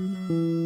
[0.00, 0.59] Y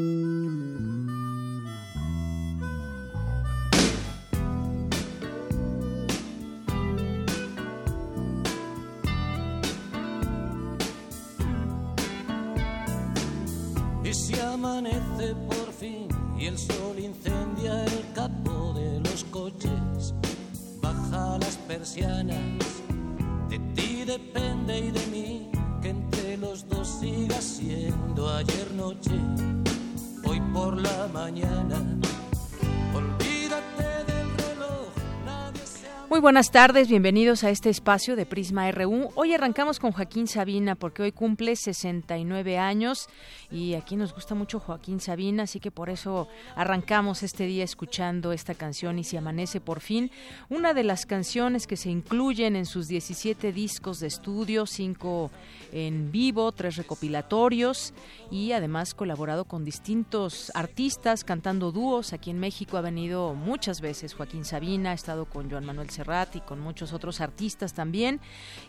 [36.25, 39.11] buenas tardes, bienvenidos a este espacio de Prisma RU.
[39.15, 43.11] Hoy arrancamos con Joaquín Sabina porque hoy cumple 69 años
[43.51, 48.33] y aquí nos gusta mucho Joaquín Sabina, así que por eso arrancamos este día escuchando
[48.33, 50.11] esta canción y si amanece por fin,
[50.49, 55.31] una de las canciones que se incluyen en sus 17 discos de estudio, 5
[55.73, 57.93] en vivo, tres recopilatorios
[58.31, 62.15] y además colaborado con distintos artistas cantando dúos.
[62.15, 65.91] Aquí en México ha venido muchas veces Joaquín Sabina, ha estado con Joan Manuel
[66.35, 68.21] Y con muchos otros artistas también.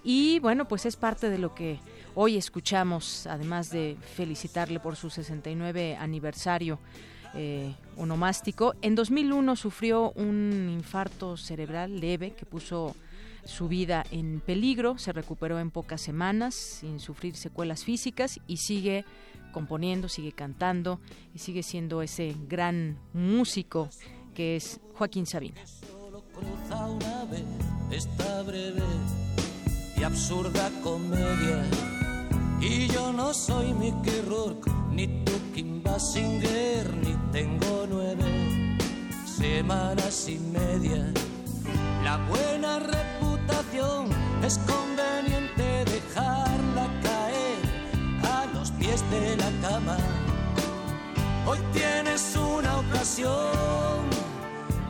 [0.04, 1.80] Y bueno, pues es parte de lo que
[2.16, 6.80] hoy escuchamos, además de felicitarle por su 69 aniversario.
[7.38, 8.76] eh, onomástico.
[8.82, 12.96] En 2001 sufrió un infarto cerebral leve que puso
[13.44, 19.06] su vida en peligro, se recuperó en pocas semanas sin sufrir secuelas físicas y sigue
[19.52, 21.00] componiendo, sigue cantando
[21.34, 23.90] y sigue siendo ese gran músico
[24.34, 25.62] que es Joaquín Sabina.
[26.36, 27.46] Cruza una vez
[27.92, 28.84] esta breve
[29.98, 31.64] y absurda comedia.
[32.60, 38.78] Y yo no soy Mickey Rourke, ni tú Kim Basinger, ni tengo nueve
[39.26, 41.12] semanas y media.
[42.04, 44.10] La buena reputación
[44.44, 47.60] es conveniente dejarla caer
[48.24, 49.98] a los pies de la cama.
[51.48, 54.10] Hoy tienes una ocasión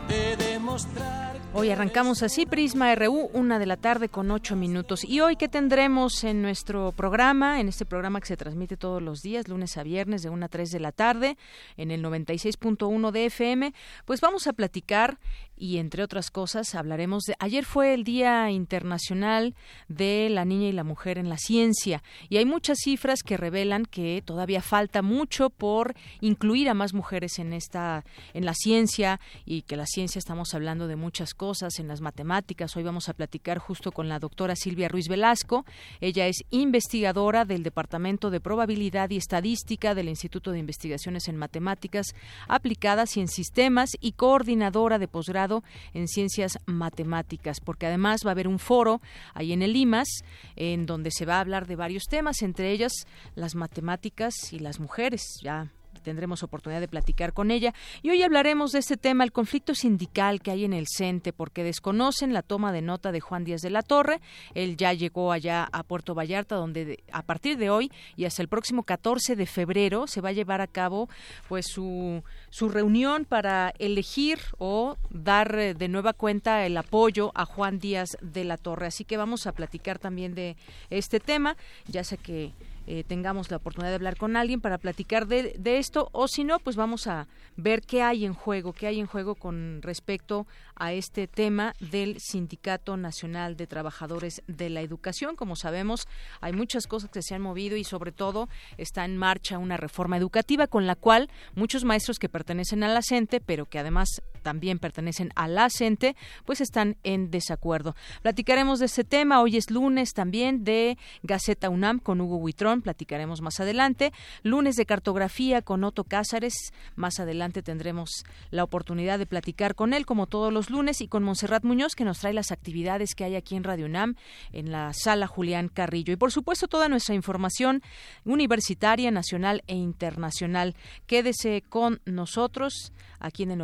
[0.07, 0.44] de
[0.75, 1.44] demostrar.
[1.57, 5.05] Hoy arrancamos así Prisma RU, una de la tarde con ocho minutos.
[5.05, 7.61] Y hoy, ¿qué tendremos en nuestro programa?
[7.61, 10.49] En este programa que se transmite todos los días, lunes a viernes, de 1 a
[10.49, 11.38] 3 de la tarde,
[11.77, 13.73] en el 96.1 de FM.
[14.03, 15.17] Pues vamos a platicar
[15.55, 17.35] y, entre otras cosas, hablaremos de.
[17.39, 19.55] Ayer fue el Día Internacional
[19.87, 22.03] de la Niña y la Mujer en la Ciencia.
[22.27, 27.39] Y hay muchas cifras que revelan que todavía falta mucho por incluir a más mujeres
[27.39, 31.88] en esta, en la ciencia, y que la ciencia estamos hablando de muchas cosas en
[31.88, 32.75] las matemáticas.
[32.75, 35.63] Hoy vamos a platicar justo con la doctora Silvia Ruiz Velasco.
[36.01, 42.07] Ella es investigadora del Departamento de Probabilidad y Estadística del Instituto de Investigaciones en Matemáticas
[42.47, 45.63] Aplicadas y en Sistemas y coordinadora de posgrado
[45.94, 49.00] en Ciencias Matemáticas, porque además va a haber un foro
[49.35, 50.23] ahí en el IMAS
[50.55, 52.91] en donde se va a hablar de varios temas, entre ellas
[53.35, 55.22] las matemáticas y las mujeres.
[55.44, 55.69] Ya
[56.05, 57.73] tendremos oportunidad de platicar con ella.
[58.01, 61.66] Y hoy hablaremos de este tema, el conflicto sindical que hay en el CENTE, porque
[61.66, 64.21] desconocen la toma de nota de Juan Díaz de la Torre.
[64.53, 68.41] Él ya llegó allá a Puerto Vallarta, donde de- a partir de hoy y hasta
[68.41, 71.09] el próximo 14 de febrero se va a llevar a cabo
[71.49, 77.45] pues su, su reunión para elegir o dar eh, de nueva cuenta el apoyo a
[77.45, 78.85] Juan Díaz de la Torre.
[78.87, 80.55] Así que vamos a platicar también de
[80.91, 82.53] este tema, ya sé que
[82.88, 86.44] eh, tengamos la oportunidad de hablar con alguien para platicar de, de esto o si
[86.44, 90.47] no, pues vamos a ver qué hay en juego, qué hay en juego con respecto
[90.75, 95.35] a este tema del Sindicato Nacional de Trabajadores de la Educación.
[95.35, 96.08] Como sabemos,
[96.41, 100.17] hay muchas cosas que se han movido y sobre todo está en marcha una reforma
[100.17, 104.77] educativa con la cual muchos maestros que pertenecen a la CENTE, pero que además también
[104.77, 106.15] pertenecen a la CENTE,
[106.45, 107.95] pues están en desacuerdo.
[108.21, 109.41] Platicaremos de este tema.
[109.41, 112.83] Hoy es lunes también de Gaceta UNAM con Hugo Huitrón.
[112.83, 114.13] Platicaremos más adelante.
[114.43, 116.53] Lunes de cartografía con Otto Cázares.
[116.95, 121.23] Más adelante tendremos la oportunidad de platicar con él, como todos los lunes, y con
[121.23, 124.15] Monserrat Muñoz, que nos trae las actividades que hay aquí en Radio UNAM,
[124.51, 126.13] en la sala Julián Carrillo.
[126.13, 127.81] Y por supuesto, toda nuestra información
[128.25, 130.75] universitaria, nacional e internacional.
[131.07, 133.57] Quédese con nosotros aquí en el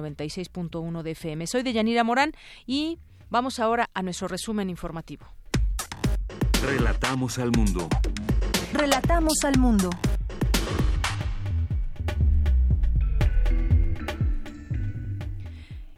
[0.71, 1.47] 96.1 de FM.
[1.47, 2.31] Soy de Yanira Morán
[2.65, 2.99] y
[3.31, 5.25] Vamos ahora a nuestro resumen informativo.
[6.61, 7.87] Relatamos al mundo.
[8.73, 9.89] Relatamos al mundo.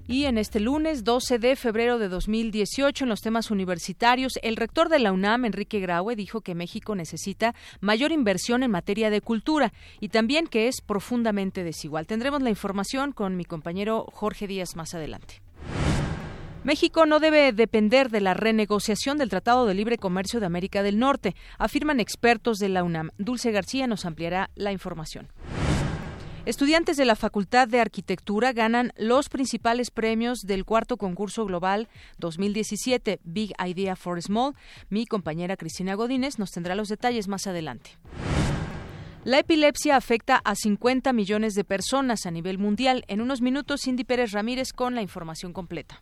[0.08, 4.90] Y en este lunes 12 de febrero de 2018, en los temas universitarios, el rector
[4.90, 9.72] de la UNAM, Enrique Graue, dijo que México necesita mayor inversión en materia de cultura
[10.02, 12.06] y también que es profundamente desigual.
[12.06, 15.42] Tendremos la información con mi compañero Jorge Díaz más adelante.
[16.66, 21.00] México no debe depender de la renegociación del Tratado de Libre Comercio de América del
[21.00, 23.12] Norte, afirman expertos de la UNAM.
[23.18, 25.28] Dulce García nos ampliará la información.
[26.45, 31.88] Estudiantes de la Facultad de Arquitectura ganan los principales premios del cuarto concurso global
[32.18, 34.54] 2017 Big Idea for Small.
[34.90, 37.92] Mi compañera Cristina Godínez nos tendrá los detalles más adelante.
[39.24, 43.06] La epilepsia afecta a 50 millones de personas a nivel mundial.
[43.07, 45.98] En unos minutos, Cindy Pérez Ramírez con la información completa.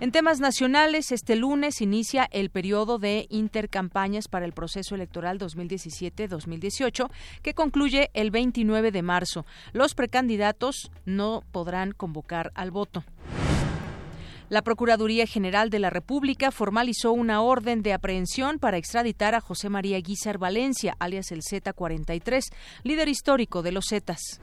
[0.00, 7.10] En temas nacionales, este lunes inicia el periodo de intercampañas para el proceso electoral 2017-2018,
[7.42, 9.44] que concluye el 29 de marzo.
[9.74, 13.04] Los precandidatos no podrán convocar al voto.
[14.48, 19.68] La Procuraduría General de la República formalizó una orden de aprehensión para extraditar a José
[19.68, 22.40] María Guizar Valencia, alias el Z43,
[22.84, 24.40] líder histórico de los Zetas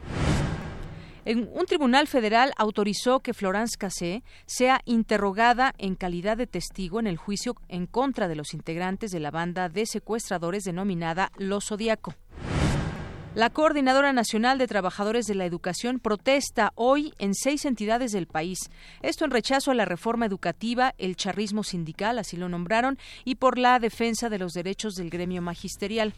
[1.34, 7.18] un tribunal federal autorizó que Florence Cassé sea interrogada en calidad de testigo en el
[7.18, 12.14] juicio en contra de los integrantes de la banda de secuestradores denominada Los Zodiaco.
[13.34, 18.58] La Coordinadora Nacional de Trabajadores de la Educación protesta hoy en seis entidades del país.
[19.02, 23.58] Esto en rechazo a la reforma educativa, el charrismo sindical, así lo nombraron, y por
[23.58, 26.14] la defensa de los derechos del gremio magisterial.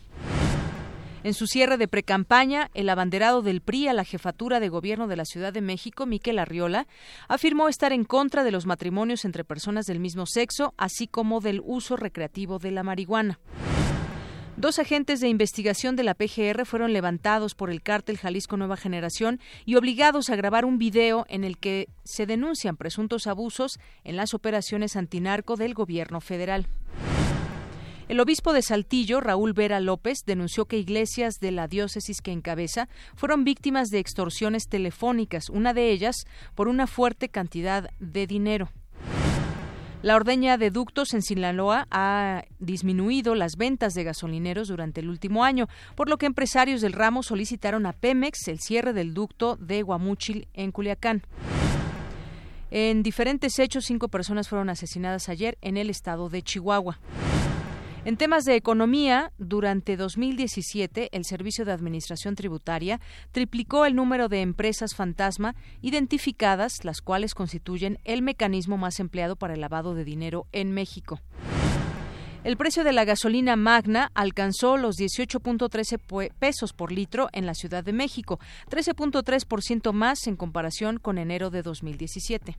[1.23, 5.17] En su cierre de precampaña, el abanderado del PRI a la jefatura de gobierno de
[5.17, 6.87] la Ciudad de México, Miquel Arriola,
[7.29, 11.61] afirmó estar en contra de los matrimonios entre personas del mismo sexo, así como del
[11.63, 13.39] uso recreativo de la marihuana.
[14.57, 19.41] Dos agentes de investigación de la PGR fueron levantados por el cártel Jalisco Nueva Generación
[19.67, 24.33] y obligados a grabar un video en el que se denuncian presuntos abusos en las
[24.33, 26.67] operaciones antinarco del gobierno federal.
[28.11, 32.89] El obispo de Saltillo, Raúl Vera López, denunció que iglesias de la diócesis que encabeza
[33.15, 36.27] fueron víctimas de extorsiones telefónicas, una de ellas
[36.57, 38.69] por una fuerte cantidad de dinero.
[40.03, 45.45] La ordeña de ductos en Sinaloa ha disminuido las ventas de gasolineros durante el último
[45.45, 49.83] año, por lo que empresarios del ramo solicitaron a Pemex el cierre del ducto de
[49.83, 51.23] Guamúchil en Culiacán.
[52.73, 56.99] En diferentes hechos, cinco personas fueron asesinadas ayer en el estado de Chihuahua.
[58.03, 62.99] En temas de economía, durante 2017 el Servicio de Administración Tributaria
[63.31, 69.53] triplicó el número de empresas fantasma identificadas, las cuales constituyen el mecanismo más empleado para
[69.53, 71.21] el lavado de dinero en México.
[72.43, 77.85] El precio de la gasolina magna alcanzó los 18.13 pesos por litro en la Ciudad
[77.85, 82.57] de México, 13.3% más en comparación con enero de 2017.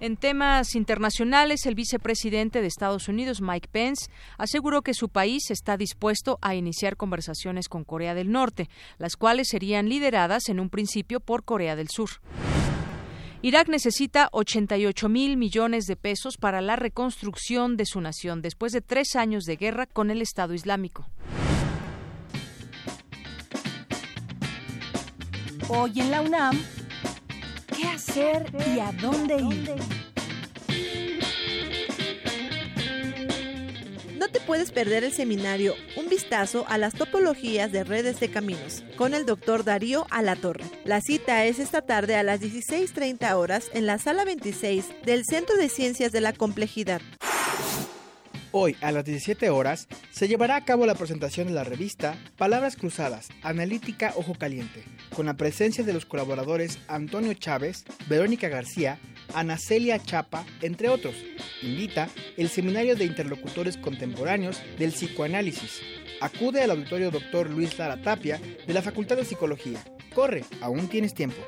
[0.00, 5.76] En temas internacionales, el vicepresidente de Estados Unidos, Mike Pence, aseguró que su país está
[5.76, 11.20] dispuesto a iniciar conversaciones con Corea del Norte, las cuales serían lideradas en un principio
[11.20, 12.08] por Corea del Sur.
[13.42, 18.80] Irak necesita 88 mil millones de pesos para la reconstrucción de su nación después de
[18.80, 21.06] tres años de guerra con el Estado Islámico.
[25.68, 26.58] Hoy en la UNAM,
[27.80, 29.74] qué hacer y a dónde ir.
[34.18, 38.84] No te puedes perder el seminario Un vistazo a las topologías de redes de caminos
[38.96, 40.64] con el doctor Darío Alatorre.
[40.84, 45.56] La cita es esta tarde a las 16.30 horas en la sala 26 del Centro
[45.56, 47.00] de Ciencias de la Complejidad.
[48.52, 52.74] Hoy, a las 17 horas, se llevará a cabo la presentación de la revista Palabras
[52.74, 54.82] Cruzadas, Analítica Ojo Caliente,
[55.14, 58.98] con la presencia de los colaboradores Antonio Chávez, Verónica García,
[59.34, 61.14] Ana Celia Chapa, entre otros.
[61.62, 65.80] Invita el Seminario de Interlocutores Contemporáneos del Psicoanálisis.
[66.20, 67.50] Acude al auditorio Dr.
[67.50, 69.78] Luis Lara Tapia de la Facultad de Psicología.
[70.12, 71.40] Corre, aún tienes tiempo.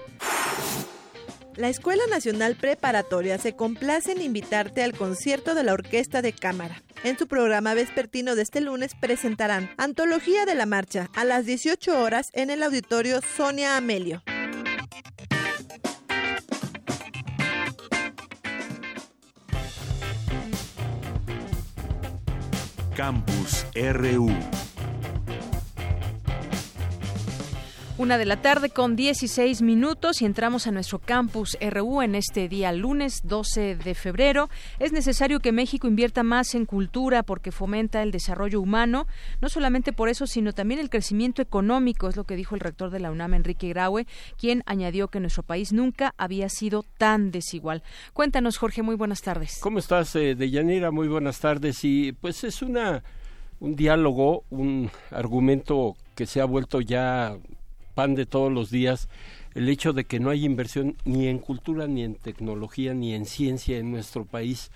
[1.56, 6.82] La Escuela Nacional Preparatoria se complace en invitarte al concierto de la Orquesta de Cámara.
[7.04, 12.00] En su programa vespertino de este lunes presentarán Antología de la Marcha a las 18
[12.00, 14.22] horas en el auditorio Sonia Amelio.
[22.96, 24.30] Campus RU
[27.98, 32.48] Una de la tarde con 16 minutos y entramos a nuestro campus RU en este
[32.48, 34.48] día lunes 12 de febrero.
[34.78, 39.06] Es necesario que México invierta más en cultura porque fomenta el desarrollo humano,
[39.42, 42.88] no solamente por eso, sino también el crecimiento económico, es lo que dijo el rector
[42.88, 44.06] de la UNAM, Enrique Graue,
[44.38, 47.82] quien añadió que nuestro país nunca había sido tan desigual.
[48.14, 49.58] Cuéntanos, Jorge, muy buenas tardes.
[49.60, 50.90] ¿Cómo estás, eh, Deyanira?
[50.90, 51.84] Muy buenas tardes.
[51.84, 53.02] Y pues es una
[53.60, 57.36] un diálogo, un argumento que se ha vuelto ya
[57.94, 59.08] pan de todos los días
[59.54, 63.26] el hecho de que no hay inversión ni en cultura, ni en tecnología, ni en
[63.26, 64.70] ciencia en nuestro país.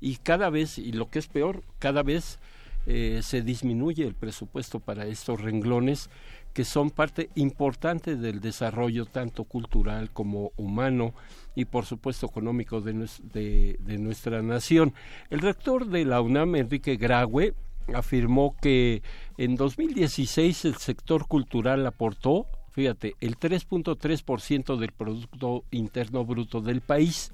[0.00, 2.38] Y cada vez, y lo que es peor, cada vez
[2.86, 6.08] eh, se disminuye el presupuesto para estos renglones
[6.54, 11.14] que son parte importante del desarrollo tanto cultural como humano
[11.54, 14.94] y por supuesto económico de, de, de nuestra nación.
[15.28, 17.54] El rector de la UNAM, Enrique Graue,
[17.94, 19.02] afirmó que
[19.36, 27.32] en 2016 el sector cultural aportó fíjate, el 3.3% del Producto Interno Bruto del país,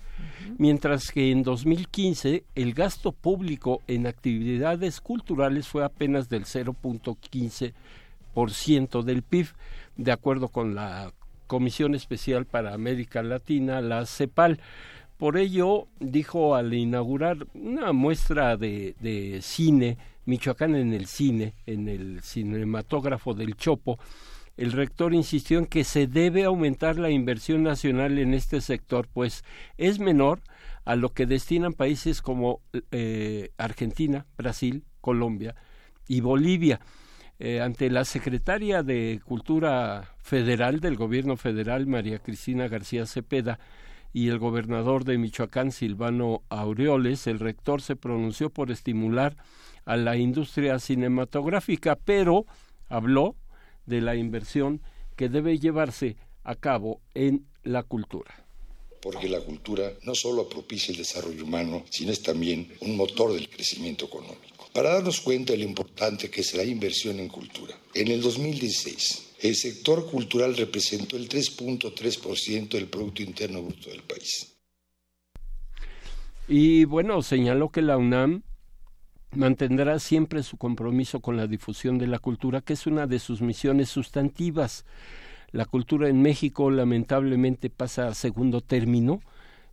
[0.58, 9.22] mientras que en 2015 el gasto público en actividades culturales fue apenas del 0.15% del
[9.22, 9.46] PIB,
[9.96, 11.14] de acuerdo con la
[11.46, 14.58] Comisión Especial para América Latina, la CEPAL.
[15.16, 21.88] Por ello, dijo al inaugurar una muestra de, de cine, Michoacán en el cine, en
[21.88, 23.98] el cinematógrafo del Chopo,
[24.56, 29.44] el rector insistió en que se debe aumentar la inversión nacional en este sector, pues
[29.76, 30.40] es menor
[30.84, 32.60] a lo que destinan países como
[32.90, 35.54] eh, Argentina, Brasil, Colombia
[36.08, 36.80] y Bolivia.
[37.38, 43.58] Eh, ante la secretaria de Cultura Federal del Gobierno Federal, María Cristina García Cepeda,
[44.14, 49.36] y el gobernador de Michoacán, Silvano Aureoles, el rector se pronunció por estimular
[49.84, 52.46] a la industria cinematográfica, pero
[52.88, 53.36] habló
[53.86, 54.82] de la inversión
[55.16, 58.46] que debe llevarse a cabo en la cultura
[59.06, 63.48] porque la cultura no solo propicia el desarrollo humano, sino es también un motor del
[63.48, 64.68] crecimiento económico.
[64.72, 69.26] Para darnos cuenta de lo importante que es la inversión en cultura, en el 2016
[69.42, 74.56] el sector cultural representó el 3.3% del Producto Interno Bruto del país.
[76.48, 78.42] Y bueno, señaló que la UNAM
[79.32, 83.42] mantendrá siempre su compromiso con la difusión de la cultura, que es una de sus
[83.42, 84.84] misiones sustantivas.
[85.52, 89.20] La cultura en México lamentablemente pasa a segundo término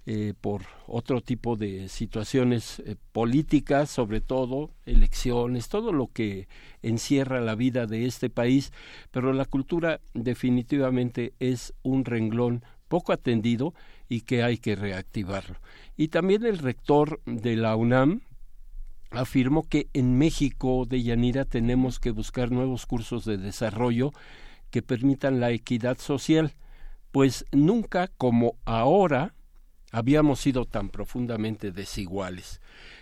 [0.05, 6.49] eh, por otro tipo de situaciones eh, políticas, sobre todo elecciones, todo lo que
[6.81, 8.73] encierra la vida de este país,
[9.11, 13.73] pero la cultura definitivamente es un renglón poco atendido
[14.09, 15.55] y que hay que reactivarlo.
[15.95, 18.23] Y también el rector de la UNAM,
[19.13, 24.11] afirmó que en México de Yanira tenemos que buscar nuevos cursos de desarrollo
[24.71, 26.53] que permitan la equidad social,
[27.11, 29.35] pues nunca como ahora
[29.91, 32.59] habíamos sido tan profundamente desiguales.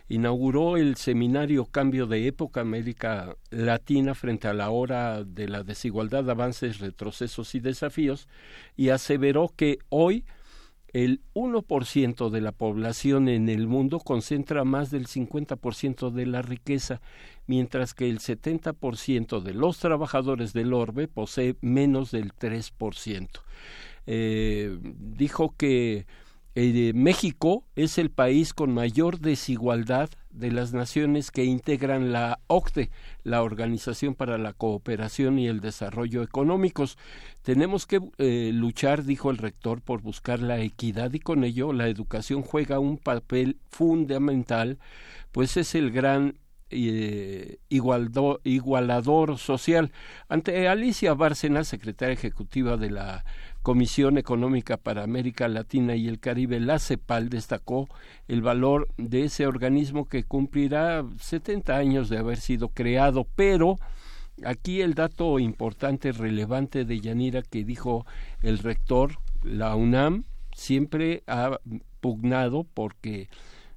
[0.09, 6.29] Inauguró el seminario Cambio de Época América Latina frente a la hora de la desigualdad,
[6.29, 8.27] avances, retrocesos y desafíos
[8.75, 10.25] y aseveró que hoy
[10.93, 17.01] el 1% de la población en el mundo concentra más del 50% de la riqueza,
[17.47, 23.27] mientras que el 70% de los trabajadores del orbe posee menos del 3%.
[24.07, 26.05] Eh, dijo que
[26.55, 32.89] eh, México es el país con mayor desigualdad de las naciones que integran la OCDE,
[33.23, 36.97] la Organización para la Cooperación y el Desarrollo Económicos.
[37.41, 41.87] Tenemos que eh, luchar, dijo el rector, por buscar la equidad y con ello la
[41.87, 44.77] educación juega un papel fundamental,
[45.31, 46.35] pues es el gran
[46.69, 49.91] eh, igualador social.
[50.29, 53.25] Ante Alicia Bárcena, secretaria ejecutiva de la
[53.61, 57.87] Comisión Económica para América Latina y el Caribe, la CEPAL, destacó
[58.27, 63.77] el valor de ese organismo que cumplirá 70 años de haber sido creado, pero
[64.43, 68.05] aquí el dato importante, relevante de Yanira que dijo
[68.41, 70.23] el rector, la UNAM
[70.55, 71.59] siempre ha
[71.99, 73.29] pugnado porque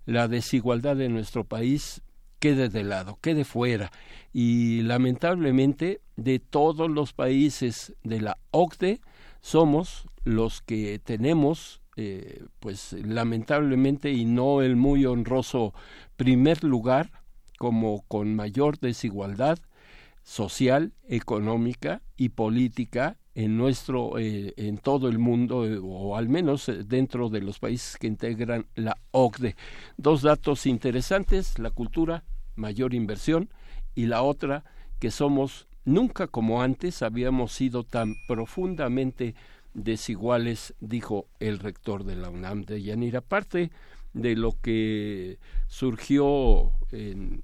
[0.06, 2.02] la desigualdad de nuestro país
[2.38, 3.90] quede de lado, quede fuera.
[4.32, 9.00] Y lamentablemente de todos los países de la OCDE,
[9.44, 15.74] somos los que tenemos, eh, pues lamentablemente y no el muy honroso
[16.16, 17.10] primer lugar,
[17.58, 19.58] como con mayor desigualdad
[20.22, 26.72] social, económica y política en nuestro eh, en todo el mundo eh, o al menos
[26.86, 29.56] dentro de los países que integran la OCDE.
[29.98, 32.24] Dos datos interesantes, la cultura,
[32.54, 33.50] mayor inversión
[33.94, 34.64] y la otra
[34.98, 39.34] que somos Nunca como antes habíamos sido tan profundamente
[39.74, 43.18] desiguales, dijo el rector de la UNAM de Yanira.
[43.18, 43.70] Aparte
[44.14, 47.42] de lo que surgió en,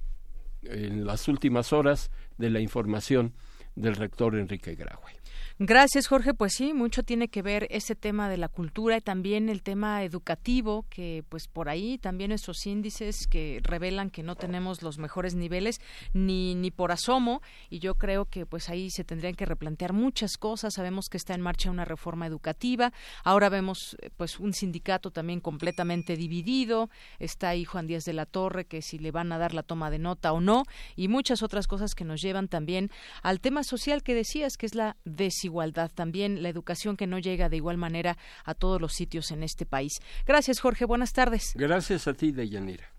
[0.63, 3.33] las últimas horas de la información
[3.75, 5.20] del rector Enrique Graue.
[5.63, 6.33] Gracias, Jorge.
[6.33, 10.03] Pues sí, mucho tiene que ver ese tema de la cultura y también el tema
[10.03, 15.35] educativo, que pues por ahí también esos índices que revelan que no tenemos los mejores
[15.35, 15.79] niveles
[16.13, 20.37] ni, ni por asomo y yo creo que pues ahí se tendrían que replantear muchas
[20.37, 20.73] cosas.
[20.73, 22.91] Sabemos que está en marcha una reforma educativa.
[23.23, 26.89] Ahora vemos pues un sindicato también completamente dividido.
[27.19, 29.91] Está ahí Juan Díaz de la Torre, que si le van a dar la toma
[29.91, 30.63] de nota o no
[30.95, 32.89] y muchas otras cosas que nos llevan también
[33.21, 37.19] al tema social que decías, que es la desigualdad igualdad, también la educación que no
[37.19, 39.99] llega de igual manera a todos los sitios en este país.
[40.25, 40.85] Gracias, Jorge.
[40.85, 41.53] Buenas tardes.
[41.55, 42.91] Gracias a ti, Deyanira.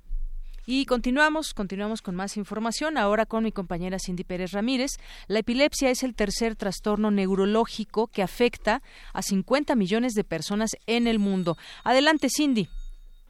[0.65, 4.93] Y continuamos, continuamos con más información, ahora con mi compañera Cindy Pérez Ramírez.
[5.27, 8.81] La epilepsia es el tercer trastorno neurológico que afecta
[9.13, 11.57] a 50 millones de personas en el mundo.
[11.83, 12.69] Adelante, Cindy.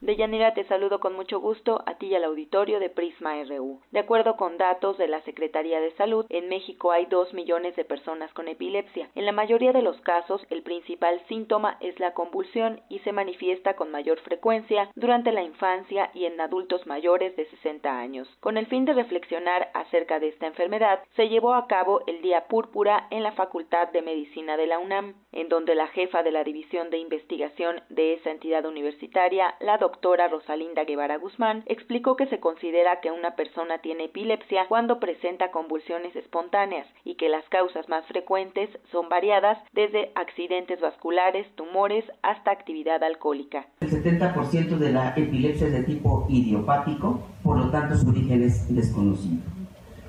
[0.03, 3.79] Deyanira, te saludo con mucho gusto a ti y al auditorio de Prisma RU.
[3.91, 7.85] De acuerdo con datos de la Secretaría de Salud, en México hay dos millones de
[7.85, 9.09] personas con epilepsia.
[9.15, 13.77] En la mayoría de los casos, el principal síntoma es la convulsión y se manifiesta
[13.77, 18.27] con mayor frecuencia durante la infancia y en adultos mayores de 60 años.
[18.41, 22.49] Con el fin de reflexionar acerca de esta enfermedad, se llevó a cabo el Día
[22.49, 26.43] Púrpura en la Facultad de Medicina de la UNAM, en donde la jefa de la
[26.43, 32.25] División de Investigación de esa entidad universitaria, la doctora doctora Rosalinda Guevara Guzmán explicó que
[32.25, 37.87] se considera que una persona tiene epilepsia cuando presenta convulsiones espontáneas y que las causas
[37.89, 43.67] más frecuentes son variadas desde accidentes vasculares, tumores hasta actividad alcohólica.
[43.81, 48.73] El 70% de la epilepsia es de tipo idiopático, por lo tanto su origen es
[48.73, 49.43] desconocido.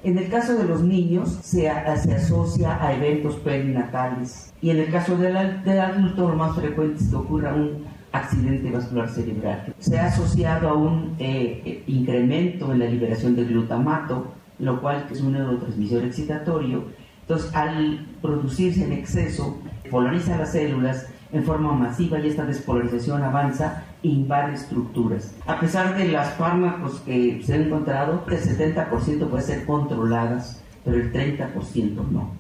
[0.02, 5.16] En el caso de los niños se, asocia a eventos perinatales y en el caso
[5.16, 9.74] del, del adulto lo más frecuente es que ocurra un accidente vascular cerebral.
[9.78, 15.06] Se ha asociado a un eh, eh, incremento en la liberación de glutamato, lo cual
[15.10, 16.84] es un neurotransmisor excitatorio.
[17.22, 19.58] Entonces, al producirse en exceso,
[19.90, 25.34] polariza las células en forma masiva y esta despolarización avanza e invade estructuras.
[25.46, 30.98] A pesar de los fármacos que se han encontrado, el 70% puede ser controladas, pero
[30.98, 32.30] el 30% no.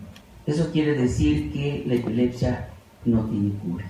[0.46, 2.68] Eso quiere decir que la epilepsia
[3.04, 3.86] no tiene cura.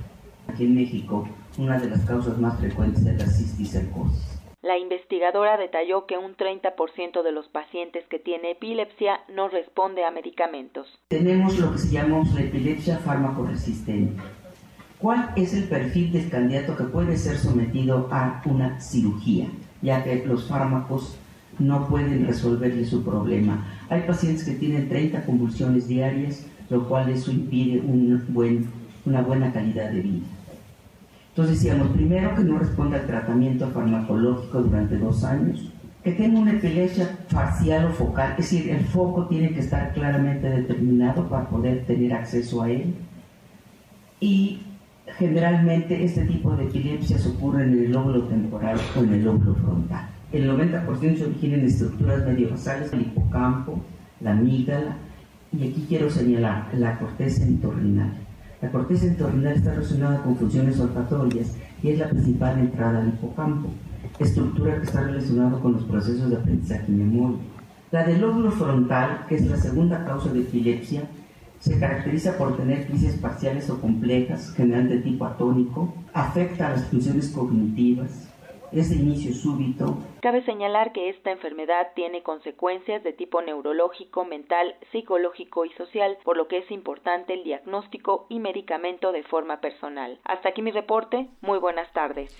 [0.49, 4.40] Aquí en México una de las causas más frecuentes de la cisticercosis.
[4.62, 10.11] La investigadora detalló que un 30% de los pacientes que tiene epilepsia no responde a
[10.11, 10.87] medicamentos.
[11.09, 14.23] Tenemos lo que se llama la epilepsia fármaco-resistente.
[14.99, 19.49] ¿Cuál es el perfil del candidato que puede ser sometido a una cirugía,
[19.83, 21.19] ya que los fármacos
[21.59, 23.67] no pueden resolverle su problema?
[23.90, 28.71] Hay pacientes que tienen 30 convulsiones diarias, lo cual eso impide un buen,
[29.05, 30.27] una buena calidad de vida.
[31.35, 35.68] Entonces decíamos, primero que no responda al tratamiento farmacológico durante dos años,
[36.05, 40.49] que tenga una epilepsia facial o focal, es decir, el foco tiene que estar claramente
[40.49, 42.94] determinado para poder tener acceso a él.
[44.20, 44.61] Y
[45.18, 50.09] generalmente este tipo de epilepsias ocurre en el lóbulo temporal o en el lóbulo frontal.
[50.31, 53.83] El 90% se origina en estructuras mediovasales, el hipocampo,
[54.20, 54.99] la amígdala,
[55.51, 58.23] y aquí quiero señalar la corteza entorrinal.
[58.64, 63.68] La corteza entorrinal está relacionada con funciones olfatorias y es la principal entrada al hipocampo,
[64.18, 67.40] estructura que está relacionada con los procesos de aprendizaje y memoria.
[67.90, 71.03] La del lóbulo frontal, que es la segunda causa de epilepsia,
[71.61, 76.85] se caracteriza por tener crisis parciales o complejas, generalmente de tipo atónico, afecta a las
[76.85, 78.31] funciones cognitivas,
[78.74, 79.96] inicio súbito.
[80.20, 86.37] Cabe señalar que esta enfermedad tiene consecuencias de tipo neurológico, mental, psicológico y social, por
[86.37, 90.18] lo que es importante el diagnóstico y medicamento de forma personal.
[90.24, 91.28] Hasta aquí mi reporte.
[91.40, 92.37] Muy buenas tardes.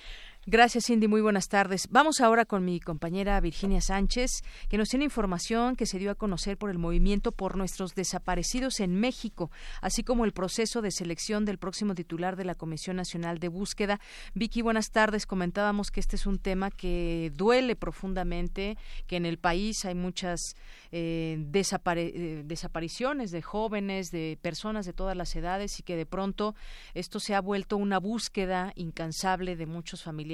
[0.47, 1.09] Gracias, Cindy.
[1.09, 1.89] Muy buenas tardes.
[1.89, 6.17] Vamos ahora con mi compañera Virginia Sánchez, que nos tiene información que se dio a
[6.17, 11.47] conocer por el movimiento por nuestros desaparecidos en México, así como el proceso de selección
[11.47, 14.01] del próximo titular de la Comisión Nacional de Búsqueda.
[14.35, 15.25] Vicky, buenas tardes.
[15.25, 18.77] Comentábamos que este es un tema que duele profundamente,
[19.07, 20.57] que en el país hay muchas
[20.93, 26.55] eh, eh, desapariciones de jóvenes, de personas de todas las edades y que de pronto
[26.93, 30.34] esto se ha vuelto una búsqueda incansable de muchos familiares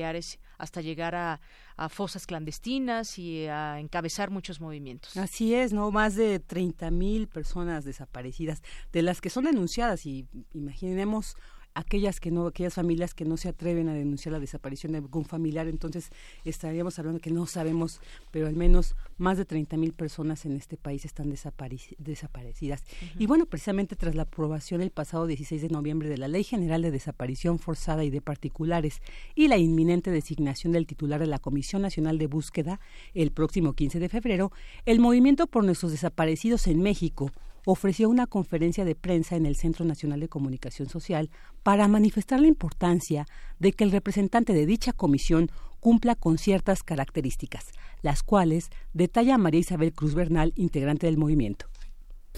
[0.58, 1.40] hasta llegar a,
[1.88, 5.16] fosas clandestinas y a encabezar muchos movimientos.
[5.16, 5.90] Así es, ¿no?
[5.90, 11.36] Más de 30.000 mil personas desaparecidas, de las que son denunciadas y imaginemos
[11.74, 15.24] aquellas que no, aquellas familias que no se atreven a denunciar la desaparición de algún
[15.24, 16.11] familiar, entonces
[16.44, 20.76] estaríamos hablando que no sabemos, pero al menos más de 30 mil personas en este
[20.76, 22.85] país están desaparecidas.
[23.18, 26.83] Y bueno, precisamente tras la aprobación el pasado 16 de noviembre de la Ley General
[26.83, 29.02] de Desaparición Forzada y de Particulares
[29.35, 32.80] y la inminente designación del titular de la Comisión Nacional de Búsqueda
[33.14, 34.52] el próximo 15 de febrero,
[34.87, 37.30] el Movimiento por Nuestros Desaparecidos en México
[37.64, 41.31] ofreció una conferencia de prensa en el Centro Nacional de Comunicación Social
[41.62, 43.27] para manifestar la importancia
[43.59, 47.66] de que el representante de dicha comisión cumpla con ciertas características,
[48.03, 51.66] las cuales detalla María Isabel Cruz Bernal, integrante del movimiento.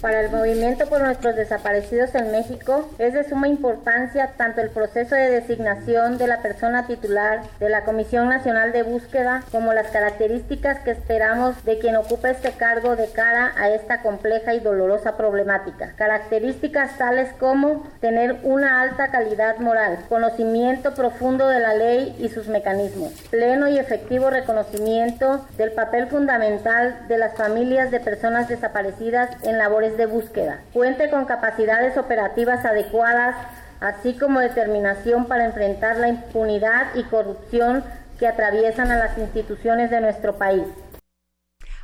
[0.02, 5.14] Para el movimiento por nuestros desaparecidos en México es de suma importancia tanto el proceso
[5.14, 10.80] de designación de la persona titular de la Comisión Nacional de Búsqueda como las características
[10.80, 15.92] que esperamos de quien ocupe este cargo de cara a esta compleja y dolorosa problemática.
[15.94, 22.48] Características tales como tener una alta calidad moral, conocimiento profundo de la ley y sus
[22.48, 29.58] mecanismos, pleno y efectivo reconocimiento del papel fundamental de las familias de personas desaparecidas en
[29.90, 30.62] de búsqueda.
[30.72, 33.36] Cuente con capacidades operativas adecuadas,
[33.80, 37.84] así como determinación para enfrentar la impunidad y corrupción
[38.18, 40.64] que atraviesan a las instituciones de nuestro país.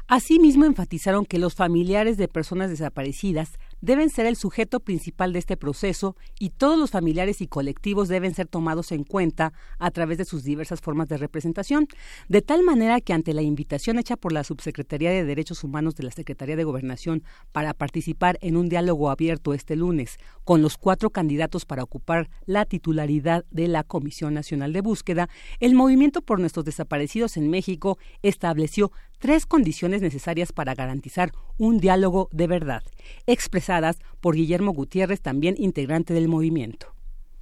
[0.06, 5.56] Asimismo, enfatizaron que los familiares de personas desaparecidas deben ser el sujeto principal de este
[5.56, 10.24] proceso y todos los familiares y colectivos deben ser tomados en cuenta a través de
[10.24, 11.86] sus diversas formas de representación,
[12.28, 16.04] de tal manera que ante la invitación hecha por la Subsecretaría de Derechos Humanos de
[16.04, 21.10] la Secretaría de Gobernación para participar en un diálogo abierto este lunes con los cuatro
[21.10, 25.28] candidatos para ocupar la titularidad de la Comisión Nacional de Búsqueda,
[25.60, 32.30] el Movimiento por Nuestros Desaparecidos en México estableció tres condiciones necesarias para garantizar un diálogo
[32.32, 32.82] de verdad,
[33.26, 36.97] expresadas por Guillermo Gutiérrez, también integrante del movimiento.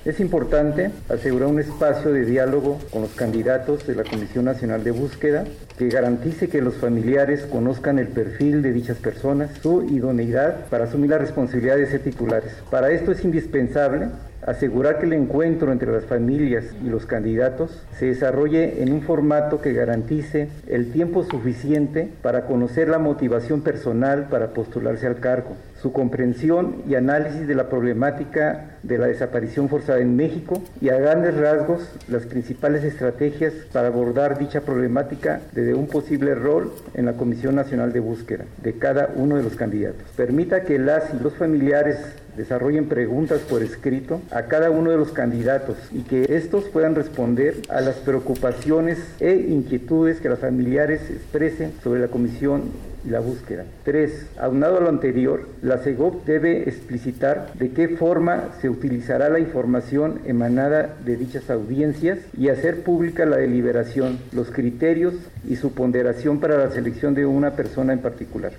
[0.07, 4.93] Es importante asegurar un espacio de diálogo con los candidatos de la Comisión Nacional de
[4.93, 5.43] Búsqueda
[5.77, 11.11] que garantice que los familiares conozcan el perfil de dichas personas, su idoneidad para asumir
[11.11, 12.53] la responsabilidad de titulares.
[12.71, 14.07] Para esto es indispensable
[14.47, 19.61] asegurar que el encuentro entre las familias y los candidatos se desarrolle en un formato
[19.61, 25.93] que garantice el tiempo suficiente para conocer la motivación personal para postularse al cargo, su
[25.93, 31.37] comprensión y análisis de la problemática de la desaparición forzada en México y a grandes
[31.37, 37.55] rasgos las principales estrategias para abordar dicha problemática desde un posible rol en la Comisión
[37.57, 40.07] Nacional de Búsqueda de cada uno de los candidatos.
[40.17, 41.99] Permita que las y los familiares
[42.37, 47.57] desarrollen preguntas por escrito a cada uno de los candidatos y que estos puedan responder
[47.69, 52.65] a las preocupaciones e inquietudes que los familiares expresen sobre la comisión
[53.05, 53.65] y la búsqueda.
[53.85, 54.27] 3.
[54.39, 60.21] Aunado a lo anterior, la CEGOP debe explicitar de qué forma se utilizará la información
[60.27, 65.15] emanada de dichas audiencias y hacer pública la deliberación, los criterios
[65.49, 68.53] y su ponderación para la selección de una persona en particular.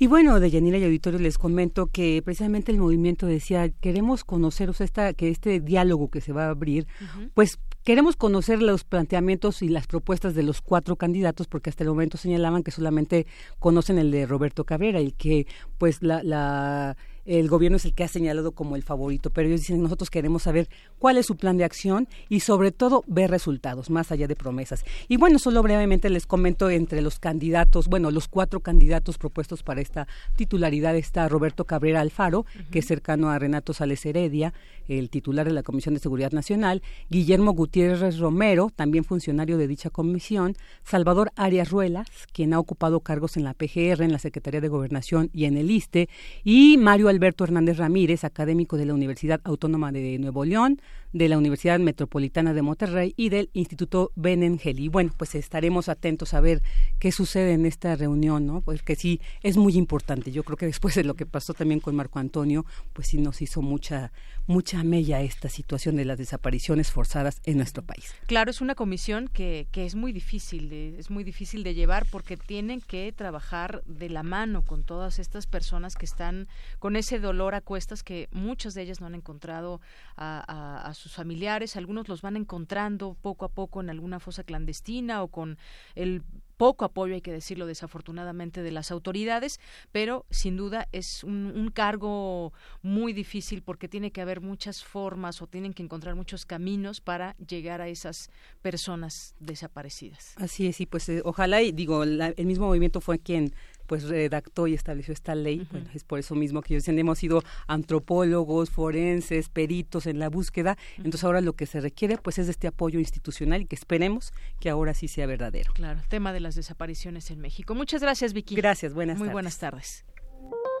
[0.00, 4.70] Y bueno, de Yanira y Auditorio les comento que precisamente el movimiento decía, queremos conocer,
[4.70, 6.86] o sea, esta, que este diálogo que se va a abrir,
[7.34, 11.90] pues queremos conocer los planteamientos y las propuestas de los cuatro candidatos, porque hasta el
[11.90, 13.26] momento señalaban que solamente
[13.58, 16.96] conocen el de Roberto Cabrera, el que pues la, la
[17.28, 20.44] el gobierno es el que ha señalado como el favorito, pero ellos dicen nosotros queremos
[20.44, 24.34] saber cuál es su plan de acción y sobre todo ver resultados, más allá de
[24.34, 24.84] promesas.
[25.08, 29.82] Y bueno, solo brevemente les comento entre los candidatos, bueno, los cuatro candidatos propuestos para
[29.82, 34.54] esta titularidad está Roberto Cabrera Alfaro, que es cercano a Renato Sales Heredia,
[34.88, 39.90] el titular de la Comisión de Seguridad Nacional, Guillermo Gutiérrez Romero, también funcionario de dicha
[39.90, 44.68] comisión, Salvador Arias Ruelas, quien ha ocupado cargos en la PGR, en la Secretaría de
[44.68, 46.08] Gobernación y en el ISTE,
[46.44, 50.80] y Mario Alberto Hernández Ramírez, académico de la Universidad Autónoma de Nuevo León,
[51.12, 54.88] de la Universidad Metropolitana de Monterrey y del Instituto Benengeli.
[54.88, 56.62] Bueno, pues estaremos atentos a ver
[56.98, 58.60] qué sucede en esta reunión, ¿no?
[58.60, 60.32] Porque sí, es muy importante.
[60.32, 63.40] Yo creo que después de lo que pasó también con Marco Antonio, pues sí nos
[63.42, 64.12] hizo mucha,
[64.46, 68.14] mucha mella esta situación de las desapariciones forzadas en nuestro país.
[68.26, 72.36] Claro, es una comisión que, que es muy difícil, es muy difícil de llevar porque
[72.36, 77.54] tienen que trabajar de la mano con todas estas personas que están con ese dolor
[77.54, 79.80] a cuestas que muchas de ellas no han encontrado
[80.16, 85.28] a, sus familiares, algunos los van encontrando poco a poco en alguna fosa clandestina o
[85.28, 85.58] con
[85.94, 86.22] el
[86.58, 89.60] poco apoyo, hay que decirlo desafortunadamente, de las autoridades,
[89.92, 95.46] pero sin duda es un, cargo muy difícil porque tiene que haber muchas formas o
[95.46, 98.30] tienen que encontrar muchos caminos para llegar a esas
[98.62, 100.34] personas desaparecidas.
[100.36, 103.52] Así es, y pues eh, ojalá, y digo, el mismo movimiento fue quien
[103.88, 105.66] pues redactó y estableció esta ley.
[105.72, 110.28] Bueno, es por eso mismo que ellos dicen, hemos sido antropólogos, forenses, peritos en la
[110.28, 110.76] búsqueda.
[110.98, 114.68] Entonces ahora lo que se requiere pues es este apoyo institucional y que esperemos que
[114.70, 115.72] ahora sí sea verdadero.
[115.72, 117.74] Claro, tema de las desapariciones en México.
[117.74, 118.54] Muchas gracias, Vicky.
[118.54, 119.32] Gracias, buenas Muy tardes.
[119.32, 120.04] buenas tardes.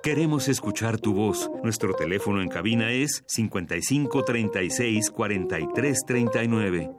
[0.02, 1.50] Queremos escuchar tu voz.
[1.64, 6.90] Nuestro teléfono en cabina es 55 36 43 39.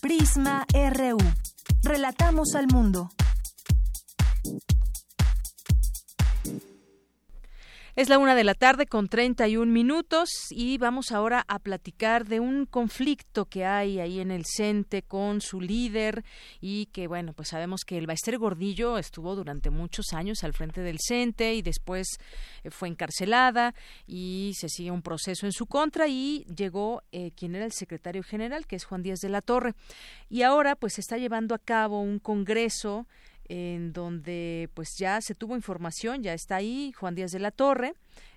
[0.00, 1.18] Prisma RU.
[1.82, 3.10] Relatamos al mundo.
[7.98, 12.38] Es la una de la tarde con 31 minutos y vamos ahora a platicar de
[12.38, 16.22] un conflicto que hay ahí en el CENTE con su líder
[16.60, 20.80] y que, bueno, pues sabemos que el Baester Gordillo estuvo durante muchos años al frente
[20.82, 22.06] del CENTE y después
[22.62, 23.74] eh, fue encarcelada
[24.06, 28.22] y se sigue un proceso en su contra y llegó eh, quien era el secretario
[28.22, 29.74] general, que es Juan Díaz de la Torre.
[30.30, 33.08] Y ahora, pues, se está llevando a cabo un congreso
[33.48, 37.94] en donde pues ya se tuvo información, ya está ahí Juan Díaz de la Torre,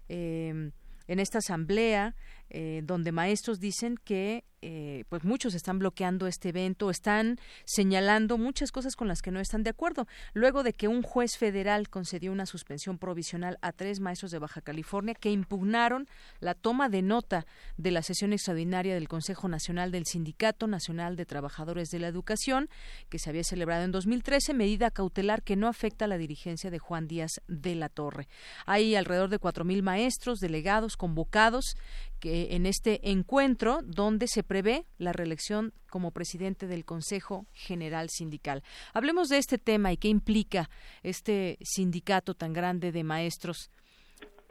[0.09, 0.71] eh,
[1.07, 2.15] en esta asamblea
[2.53, 8.71] eh, donde maestros dicen que eh, pues muchos están bloqueando este evento, están señalando muchas
[8.71, 10.05] cosas con las que no están de acuerdo.
[10.33, 14.61] Luego de que un juez federal concedió una suspensión provisional a tres maestros de Baja
[14.61, 16.07] California que impugnaron
[16.41, 21.25] la toma de nota de la sesión extraordinaria del Consejo Nacional del Sindicato Nacional de
[21.25, 22.69] Trabajadores de la Educación,
[23.09, 26.79] que se había celebrado en 2013, medida cautelar que no afecta a la dirigencia de
[26.79, 28.27] Juan Díaz de la Torre.
[28.67, 31.77] Hay alrededor de cuatro mil maestros delegados convocados
[32.21, 38.63] que en este encuentro donde se prevé la reelección como presidente del Consejo General Sindical.
[38.93, 40.69] Hablemos de este tema y qué implica
[41.03, 43.71] este sindicato tan grande de maestros.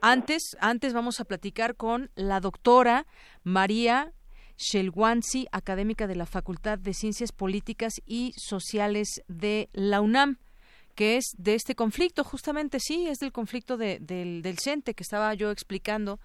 [0.03, 3.07] Antes, antes vamos a platicar con la doctora
[3.45, 4.13] María
[4.57, 10.39] Shelwansi, académica de la Facultad de Ciencias Políticas y Sociales de la UNAM
[10.97, 15.03] que es de este conflicto, justamente sí, es del conflicto de, del, del CENTE que
[15.03, 16.21] estaba yo explicando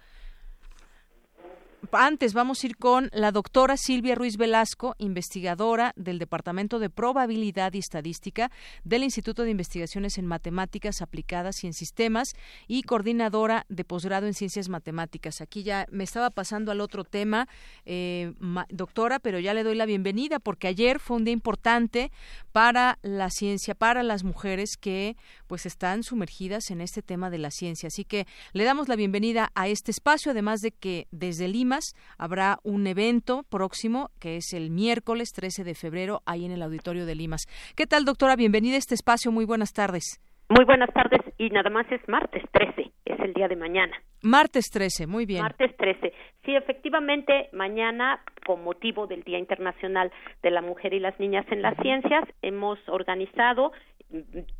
[1.92, 7.72] antes vamos a ir con la doctora Silvia Ruiz Velasco, investigadora del Departamento de Probabilidad
[7.74, 8.50] y Estadística
[8.84, 12.34] del Instituto de Investigaciones en Matemáticas Aplicadas y en Sistemas
[12.66, 15.40] y coordinadora de posgrado en Ciencias Matemáticas.
[15.40, 17.48] Aquí ya me estaba pasando al otro tema,
[17.84, 18.32] eh,
[18.70, 22.10] doctora, pero ya le doy la bienvenida porque ayer fue un día importante
[22.52, 27.50] para la ciencia, para las mujeres que pues están sumergidas en este tema de la
[27.50, 27.88] ciencia.
[27.88, 31.76] Así que le damos la bienvenida a este espacio, además de que desde Lima
[32.18, 37.06] habrá un evento próximo que es el miércoles 13 de febrero ahí en el auditorio
[37.06, 37.46] de Limas.
[37.76, 38.36] ¿Qué tal, doctora?
[38.36, 39.32] Bienvenida a este espacio.
[39.32, 40.20] Muy buenas tardes.
[40.48, 43.96] Muy buenas tardes y nada más es martes 13, es el día de mañana.
[44.22, 45.42] Martes 13, muy bien.
[45.42, 46.12] Martes 13.
[46.44, 50.12] Sí, efectivamente, mañana, con motivo del Día Internacional
[50.44, 53.72] de la Mujer y las Niñas en las Ciencias, hemos organizado,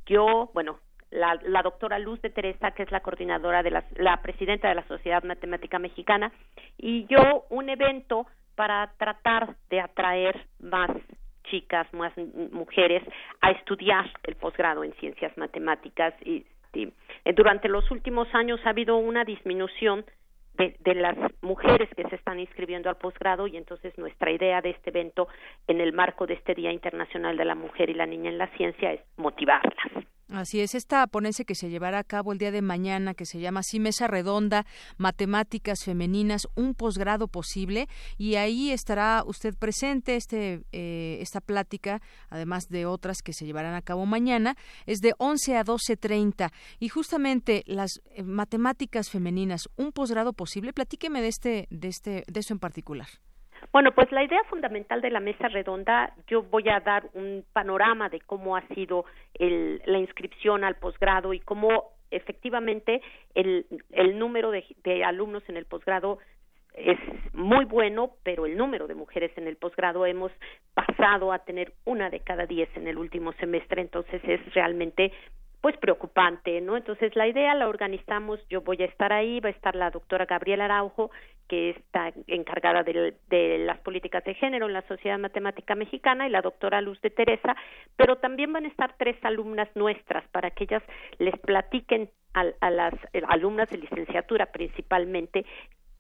[0.07, 0.79] yo, bueno,
[1.11, 4.75] la, la, doctora Luz de Teresa, que es la coordinadora de la, la presidenta de
[4.75, 6.33] la Sociedad Matemática Mexicana,
[6.77, 10.91] y yo un evento para tratar de atraer más
[11.45, 12.13] chicas, más
[12.51, 13.03] mujeres
[13.41, 16.15] a estudiar el posgrado en ciencias matemáticas.
[16.25, 16.93] Y, y,
[17.35, 20.05] durante los últimos años ha habido una disminución
[20.57, 24.71] de, de, las mujeres que se están inscribiendo al posgrado y entonces nuestra idea de
[24.71, 25.29] este evento
[25.67, 28.49] en el marco de este Día Internacional de la Mujer y la Niña en la
[28.57, 30.07] Ciencia es motivarlas.
[30.29, 33.39] Así es, esta ponencia que se llevará a cabo el día de mañana, que se
[33.39, 40.65] llama así Mesa Redonda, Matemáticas Femeninas, un posgrado posible, y ahí estará usted presente, este,
[40.73, 45.59] eh, esta plática, además de otras que se llevarán a cabo mañana, es de 11
[45.59, 51.87] a 12.30, y justamente las eh, matemáticas femeninas, un posgrado posible, platíqueme de, este, de,
[51.87, 53.07] este, de eso en particular.
[53.73, 58.09] Bueno, pues la idea fundamental de la mesa redonda, yo voy a dar un panorama
[58.09, 63.03] de cómo ha sido el, la inscripción al posgrado y cómo efectivamente
[63.35, 66.19] el, el número de, de alumnos en el posgrado
[66.77, 66.99] es
[67.33, 70.31] muy bueno, pero el número de mujeres en el posgrado hemos
[70.75, 75.13] pasado a tener una de cada diez en el último semestre, entonces es realmente
[75.67, 76.77] pues preocupante, ¿no?
[76.77, 80.25] Entonces la idea la organizamos, yo voy a estar ahí, va a estar la doctora
[80.25, 81.11] Gabriela Araujo,
[81.49, 86.41] que está encargada de, las políticas de género en la Sociedad Matemática Mexicana, y la
[86.41, 87.57] doctora Luz de Teresa,
[87.97, 90.85] pero también van a estar tres alumnas nuestras para que ellas
[91.19, 92.95] les platiquen a, a las
[93.27, 95.45] alumnas de licenciatura principalmente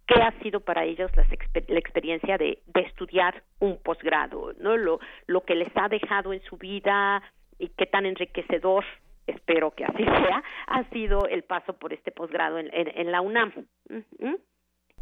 [0.07, 1.26] qué ha sido para ellos la,
[1.66, 4.76] la experiencia de, de, estudiar un posgrado, ¿no?
[4.76, 7.20] Lo, lo que les ha dejado en su vida
[7.59, 8.85] y qué tan enriquecedor
[9.27, 13.21] espero que así sea, ha sido el paso por este posgrado en, en, en, la
[13.21, 13.53] UNAM.
[13.89, 14.39] -huh.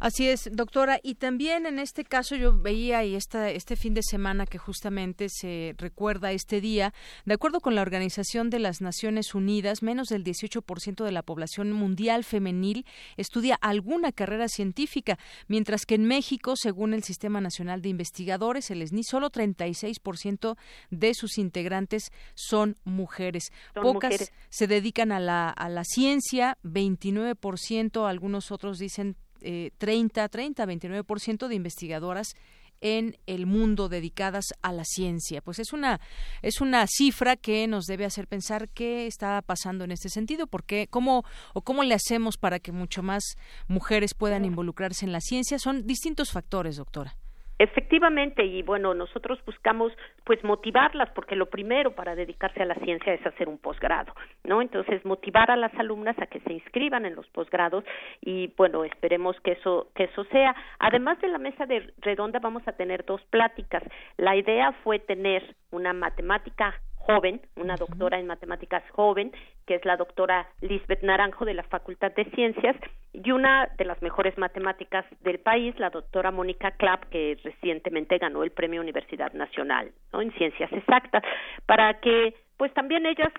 [0.00, 0.98] Así es, doctora.
[1.02, 5.28] Y también en este caso yo veía y esta, este fin de semana que justamente
[5.30, 6.92] se recuerda este día,
[7.24, 11.72] de acuerdo con la Organización de las Naciones Unidas, menos del 18% de la población
[11.72, 12.84] mundial femenil
[13.16, 18.86] estudia alguna carrera científica, mientras que en México, según el Sistema Nacional de Investigadores, el
[18.86, 20.56] SNI, solo 36%
[20.90, 23.52] de sus integrantes son mujeres.
[23.74, 30.66] Pocas se dedican a la, a la ciencia, 29%, algunos otros dicen eh, 30, 30,
[30.66, 32.34] 29% de investigadoras
[32.80, 35.40] en el mundo dedicadas a la ciencia.
[35.40, 36.00] Pues es una
[36.42, 40.86] es una cifra que nos debe hacer pensar qué está pasando en este sentido, porque
[40.88, 43.36] cómo o cómo le hacemos para que mucho más
[43.68, 45.58] mujeres puedan involucrarse en la ciencia.
[45.58, 47.16] Son distintos factores, doctora.
[47.58, 49.92] Efectivamente, y bueno, nosotros buscamos
[50.24, 54.12] pues motivarlas porque lo primero para dedicarse a la ciencia es hacer un posgrado,
[54.42, 54.60] ¿no?
[54.60, 57.84] Entonces, motivar a las alumnas a que se inscriban en los posgrados
[58.20, 60.54] y bueno, esperemos que eso que eso sea.
[60.80, 63.84] Además de la mesa de redonda vamos a tener dos pláticas.
[64.16, 66.74] La idea fue tener una matemática
[67.06, 69.32] joven, una doctora en matemáticas joven,
[69.66, 72.76] que es la doctora Lisbeth Naranjo de la Facultad de Ciencias,
[73.12, 78.42] y una de las mejores matemáticas del país, la doctora Mónica Clapp, que recientemente ganó
[78.42, 80.20] el Premio Universidad Nacional ¿no?
[80.20, 81.22] en Ciencias Exactas,
[81.66, 83.32] para que pues también ellas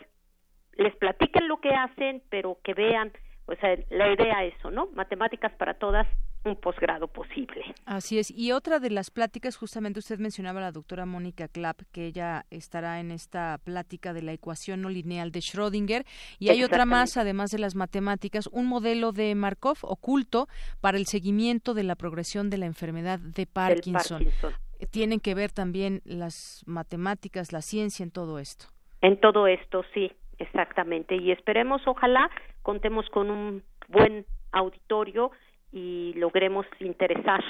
[0.77, 3.11] les platiquen lo que hacen, pero que vean,
[3.45, 4.87] pues la idea eso, ¿no?
[4.87, 6.07] Matemáticas para todas
[6.45, 7.63] un posgrado posible.
[7.85, 8.31] Así es.
[8.31, 12.45] Y otra de las pláticas, justamente usted mencionaba a la doctora Mónica Clapp, que ella
[12.49, 16.05] estará en esta plática de la ecuación no lineal de Schrödinger.
[16.39, 20.47] Y hay otra más, además de las matemáticas, un modelo de Markov oculto
[20.81, 24.23] para el seguimiento de la progresión de la enfermedad de Parkinson.
[24.23, 24.53] Parkinson.
[24.91, 28.65] Tienen que ver también las matemáticas, la ciencia en todo esto.
[29.01, 31.15] En todo esto, sí, exactamente.
[31.15, 32.29] Y esperemos, ojalá,
[32.61, 35.31] contemos con un buen auditorio
[35.75, 37.43] y logremos interesar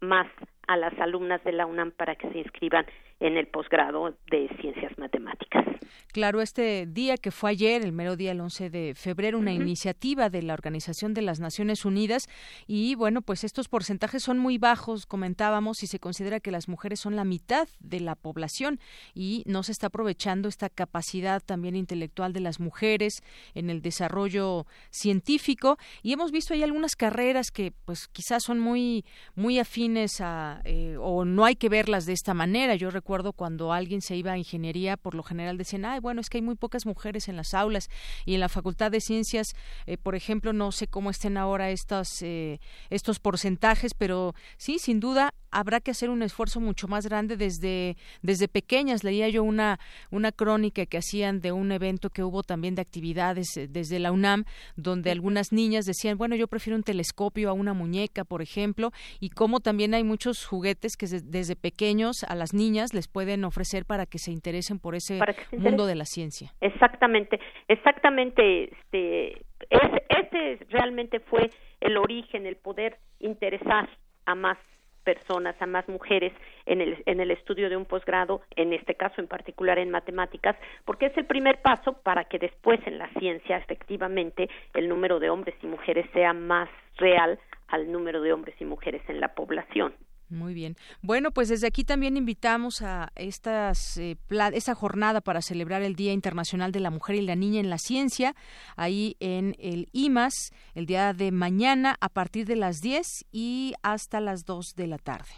[0.00, 0.26] más
[0.66, 2.84] a las alumnas de la UNAM para que se inscriban
[3.20, 5.64] en el posgrado de ciencias matemáticas.
[6.12, 10.28] Claro, este día que fue ayer, el mero día el 11 de febrero, una iniciativa
[10.28, 12.26] de la Organización de las Naciones Unidas
[12.66, 17.00] y bueno, pues estos porcentajes son muy bajos, comentábamos, y se considera que las mujeres
[17.00, 18.80] son la mitad de la población
[19.14, 23.22] y no se está aprovechando esta capacidad también intelectual de las mujeres
[23.54, 29.04] en el desarrollo científico y hemos visto ahí algunas carreras que pues quizás son muy
[29.34, 32.74] muy afines a eh, o no hay que verlas de esta manera.
[32.74, 36.28] Yo recuerdo cuando alguien se iba a ingeniería, por lo general decían, ay, bueno, es
[36.28, 37.88] que hay muy pocas mujeres en las aulas
[38.24, 39.54] y en la Facultad de Ciencias,
[39.86, 45.00] eh, por ejemplo, no sé cómo estén ahora estos, eh, estos porcentajes, pero sí, sin
[45.00, 49.04] duda habrá que hacer un esfuerzo mucho más grande desde, desde pequeñas.
[49.04, 49.78] Leía yo una,
[50.10, 54.12] una crónica que hacían de un evento que hubo también de actividades eh, desde la
[54.12, 54.44] UNAM,
[54.76, 59.30] donde algunas niñas decían, bueno, yo prefiero un telescopio a una muñeca, por ejemplo, y
[59.30, 64.04] como también hay muchos juguetes que desde pequeños a las niñas les pueden ofrecer para
[64.04, 65.20] que se interesen por ese
[65.56, 66.52] mundo de la ciencia.
[66.60, 68.64] Exactamente, exactamente.
[68.64, 73.88] Este, ese realmente fue el origen, el poder interesar
[74.26, 74.58] a más
[75.06, 76.32] personas, a más mujeres
[76.66, 80.56] en el, en el estudio de un posgrado, en este caso en particular en matemáticas,
[80.84, 85.30] porque es el primer paso para que después en la ciencia efectivamente el número de
[85.30, 87.38] hombres y mujeres sea más real
[87.68, 89.94] al número de hombres y mujeres en la población.
[90.28, 90.74] Muy bien.
[91.02, 94.16] Bueno, pues desde aquí también invitamos a estas, eh,
[94.52, 97.78] esta jornada para celebrar el Día Internacional de la Mujer y la Niña en la
[97.78, 98.34] Ciencia,
[98.76, 104.20] ahí en el IMAS, el día de mañana a partir de las 10 y hasta
[104.20, 105.30] las 2 de la tarde.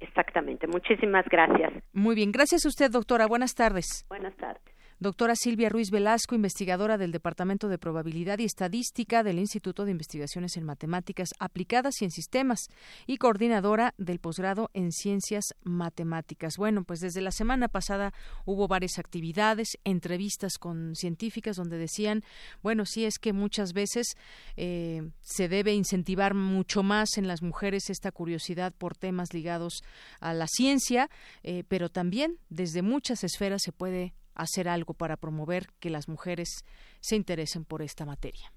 [0.00, 0.66] Exactamente.
[0.66, 1.72] Muchísimas gracias.
[1.92, 2.32] Muy bien.
[2.32, 3.26] Gracias a usted, doctora.
[3.26, 4.06] Buenas tardes.
[4.08, 4.62] Buenas tardes.
[5.02, 10.58] Doctora Silvia Ruiz Velasco, investigadora del Departamento de Probabilidad y Estadística del Instituto de Investigaciones
[10.58, 12.68] en Matemáticas Aplicadas y en Sistemas
[13.06, 16.58] y coordinadora del posgrado en Ciencias Matemáticas.
[16.58, 18.12] Bueno, pues desde la semana pasada
[18.44, 22.22] hubo varias actividades, entrevistas con científicas donde decían,
[22.62, 24.18] bueno, sí es que muchas veces
[24.58, 29.82] eh, se debe incentivar mucho más en las mujeres esta curiosidad por temas ligados
[30.20, 31.08] a la ciencia,
[31.42, 36.64] eh, pero también desde muchas esferas se puede hacer algo para promover que las mujeres
[37.00, 38.52] se interesen por esta materia.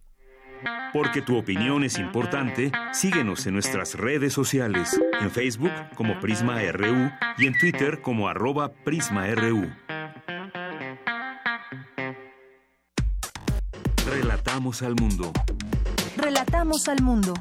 [0.93, 7.11] Porque tu opinión es importante, síguenos en nuestras redes sociales, en Facebook como Prisma RU
[7.37, 9.69] y en Twitter como arroba PrismaRU.
[14.05, 15.31] Relatamos al mundo.
[16.15, 17.33] Relatamos al mundo.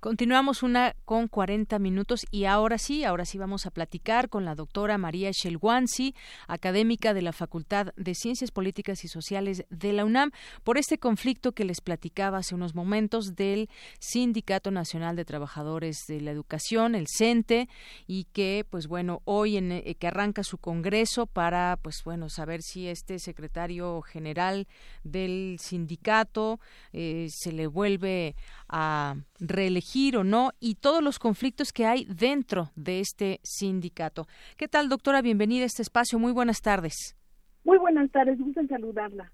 [0.00, 4.54] Continuamos una con 40 minutos y ahora sí, ahora sí vamos a platicar con la
[4.54, 6.14] doctora María Shelwansi,
[6.48, 10.30] académica de la Facultad de Ciencias Políticas y Sociales de la UNAM,
[10.64, 16.22] por este conflicto que les platicaba hace unos momentos del Sindicato Nacional de Trabajadores de
[16.22, 17.68] la Educación, el CENTE,
[18.06, 22.62] y que, pues bueno, hoy en, eh, que arranca su congreso para, pues bueno, saber
[22.62, 24.66] si este secretario general
[25.04, 26.58] del sindicato
[26.94, 28.34] eh, se le vuelve
[28.66, 34.26] a reelegir o no y todos los conflictos que hay dentro de este sindicato.
[34.56, 35.22] ¿Qué tal, doctora?
[35.22, 36.18] Bienvenida a este espacio.
[36.18, 37.16] Muy buenas tardes.
[37.64, 39.32] Muy buenas tardes, gusto en saludarla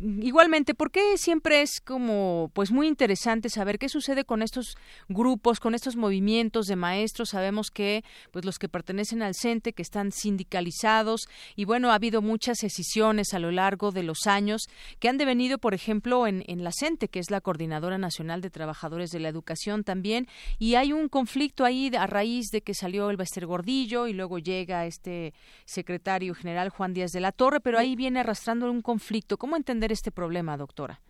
[0.00, 4.76] igualmente, ¿por qué siempre es como pues muy interesante saber qué sucede con estos
[5.08, 7.30] grupos, con estos movimientos de maestros?
[7.30, 12.22] Sabemos que pues los que pertenecen al CENTE que están sindicalizados y bueno, ha habido
[12.22, 14.68] muchas decisiones a lo largo de los años
[15.00, 18.50] que han devenido, por ejemplo, en, en la CENTE, que es la Coordinadora Nacional de
[18.50, 23.10] Trabajadores de la Educación también, y hay un conflicto ahí a raíz de que salió
[23.10, 27.78] el Bester Gordillo y luego llega este secretario general Juan Díaz de la Torre, pero
[27.78, 29.36] ahí viene arrastrando un conflicto.
[29.36, 31.00] ¿Cómo entender este problema, doctora?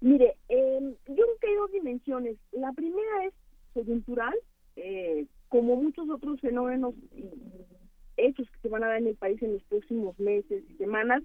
[0.00, 2.36] Mire, em, yo creo que hay dos dimensiones.
[2.52, 3.34] La primera es
[3.74, 4.34] coyuntural,
[4.76, 7.24] eh, como muchos otros fenómenos y
[8.16, 11.22] hechos que se van a dar en el país en los próximos meses y semanas,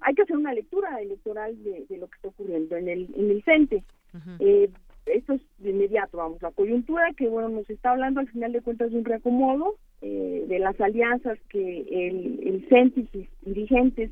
[0.00, 3.42] hay que hacer una lectura electoral de, lo que está ocurriendo en el, en el
[3.44, 3.84] CENTE.
[4.40, 4.68] Eh,
[5.06, 8.60] esto es de inmediato, vamos, la coyuntura que, bueno, nos está hablando al final de
[8.60, 14.10] cuentas de un reacomodo, eh, de las alianzas que el, el CENTE y sus dirigentes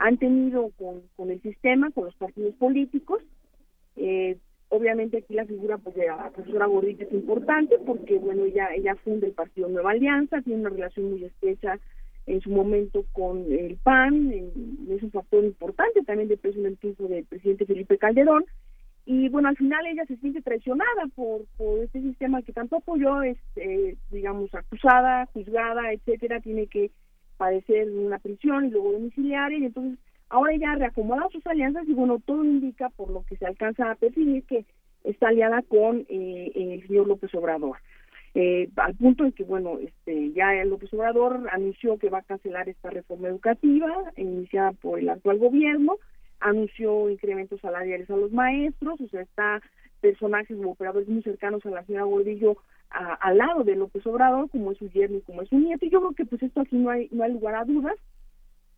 [0.00, 3.22] han tenido con, el sistema, con los partidos políticos.
[3.96, 4.38] Eh,
[4.70, 8.96] obviamente aquí la figura pues, de la profesora Gordita es importante porque, bueno, ella, ella
[8.96, 11.78] funda el partido Nueva Alianza, tiene una relación muy estrecha
[12.26, 14.32] en su momento con el PAN,
[14.88, 18.46] es un factor importante también de peso en el triunfo del presidente Felipe Calderón,
[19.04, 21.42] y bueno, al final ella se siente traicionada por,
[21.82, 26.90] este sistema que tanto apoyó, es, eh, digamos, acusada, juzgada, etcétera, tiene que
[27.40, 32.18] padecer una prisión y luego domiciliaria y entonces ahora ya reacomoda sus alianzas y bueno,
[32.26, 34.66] todo indica por lo que se alcanza a percibir que
[35.04, 37.78] está aliada con eh, el señor López Obrador.
[38.34, 42.68] Eh, al punto de que, bueno, este, ya López Obrador anunció que va a cancelar
[42.68, 45.96] esta reforma educativa iniciada por el actual gobierno,
[46.40, 49.62] anunció incrementos salariales a los maestros, o sea, está
[50.02, 52.58] personajes o operadores muy cercanos a la señora Gordillo
[52.90, 55.90] al lado de López Obrador, como es su yerno y como es su nieto, y
[55.90, 57.96] yo creo que pues esto aquí no hay, no hay lugar a dudas,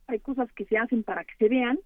[0.07, 1.79] hay cosas que se hacen para que se vean,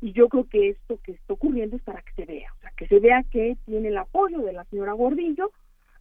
[0.00, 2.70] y yo creo que esto que está ocurriendo es para que se vea, o sea,
[2.76, 5.50] que se vea que tiene el apoyo de la señora Gordillo,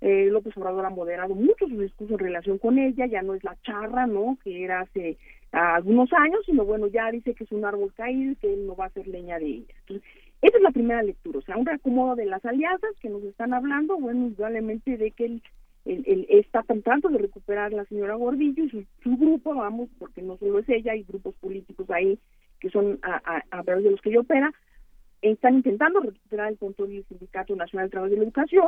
[0.02, 3.44] eh, López Obrador ha moderado mucho su discurso en relación con ella, ya no es
[3.44, 5.18] la charra, ¿no?, que era hace
[5.52, 8.76] algunos años, sino bueno, ya dice que es un árbol caído y que él no
[8.76, 9.74] va a hacer leña de ella.
[9.82, 10.10] Entonces,
[10.42, 13.54] esa es la primera lectura, o sea, un reacomodo de las alianzas que nos están
[13.54, 15.44] hablando, bueno, indudablemente de que el
[15.86, 20.60] él, está tratando de recuperar la señora Gordillo y su, grupo, vamos, porque no solo
[20.60, 22.20] es ella, hay grupos políticos ahí
[22.60, 24.54] que son a, a, través de los que ella opera,
[25.22, 28.68] están intentando recuperar el control del Sindicato Nacional de Trabajo de la Educación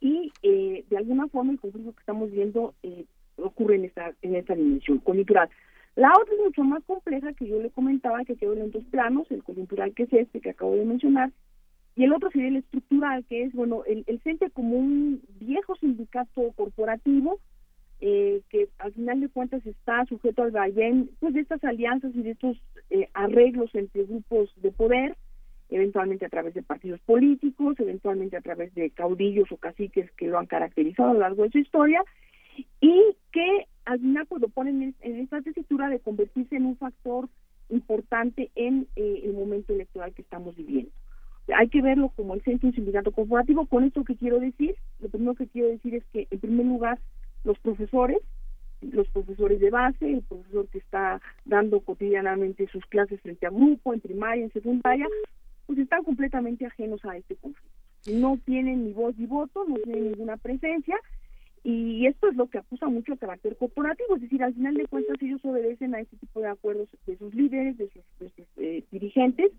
[0.00, 4.36] y eh, de alguna forma el conflicto que estamos viendo eh, ocurre en esta, en
[4.36, 5.48] esta dimensión coyuntural.
[5.96, 9.30] La otra es mucho más compleja que yo le comentaba que quedó en dos planos,
[9.30, 11.30] el coyuntural que es este que acabo de mencionar,
[11.96, 15.76] y el otro sería el estructural, que es, bueno, el, el CENTE como un viejo
[15.76, 17.38] sindicato corporativo
[18.00, 22.22] eh, que al final de cuentas está sujeto al vaivén pues, de estas alianzas y
[22.22, 25.16] de estos eh, arreglos entre grupos de poder,
[25.70, 30.38] eventualmente a través de partidos políticos, eventualmente a través de caudillos o caciques que lo
[30.38, 32.02] han caracterizado a lo largo de su historia,
[32.80, 36.76] y que al final pues lo ponen en, en esta tesitura de convertirse en un
[36.76, 37.28] factor
[37.70, 40.90] importante en eh, el momento electoral que estamos viviendo
[41.52, 43.66] hay que verlo como el centro de sindicato corporativo.
[43.66, 46.98] Con esto que quiero decir, lo primero que quiero decir es que, en primer lugar,
[47.44, 48.18] los profesores,
[48.80, 53.92] los profesores de base, el profesor que está dando cotidianamente sus clases frente a grupo,
[53.92, 55.06] en primaria, en secundaria,
[55.66, 57.70] pues están completamente ajenos a este conflicto.
[58.12, 60.96] No tienen ni voz ni voto, no tienen ninguna presencia
[61.66, 64.86] y esto es lo que acusa mucho el carácter corporativo, es decir, al final de
[64.86, 69.50] cuentas ellos obedecen a este tipo de acuerdos de sus líderes, de sus, eh, dirigentes,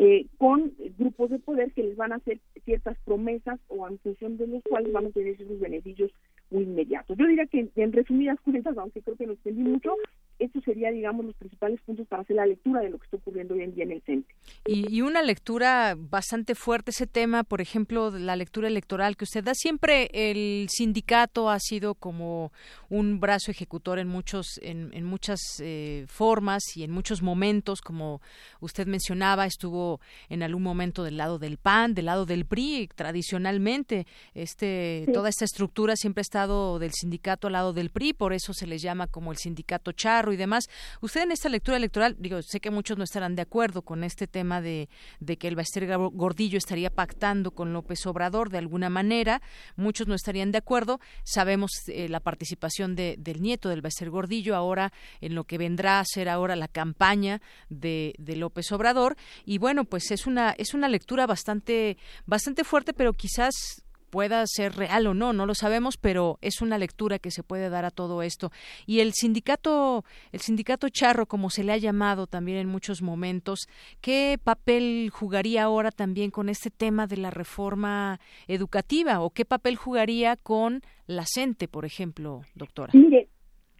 [0.00, 4.36] eh, con grupos de poder que les van a hacer ciertas promesas o en función
[4.36, 6.10] de los cuales van a tener esos beneficios
[6.50, 7.16] muy inmediatos.
[7.16, 9.94] Yo diría que en resumidas cuentas, aunque creo que no extendí mucho,
[10.38, 13.54] estos serían, digamos, los principales puntos para hacer la lectura de lo que está ocurriendo
[13.54, 14.34] hoy en día en el CENTE.
[14.66, 19.54] Y, una lectura bastante fuerte ese tema, por ejemplo, la lectura electoral que usted da.
[19.54, 22.52] Siempre el sindicato ha sido como
[22.88, 28.20] un brazo ejecutor en muchos, en, en muchas eh, formas y en muchos momentos, como
[28.60, 34.06] usted mencionaba, estuvo en algún momento del lado del PAN, del lado del PRI, tradicionalmente,
[34.34, 38.52] este, toda esta estructura siempre ha estado del sindicato al lado del PRI, por eso
[38.52, 39.92] se les llama como el sindicato
[40.32, 40.64] y demás.
[41.00, 44.26] Usted en esta lectura electoral, digo, sé que muchos no estarán de acuerdo con este
[44.26, 44.88] tema de,
[45.20, 49.42] de que el Baester Gordillo estaría pactando con López Obrador de alguna manera,
[49.76, 51.00] muchos no estarían de acuerdo.
[51.24, 56.00] Sabemos eh, la participación de, del nieto del Baester Gordillo ahora en lo que vendrá
[56.00, 60.74] a ser ahora la campaña de, de López Obrador y bueno, pues es una es
[60.74, 61.96] una lectura bastante
[62.26, 63.83] bastante fuerte, pero quizás
[64.14, 67.68] pueda ser real o no, no lo sabemos, pero es una lectura que se puede
[67.68, 68.52] dar a todo esto.
[68.86, 73.66] Y el sindicato, el sindicato charro, como se le ha llamado también en muchos momentos,
[74.00, 79.74] ¿qué papel jugaría ahora también con este tema de la reforma educativa o qué papel
[79.74, 82.92] jugaría con la CENTE, por ejemplo, doctora?
[82.94, 83.28] Mire,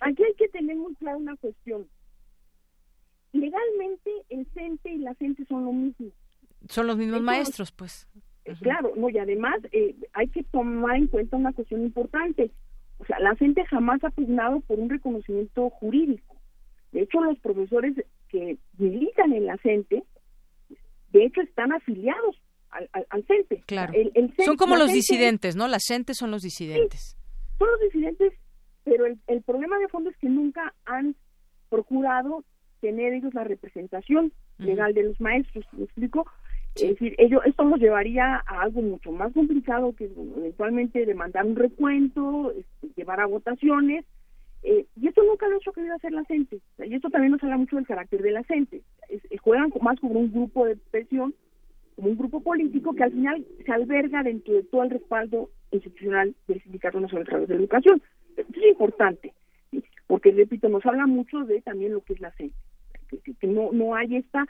[0.01, 1.87] aquí hay que tener muy clara una cuestión.
[3.31, 6.09] Legalmente el CENTE y la CENTE son lo mismo.
[6.69, 8.09] Son los mismos maestros, pues.
[8.61, 12.51] Claro, no, y además eh, hay que tomar en cuenta una cuestión importante.
[12.99, 16.37] O sea, la gente jamás ha pugnado por un reconocimiento jurídico.
[16.93, 17.95] De hecho, los profesores
[18.29, 20.05] que militan en la CENTE,
[21.13, 22.41] de hecho, están afiliados
[22.71, 23.63] al, al, CENTE.
[23.67, 23.93] Claro.
[24.45, 25.67] son como los disidentes, ¿no?
[25.67, 27.17] La CENTE son los disidentes.
[27.59, 28.33] son los disidentes,
[28.85, 31.17] pero el, el problema de fondo es que nunca han
[31.71, 32.45] procurado
[32.81, 35.65] tener ellos la representación legal de los maestros.
[35.73, 36.27] ¿Me explico?
[36.77, 41.55] Es decir, ello, esto nos llevaría a algo mucho más complicado que eventualmente demandar un
[41.55, 44.05] recuento, este, llevar a votaciones,
[44.65, 46.59] eh, y esto nunca lo ha hecho querido hacer la gente.
[46.79, 48.83] Y esto también nos habla mucho del carácter de la gente.
[49.41, 51.35] juegan más como un grupo de presión,
[51.97, 56.35] como un grupo político que al final se alberga dentro de todo el respaldo institucional
[56.49, 58.03] del Sindicato Nacional de Educación.
[58.37, 59.35] Esto es importante,
[60.07, 62.57] porque, repito, nos habla mucho de también lo que es la gente.
[63.39, 64.47] Que, no, no hay esta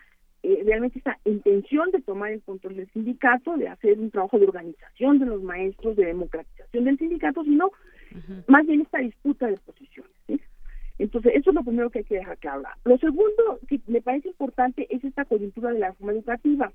[0.47, 4.45] eh, realmente esta intención de tomar el control del sindicato, de hacer un trabajo de
[4.45, 7.71] organización de los maestros, de democratización del sindicato, sino
[8.47, 10.13] más bien esta disputa de posiciones.
[10.99, 12.63] Entonces, eso es lo primero que hay que dejar claro.
[12.85, 16.73] Lo segundo que me parece importante es esta coyuntura de la reforma educativa,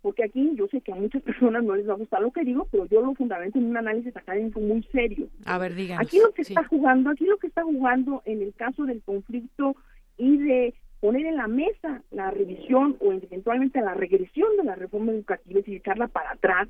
[0.00, 2.44] porque aquí yo sé que a muchas personas no les va a gustar lo que
[2.44, 5.26] digo, pero yo lo fundamento en un análisis académico muy serio.
[5.46, 6.06] A ver, díganos.
[6.06, 9.74] Aquí lo que está jugando, aquí lo que está jugando en el caso del conflicto
[10.16, 10.74] y de
[11.04, 15.76] poner en la mesa la revisión o eventualmente la regresión de la reforma educativa y
[15.76, 16.66] echarla para atrás,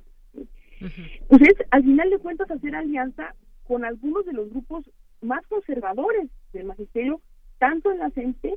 [1.29, 3.33] pues es al final de cuentas hacer alianza
[3.63, 4.91] con algunos de los grupos
[5.23, 7.21] más conservadores del magisterio,
[7.59, 8.57] tanto en la CENTE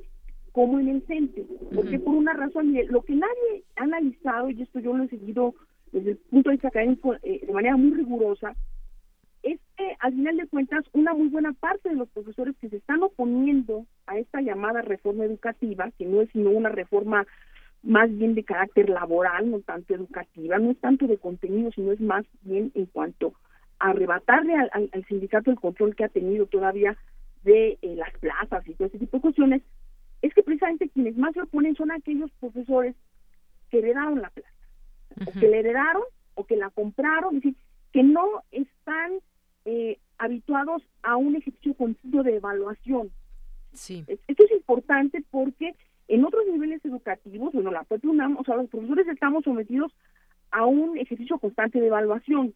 [0.52, 4.80] como en el CENTE, porque por una razón, lo que nadie ha analizado, y esto
[4.80, 5.54] yo lo he seguido
[5.92, 8.56] desde el punto de vista académico eh, de manera muy rigurosa,
[9.48, 12.78] es que al final de cuentas una muy buena parte de los profesores que se
[12.78, 17.26] están oponiendo a esta llamada reforma educativa, que no es sino una reforma
[17.82, 22.02] más bien de carácter laboral, no tanto educativa, no es tanto de contenido, sino es
[22.02, 23.34] más bien en cuanto
[23.80, 26.98] a arrebatarle al, sindicato el control que ha tenido todavía
[27.44, 29.62] de eh, las plazas y todo ese tipo de cuestiones,
[30.22, 32.96] es que precisamente quienes más se oponen son aquellos profesores
[33.70, 34.50] que heredaron la plaza,
[35.26, 37.56] o que la heredaron, o que la compraron, es decir,
[37.94, 39.12] que no están
[39.70, 43.12] eh, habituados a un ejercicio continuo de evaluación.
[43.74, 44.06] Sí.
[44.08, 45.76] Esto es importante porque
[46.08, 49.92] en otros niveles educativos, bueno, la propia UNAM, o sea, los profesores estamos sometidos
[50.52, 52.54] a un ejercicio constante de evaluación.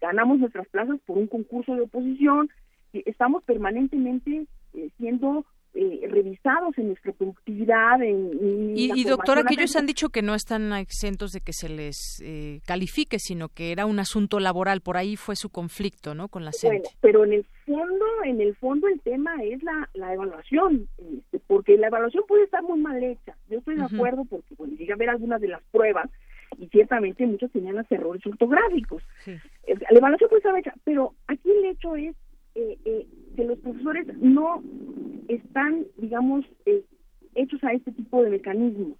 [0.00, 2.50] Ganamos nuestras plazas por un concurso de oposición,
[2.92, 5.44] estamos permanentemente eh, siendo
[5.74, 8.02] eh, revisados en nuestra productividad.
[8.02, 12.20] En, y, doctora, que ellos han dicho que no están exentos de que se les
[12.22, 14.82] eh, califique, sino que era un asunto laboral.
[14.82, 16.28] Por ahí fue su conflicto, ¿no?
[16.28, 20.12] Con la bueno, pero en el fondo, en el fondo el tema es la, la
[20.12, 23.34] evaluación, este, porque la evaluación puede estar muy mal hecha.
[23.48, 26.10] Yo estoy de acuerdo porque bueno, llegué a ver algunas de las pruebas
[26.58, 29.02] y ciertamente muchos tenían los errores ortográficos.
[29.26, 32.14] Eh, la evaluación puede estar hecha, pero aquí el hecho es
[32.54, 34.62] eh, eh, que los profesores no
[35.28, 36.84] están, digamos, eh,
[37.34, 38.98] hechos a este tipo de mecanismos.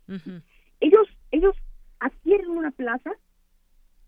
[0.80, 1.54] Ellos, ellos
[2.00, 3.12] adquieren una plaza.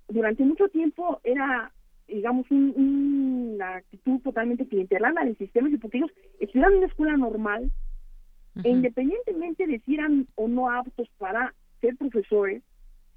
[0.09, 1.73] Durante mucho tiempo era,
[2.09, 7.71] digamos, una actitud totalmente clientelana del sistema, porque ellos estudiaban en una escuela normal,
[8.63, 12.63] e independientemente de si eran o no aptos para ser profesores,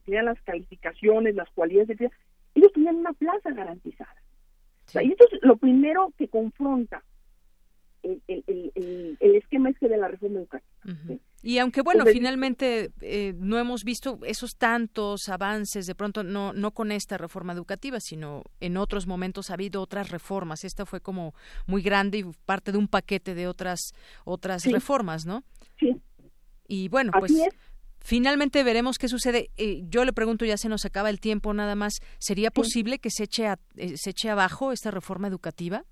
[0.05, 2.11] tenían las calificaciones, las cualidades, de
[2.55, 4.15] ellos tenían una plaza garantizada.
[4.93, 7.03] Y esto es lo primero que confronta
[8.03, 11.19] el, el, el, esquema este de la reforma educativa.
[11.43, 16.71] Y aunque, bueno, finalmente eh, no hemos visto esos tantos avances, de pronto no, no
[16.71, 20.63] con esta reforma educativa, sino en otros momentos ha habido otras reformas.
[20.63, 21.33] Esta fue como
[21.65, 23.93] muy grande y parte de un paquete de otras,
[24.25, 25.43] otras reformas, ¿no?
[25.79, 25.95] Sí.
[26.67, 27.31] Y bueno, pues
[28.07, 29.49] finalmente veremos qué sucede.
[29.57, 33.09] Eh, yo le pregunto, ya se nos acaba el tiempo nada más, ¿sería posible que
[33.09, 35.83] se eche, eh, se eche abajo esta reforma educativa?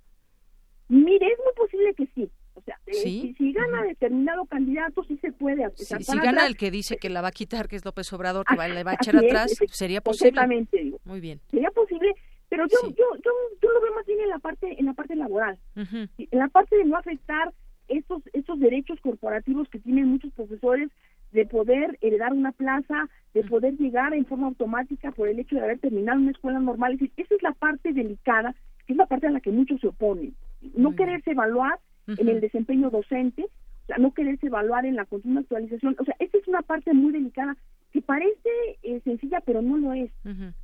[0.88, 2.32] Mire, es muy posible que sí.
[2.54, 6.02] O sea, eh, si, gana determinado candidato, sí se puede hacer.
[6.02, 8.56] si gana el que dice que la va a quitar, que es López Obrador, que
[8.56, 10.42] le va a echar atrás, sería posible.
[10.72, 11.00] Digo.
[11.04, 11.42] Muy bien.
[11.52, 12.14] Sería posible,
[12.48, 15.18] pero yo, yo, yo, yo, lo veo más bien en la parte, en la parte
[15.18, 15.60] laboral.
[15.76, 17.54] En la parte de no afectar
[17.90, 20.90] estos, estos derechos corporativos que tienen muchos profesores
[21.36, 25.64] de poder heredar una plaza, de poder llegar en forma automática por el hecho de
[25.64, 26.94] haber terminado una escuela normal.
[26.94, 28.56] Es decir, esa es la parte delicada,
[28.88, 30.34] que es la parte a la que muchos se oponen.
[30.76, 31.78] No quererse evaluar
[32.08, 35.98] en el desempeño docente, o sea, no quererse evaluar en la continua actualización.
[36.00, 37.58] O sea, esa es una parte muy delicada
[37.92, 38.50] que parece
[38.84, 40.12] eh, sencilla, pero no lo es.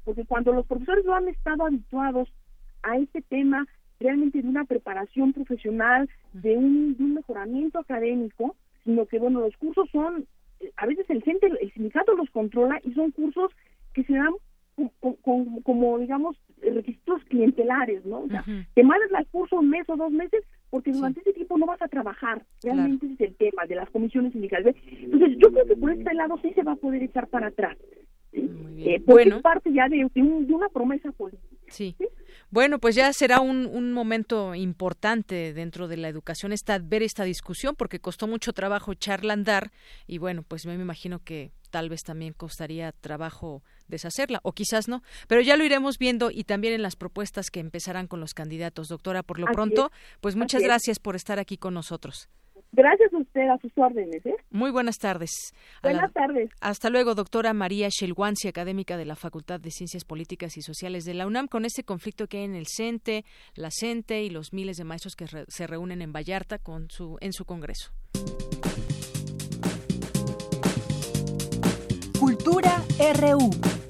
[0.06, 2.30] Porque cuando los profesores no han estado habituados
[2.84, 3.68] a este tema
[4.00, 8.56] realmente de una preparación profesional, de un, de un mejoramiento académico,
[8.86, 10.26] sino que, bueno, los cursos son
[10.78, 13.52] a veces el centro, el sindicato los controla y son cursos
[13.94, 14.34] que se dan
[15.64, 18.22] como, digamos, requisitos clientelares, ¿no?
[18.22, 18.44] O sea,
[18.74, 21.82] te mandas al curso un mes o dos meses porque durante ese tiempo no vas
[21.82, 22.44] a trabajar.
[22.64, 24.76] Realmente ese es el tema de las comisiones sindicales.
[24.88, 27.78] Entonces, yo creo que por este lado sí se va a poder echar para atrás.
[28.34, 31.58] Eh, porque es parte ya de, una promesa política.
[31.68, 31.96] ¿sí?
[32.52, 37.24] Bueno, pues ya será un, un, momento importante dentro de la educación esta, ver esta
[37.24, 39.72] discusión, porque costó mucho trabajo echarla a andar
[40.06, 45.02] y bueno, pues me imagino que tal vez también costaría trabajo deshacerla, o quizás no,
[45.28, 48.90] pero ya lo iremos viendo y también en las propuestas que empezarán con los candidatos.
[48.90, 52.30] Doctora, por lo pronto, pues muchas gracias por estar aquí con nosotros.
[52.74, 54.26] Gracias a usted, a sus órdenes.
[54.26, 54.36] ¿eh?
[54.50, 55.54] Muy buenas tardes.
[55.84, 56.50] Buenas tardes.
[56.62, 61.14] Hasta luego, doctora María Shelwansi, académica de la Facultad de Ciencias Políticas y Sociales de
[61.14, 64.78] la UNAM, con este conflicto que hay en el CENTE, la CENTE y los miles
[64.78, 67.92] de maestros que se reúnen en Vallarta con su, en su congreso.
[72.20, 72.84] Cultura
[73.20, 73.81] RU.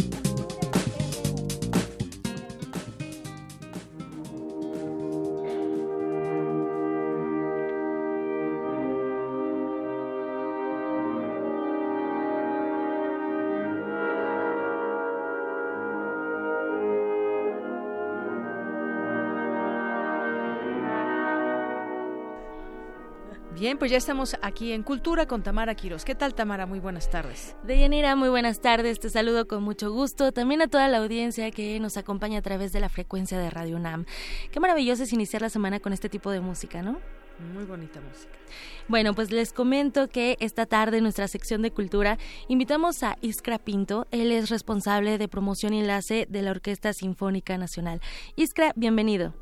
[23.72, 26.04] Bien, pues ya estamos aquí en Cultura con Tamara Quiros.
[26.04, 26.66] ¿Qué tal, Tamara?
[26.66, 27.56] Muy buenas tardes.
[27.64, 29.00] Deyanira, muy buenas tardes.
[29.00, 30.34] Te saludo con mucho gusto.
[30.34, 33.78] También a toda la audiencia que nos acompaña a través de la frecuencia de Radio
[33.78, 34.04] UNAM.
[34.52, 37.00] Qué maravilloso es iniciar la semana con este tipo de música, ¿no?
[37.54, 38.34] Muy bonita música.
[38.90, 42.18] Bueno, pues les comento que esta tarde en nuestra sección de cultura
[42.50, 44.06] invitamos a Iskra Pinto.
[44.12, 48.02] Él es responsable de promoción y enlace de la Orquesta Sinfónica Nacional.
[48.36, 49.34] Iskra, bienvenido.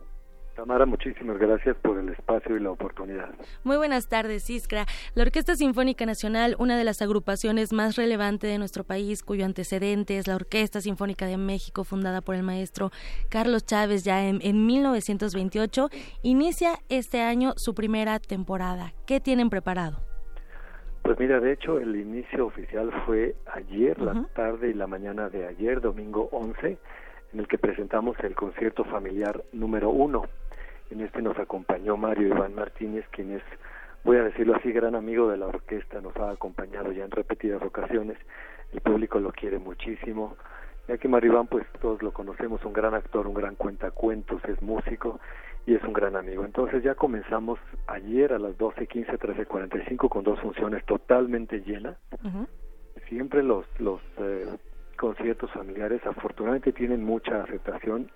[0.60, 3.30] Tamara, muchísimas gracias por el espacio y la oportunidad.
[3.64, 4.88] Muy buenas tardes, Iskra.
[5.16, 10.18] La Orquesta Sinfónica Nacional, una de las agrupaciones más relevantes de nuestro país, cuyo antecedente
[10.18, 12.92] es la Orquesta Sinfónica de México, fundada por el maestro
[13.30, 15.88] Carlos Chávez ya en, 1928,
[16.24, 18.92] inicia este año su primera temporada.
[19.08, 20.02] ¿Qué tienen preparado?
[21.04, 25.48] Pues mira, de hecho, el inicio oficial fue ayer, la tarde y la mañana de
[25.48, 26.78] ayer, domingo 11,
[27.32, 30.24] en el que presentamos el concierto familiar número uno
[30.90, 33.44] en este nos acompañó Mario Iván Martínez, quien es,
[34.04, 37.62] voy a decirlo así, gran amigo de la orquesta, nos ha acompañado ya en repetidas
[37.62, 38.18] ocasiones,
[38.74, 40.36] el público lo quiere muchísimo,
[40.88, 44.62] ya que Mario Iván, pues todos lo conocemos, un gran actor, un gran cuentacuentos, es
[44.62, 45.20] músico
[45.66, 46.44] y es un gran amigo.
[46.44, 51.96] Entonces ya comenzamos ayer a las 12.15, 13.45 con dos funciones totalmente llenas.
[53.08, 54.48] Siempre los, los eh,
[54.98, 58.12] conciertos familiares afortunadamente tienen mucha aceptación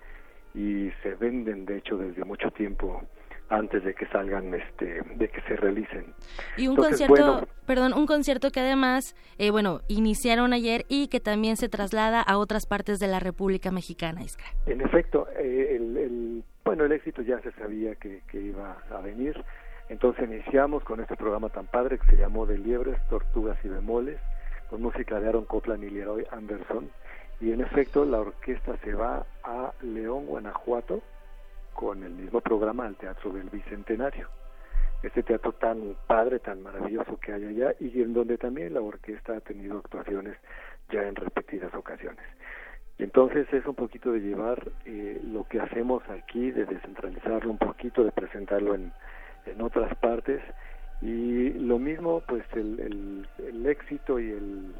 [0.54, 3.02] y se venden de hecho desde mucho tiempo
[3.48, 6.14] antes de que salgan este de que se realicen.
[6.56, 11.56] Y un concierto perdón un concierto que además eh, bueno iniciaron ayer y que también
[11.56, 14.46] se traslada a otras partes de la República Mexicana Iskra.
[14.66, 19.42] en efecto eh, el, bueno el éxito ya se sabía que, que iba a venir.
[19.90, 24.18] Entonces iniciamos con este programa tan padre que se llamó de liebres tortugas y bemoles
[24.70, 26.90] con música de Aaron Copland y Leroy Anderson
[27.44, 31.02] y en efecto la orquesta se va a León, Guanajuato,
[31.74, 34.28] con el mismo programa al Teatro del Bicentenario.
[35.02, 39.36] Este teatro tan padre, tan maravilloso que hay allá y en donde también la orquesta
[39.36, 40.38] ha tenido actuaciones
[40.90, 42.24] ya en repetidas ocasiones.
[42.96, 47.58] Y entonces es un poquito de llevar eh, lo que hacemos aquí, de descentralizarlo un
[47.58, 48.90] poquito, de presentarlo en,
[49.44, 50.40] en otras partes
[51.02, 54.74] y lo mismo pues el, el, éxito y el,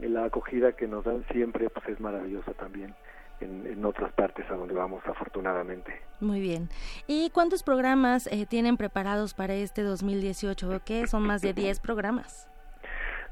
[0.00, 2.94] la acogida que nos dan siempre pues es maravillosa también
[3.40, 5.92] en, en, otras partes a donde vamos afortunadamente.
[6.20, 6.68] Muy bien.
[7.06, 10.80] ¿Y cuántos programas eh, tienen preparados para este 2018?
[10.84, 11.06] ¿Qué?
[11.06, 12.48] Son más de 10 programas.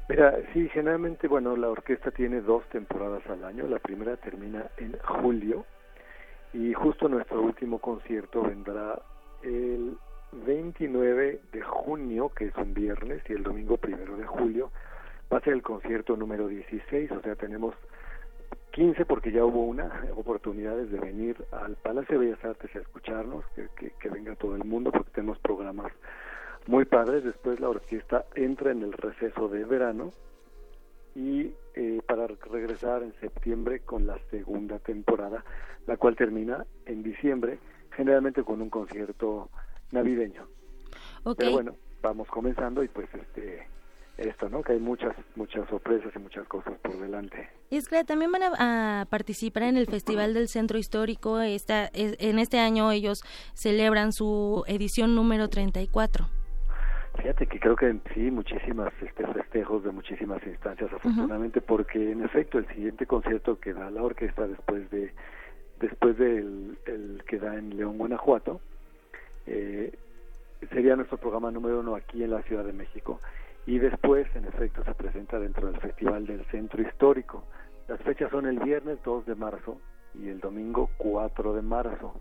[0.07, 3.67] Mira, sí, generalmente, bueno, la orquesta tiene dos temporadas al año.
[3.67, 5.65] La primera termina en julio
[6.53, 9.01] y justo nuestro último concierto vendrá
[9.41, 9.97] el
[10.31, 14.71] 29 de junio, que es un viernes, y el domingo primero de julio
[15.31, 17.75] va a ser el concierto número 16, o sea, tenemos
[18.71, 23.45] 15 porque ya hubo una oportunidades de venir al Palacio de Bellas Artes a escucharnos,
[23.55, 25.93] que, que, venga todo el mundo porque tenemos programas
[26.67, 27.23] muy padres.
[27.23, 30.11] Después la orquesta entra en el receso de verano
[31.15, 35.45] y eh, para regresar en septiembre con la segunda temporada,
[35.87, 37.59] la cual termina en diciembre,
[37.91, 39.49] generalmente con un concierto
[39.91, 40.47] navideño.
[41.37, 43.67] Pero bueno, vamos comenzando y pues este
[44.17, 44.63] esto, ¿no?
[44.63, 47.49] Que hay muchas, muchas sorpresas y muchas cosas por delante.
[47.69, 51.39] Iskra, también van a, participar en el Festival del Centro Histórico.
[51.41, 56.25] Esta, en este año ellos celebran su edición número 34.
[57.17, 62.57] Fíjate que creo que sí, muchísimas este, festejos de muchísimas instancias, afortunadamente, porque en efecto
[62.57, 65.13] el siguiente concierto que da la orquesta después de
[65.79, 68.61] después del el que da en León, Guanajuato,
[69.45, 69.93] eh,
[70.71, 73.19] sería nuestro programa número uno aquí en la Ciudad de México
[73.65, 77.45] y después en efecto se presenta dentro del Festival del Centro Histórico.
[77.87, 79.79] Las fechas son el viernes 2 de marzo
[80.13, 82.19] y el domingo 4 de marzo.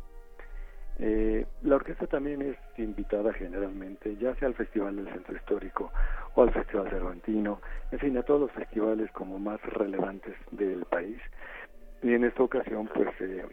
[0.99, 5.92] Eh, la orquesta también es invitada generalmente, ya sea al Festival del Centro Histórico
[6.34, 11.18] o al Festival Cervantino, en fin, a todos los festivales como más relevantes del país.
[12.03, 13.45] Y en esta ocasión, pues, eh,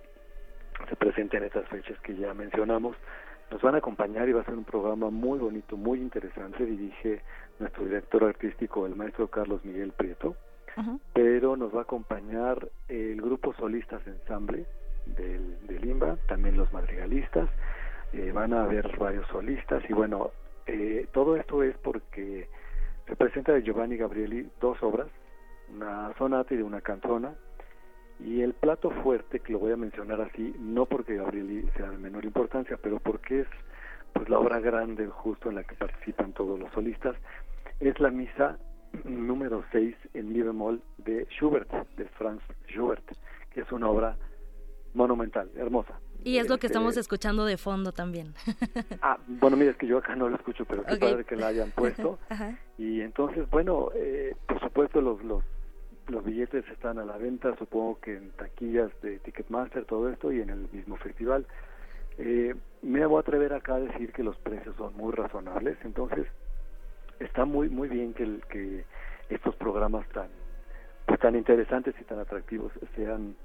[0.87, 2.95] se presentan estas fechas que ya mencionamos.
[3.51, 6.65] Nos van a acompañar y va a ser un programa muy bonito, muy interesante.
[6.65, 7.21] Dirige
[7.59, 10.35] nuestro director artístico, el maestro Carlos Miguel Prieto,
[11.13, 14.65] pero nos va a acompañar el grupo Solistas Ensamble
[15.05, 17.49] del, del IMBA, también los madrigalistas,
[18.13, 20.31] eh, van a haber varios solistas y bueno,
[20.65, 22.49] eh, todo esto es porque
[23.07, 25.07] se presenta de Giovanni Gabrieli dos obras,
[25.73, 27.33] una sonata y una canzona,
[28.25, 31.97] y el plato fuerte, que lo voy a mencionar así, no porque Gabrieli sea de
[31.97, 33.47] menor importancia, pero porque es
[34.13, 37.15] pues la obra grande justo en la que participan todos los solistas,
[37.79, 38.59] es la misa
[39.05, 43.03] número 6 en mi bemol de Schubert, de Franz Schubert,
[43.51, 44.17] que es una obra
[44.93, 45.99] monumental, hermosa.
[46.23, 48.33] Y es lo que este, estamos escuchando de fondo también.
[49.01, 51.47] ah, bueno, mira, es que yo acá no lo escucho, pero qué padre que la
[51.47, 52.19] hayan puesto.
[52.77, 55.43] Y entonces, bueno, eh, por supuesto los, los,
[56.07, 60.41] los billetes están a la venta, supongo que en taquillas de Ticketmaster, todo esto, y
[60.41, 61.45] en el mismo festival.
[62.17, 66.27] Eh, me voy a atrever acá a decir que los precios son muy razonables, entonces
[67.19, 68.83] está muy muy bien que, el, que
[69.29, 70.27] estos programas tan
[71.05, 73.35] pues, tan interesantes y tan atractivos sean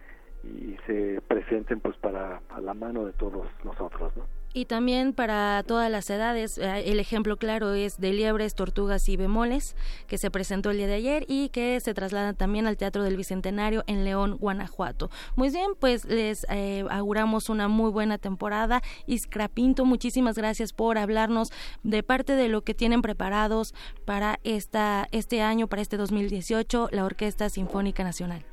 [0.43, 4.25] y se presenten pues para a la mano de todos nosotros, ¿no?
[4.57, 6.57] Y también para todas las edades.
[6.57, 9.77] Eh, el ejemplo claro es de liebres, tortugas y bemoles,
[10.07, 13.19] que se presentó el día de ayer y que se traslada también al Teatro del
[13.19, 15.11] Bicentenario en León, Guanajuato.
[15.37, 18.81] Muy bien, pues les eh, auguramos una muy buena temporada.
[19.05, 21.53] Iskra Pinto, muchísimas gracias por hablarnos
[21.83, 23.75] de parte de lo que tienen preparados
[24.07, 28.47] para esta, este año, para este 2018, la Orquesta Sinfónica Nacional.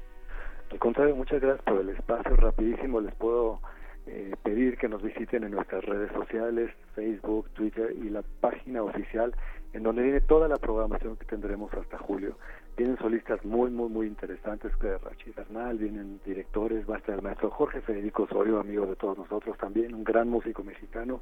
[0.69, 2.35] Al contrario, muchas gracias por el espacio.
[2.35, 3.61] Rapidísimo les puedo
[4.05, 9.33] eh, pedir que nos visiten en nuestras redes sociales, Facebook, Twitter y la página oficial
[9.73, 12.37] en donde viene toda la programación que tendremos hasta julio.
[12.77, 17.21] Vienen solistas muy, muy, muy interesantes, que Rachid Arnal, vienen directores, va a estar el
[17.21, 21.21] maestro Jorge Federico Osorio, amigo de todos nosotros también, un gran músico mexicano,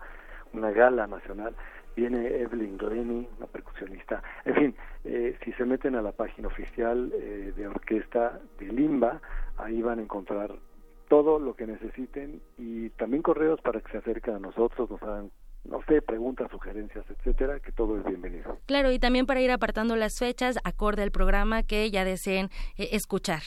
[0.53, 1.55] una gala nacional,
[1.95, 4.75] viene Evelyn Glenny, una percusionista, en fin,
[5.05, 9.21] eh, si se meten a la página oficial eh, de orquesta de Limba,
[9.57, 10.51] ahí van a encontrar
[11.11, 15.29] todo lo que necesiten y también correos para que se acerquen a nosotros, nos hagan
[15.65, 18.57] no sé, preguntas, sugerencias, etcétera, que todo es bienvenido.
[18.65, 22.87] Claro, y también para ir apartando las fechas acorde al programa que ya deseen eh,
[22.93, 23.41] escuchar.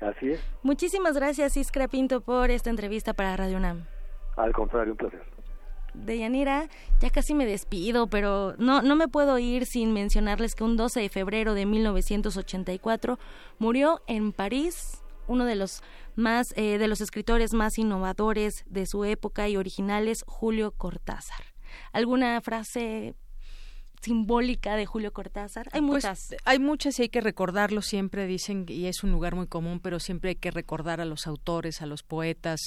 [0.00, 0.44] Así es.
[0.62, 3.86] Muchísimas gracias, Iskra Pinto, por esta entrevista para Radio UNAM.
[4.36, 5.22] Al contrario, un placer.
[5.94, 6.68] Deyanira,
[7.00, 11.00] ya casi me despido, pero no, no me puedo ir sin mencionarles que un 12
[11.00, 13.18] de febrero de 1984
[13.58, 15.82] murió en París uno de los
[16.16, 21.44] más eh, de los escritores más innovadores de su época y originales, Julio Cortázar.
[21.92, 23.14] ¿Alguna frase
[24.00, 25.68] simbólica de Julio Cortázar?
[25.72, 26.36] Hay pues, muchas.
[26.44, 29.98] hay muchas y hay que recordarlo siempre, dicen, y es un lugar muy común, pero
[29.98, 32.60] siempre hay que recordar a los autores, a los poetas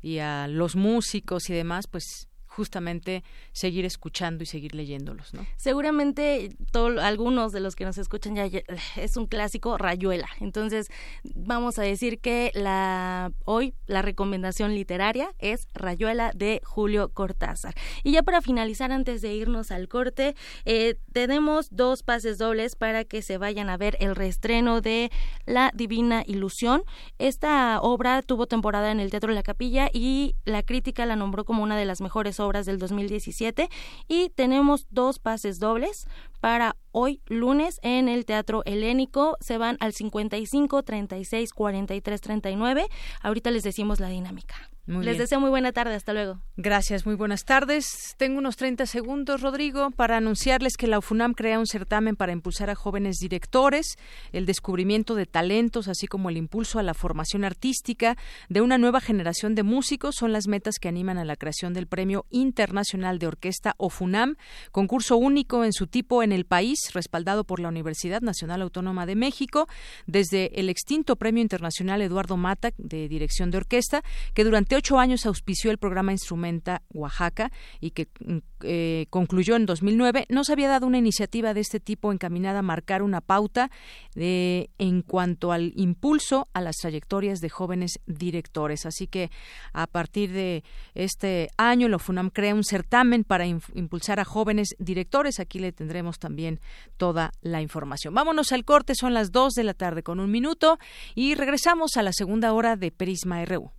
[0.00, 5.44] y a los músicos y demás, pues justamente seguir escuchando y seguir leyéndolos, ¿no?
[5.56, 6.56] Seguramente
[7.00, 8.48] algunos de los que nos escuchan ya,
[8.96, 10.28] es un clásico Rayuela.
[10.40, 10.88] Entonces,
[11.34, 17.74] vamos a decir que la hoy la recomendación literaria es Rayuela de Julio Cortázar.
[18.04, 23.04] Y ya para finalizar, antes de irnos al corte, eh, tenemos dos pases dobles para
[23.04, 25.10] que se vayan a ver el reestreno de
[25.44, 26.84] La Divina Ilusión.
[27.18, 31.44] Esta obra tuvo temporada en el Teatro de la Capilla y la crítica la nombró
[31.44, 33.68] como una de las mejores obras del 2017
[34.06, 36.06] y tenemos dos pases dobles
[36.44, 39.38] para hoy lunes en el Teatro Helénico.
[39.40, 42.86] Se van al 55 36 43 39.
[43.22, 44.54] Ahorita les decimos la dinámica.
[44.86, 46.42] Les deseo muy buena tarde, hasta luego.
[46.58, 48.14] Gracias, muy buenas tardes.
[48.18, 52.68] Tengo unos 30 segundos, Rodrigo, para anunciarles que la UFUNAM crea un certamen para impulsar
[52.68, 53.96] a jóvenes directores,
[54.32, 58.18] el descubrimiento de talentos, así como el impulso a la formación artística
[58.50, 61.86] de una nueva generación de músicos son las metas que animan a la creación del
[61.86, 64.36] Premio Internacional de Orquesta UFUNAM,
[64.70, 69.16] concurso único en su tipo en el país, respaldado por la Universidad Nacional Autónoma de
[69.16, 69.68] México,
[70.06, 74.02] desde el extinto Premio Internacional Eduardo Mata de Dirección de Orquesta,
[74.34, 79.66] que durante ocho años auspició el programa Instrumenta Oaxaca y que mm, eh, concluyó en
[79.66, 83.70] 2009, no se había dado una iniciativa de este tipo encaminada a marcar una pauta
[84.14, 88.86] de, en cuanto al impulso a las trayectorias de jóvenes directores.
[88.86, 89.30] Así que
[89.72, 95.40] a partir de este año, la FUNAM crea un certamen para impulsar a jóvenes directores.
[95.40, 96.60] Aquí le tendremos también
[96.96, 98.14] toda la información.
[98.14, 100.78] Vámonos al corte, son las dos de la tarde con un minuto
[101.14, 103.70] y regresamos a la segunda hora de Prisma RU.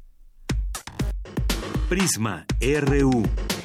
[1.90, 3.24] Prisma RU.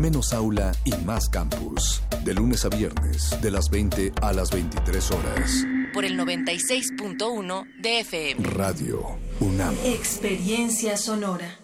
[0.00, 2.02] Menos aula y más campus.
[2.24, 5.64] De lunes a viernes, de las 20 a las 23 horas.
[5.92, 8.48] Por el 96.1 de FM.
[8.50, 9.74] Radio UNAM.
[9.84, 11.63] Experiencia sonora.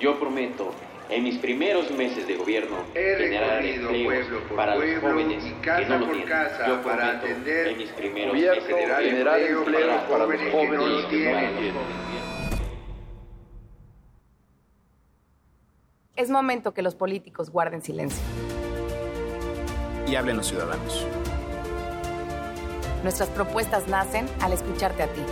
[0.00, 0.70] Yo prometo
[1.08, 4.26] en mis primeros meses de gobierno generar empleos
[4.56, 6.28] para los jóvenes que no lo tienen.
[6.66, 10.86] Yo prometo en mis primeros meses de gobierno generar empleos para los jóvenes que no
[10.86, 11.74] lo tienen.
[16.16, 18.22] Es momento que los políticos guarden silencio.
[20.06, 21.06] Y hablen los ciudadanos.
[23.02, 25.22] Nuestras propuestas nacen al escucharte a ti.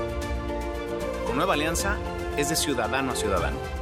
[1.27, 1.97] Con Nueva Alianza
[2.37, 3.82] es de ciudadano a ciudadano.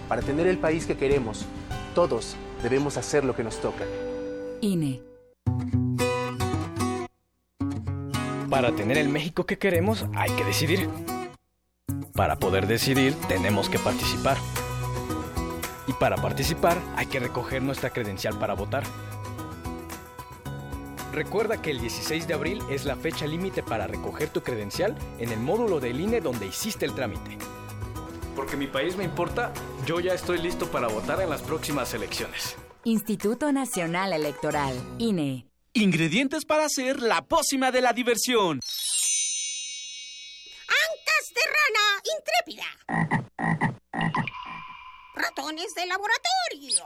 [0.07, 1.45] Para tener el país que queremos,
[1.93, 3.85] todos debemos hacer lo que nos toca.
[4.61, 5.01] INE.
[8.49, 10.89] Para tener el México que queremos hay que decidir.
[12.13, 14.37] Para poder decidir tenemos que participar.
[15.85, 18.83] Y para participar hay que recoger nuestra credencial para votar.
[21.17, 25.31] Recuerda que el 16 de abril es la fecha límite para recoger tu credencial en
[25.31, 27.39] el módulo del INE donde hiciste el trámite.
[28.35, 29.51] Porque mi país me importa,
[29.87, 32.55] yo ya estoy listo para votar en las próximas elecciones.
[32.83, 35.47] Instituto Nacional Electoral, INE.
[35.73, 38.59] Ingredientes para hacer la pócima de la diversión.
[40.67, 42.67] Ancas de rana intrépida.
[45.15, 46.85] Ratones de laboratorio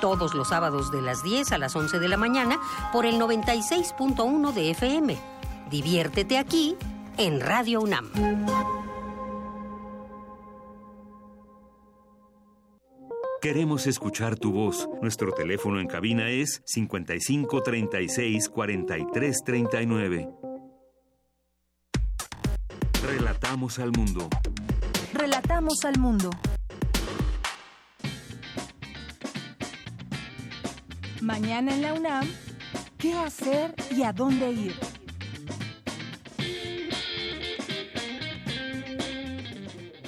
[0.00, 2.58] todos los sábados de las 10 a las 11 de la mañana
[2.92, 5.18] por el 96.1 de FM.
[5.70, 6.76] Diviértete aquí
[7.16, 8.10] en Radio UNAM.
[13.40, 14.88] Queremos escuchar tu voz.
[15.02, 20.28] Nuestro teléfono en cabina es 55 36 43 39.
[23.06, 24.28] Relatamos al mundo.
[25.12, 26.30] Relatamos al mundo.
[31.26, 32.28] Mañana en la UNAM,
[32.98, 34.74] ¿qué hacer y a dónde ir?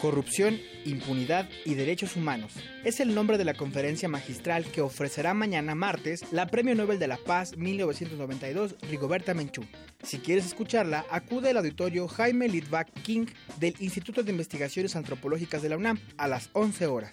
[0.01, 2.53] Corrupción, impunidad y derechos humanos.
[2.85, 7.09] Es el nombre de la conferencia magistral que ofrecerá mañana martes la Premio Nobel de
[7.09, 9.65] la Paz 1992 Rigoberta Menchú.
[10.05, 13.27] Si quieres escucharla, acude al auditorio Jaime Litvak King
[13.59, 17.11] del Instituto de Investigaciones Antropológicas de la UNAM a las 11 horas.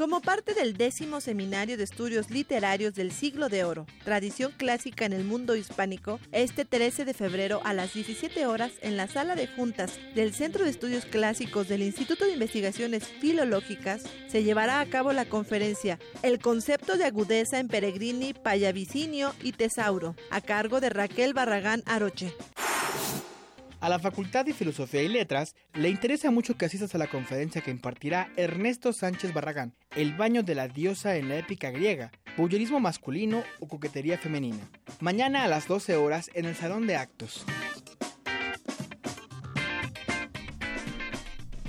[0.00, 5.12] Como parte del décimo Seminario de Estudios Literarios del Siglo de Oro, tradición clásica en
[5.12, 9.46] el mundo hispánico, este 13 de febrero a las 17 horas en la sala de
[9.46, 15.12] juntas del Centro de Estudios Clásicos del Instituto de Investigaciones Filológicas se llevará a cabo
[15.12, 21.34] la conferencia El concepto de agudeza en Peregrini, Payavicinio y Tesauro, a cargo de Raquel
[21.34, 22.32] Barragán Aroche.
[23.80, 27.62] A la Facultad de Filosofía y Letras le interesa mucho que asistas a la conferencia
[27.62, 32.78] que impartirá Ernesto Sánchez Barragán, El baño de la diosa en la épica griega, bullerismo
[32.78, 34.68] masculino o coquetería femenina.
[35.00, 37.46] Mañana a las 12 horas en el Salón de Actos.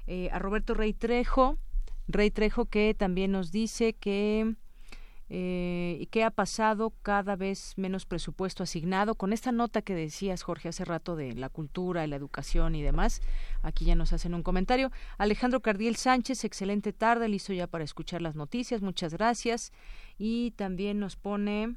[0.07, 1.59] eh, a Roberto Rey Trejo,
[2.07, 4.55] Rey Trejo que también nos dice que
[5.29, 10.69] eh, qué ha pasado cada vez menos presupuesto asignado con esta nota que decías Jorge
[10.69, 13.21] hace rato de la cultura, la educación y demás.
[13.63, 14.91] Aquí ya nos hacen un comentario.
[15.17, 18.81] Alejandro Cardiel Sánchez, excelente tarde, listo ya para escuchar las noticias.
[18.81, 19.71] Muchas gracias.
[20.17, 21.75] Y también nos pone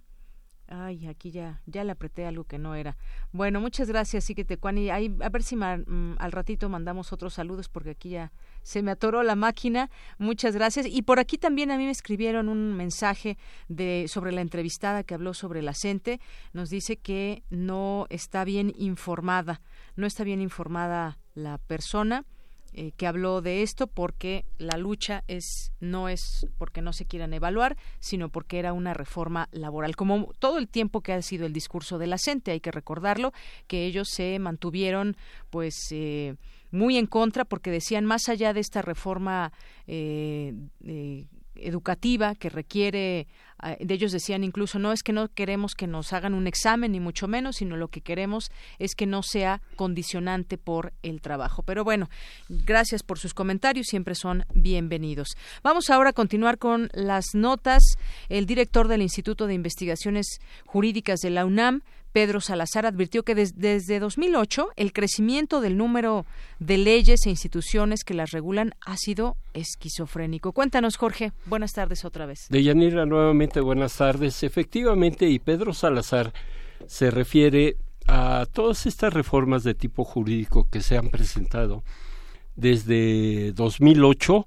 [0.70, 2.98] Ay, aquí ya, ya le apreté algo que no era.
[3.32, 4.58] Bueno, muchas gracias, sí que te
[4.92, 8.32] Ahí, a ver si mm, al ratito mandamos otros saludos porque aquí ya
[8.68, 9.88] se me atoró la máquina.
[10.18, 10.84] Muchas gracias.
[10.86, 13.38] Y por aquí también a mí me escribieron un mensaje
[13.68, 16.20] de sobre la entrevistada que habló sobre la CENTE.
[16.52, 19.62] Nos dice que no está bien informada,
[19.96, 22.26] no está bien informada la persona
[22.74, 27.32] eh, que habló de esto porque la lucha es no es porque no se quieran
[27.32, 29.96] evaluar, sino porque era una reforma laboral.
[29.96, 33.32] Como todo el tiempo que ha sido el discurso de la CENTE, hay que recordarlo,
[33.66, 35.16] que ellos se mantuvieron
[35.50, 36.36] pues eh,
[36.70, 39.52] muy en contra porque decían más allá de esta reforma
[39.86, 40.54] eh,
[41.54, 43.26] educativa que requiere
[43.80, 47.00] de ellos decían incluso no es que no queremos que nos hagan un examen ni
[47.00, 51.84] mucho menos sino lo que queremos es que no sea condicionante por el trabajo pero
[51.84, 52.08] bueno
[52.48, 55.36] gracias por sus comentarios siempre son bienvenidos.
[55.62, 57.82] Vamos ahora a continuar con las notas.
[58.28, 61.82] El director del Instituto de Investigaciones Jurídicas de la UNAM
[62.12, 66.26] Pedro Salazar advirtió que desde 2008 el crecimiento del número
[66.58, 70.52] de leyes e instituciones que las regulan ha sido esquizofrénico.
[70.52, 71.32] Cuéntanos, Jorge.
[71.46, 72.46] Buenas tardes otra vez.
[72.50, 74.42] Deyanira, nuevamente buenas tardes.
[74.42, 76.32] Efectivamente, y Pedro Salazar
[76.86, 81.84] se refiere a todas estas reformas de tipo jurídico que se han presentado
[82.56, 84.46] desde 2008,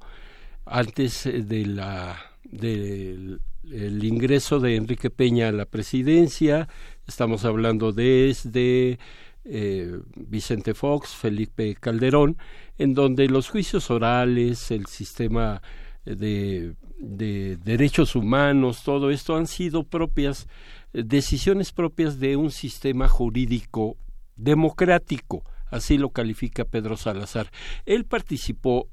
[0.66, 3.40] antes de la del
[3.72, 6.68] el ingreso de Enrique Peña a la presidencia,
[7.08, 9.00] estamos hablando desde
[9.46, 12.38] eh, Vicente Fox, Felipe Calderón,
[12.78, 15.62] en donde los juicios orales, el sistema
[16.06, 20.48] de, de derechos humanos, todo esto han sido propias
[20.94, 23.98] decisiones propias de un sistema jurídico
[24.36, 27.50] democrático, así lo califica Pedro Salazar.
[27.86, 28.88] Él participó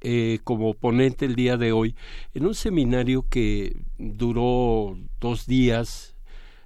[0.00, 1.96] eh, como ponente el día de hoy
[2.34, 6.13] en un seminario que duró dos días.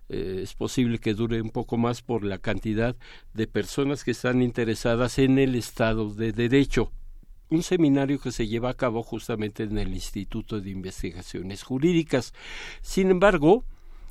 [0.08, 2.96] Eh, es posible que dure un poco más por la cantidad
[3.34, 6.92] de personas que están interesadas en el Estado de Derecho.
[7.50, 12.34] Un seminario que se lleva a cabo justamente en el Instituto de Investigaciones Jurídicas.
[12.82, 13.64] Sin embargo,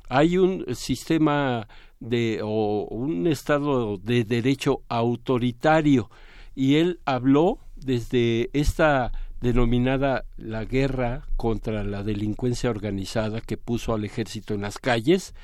[0.08, 1.68] hay un sistema
[2.00, 6.10] de o un estado de derecho autoritario
[6.54, 14.04] y él habló desde esta denominada la guerra contra la delincuencia organizada que puso al
[14.04, 15.34] ejército en las calles,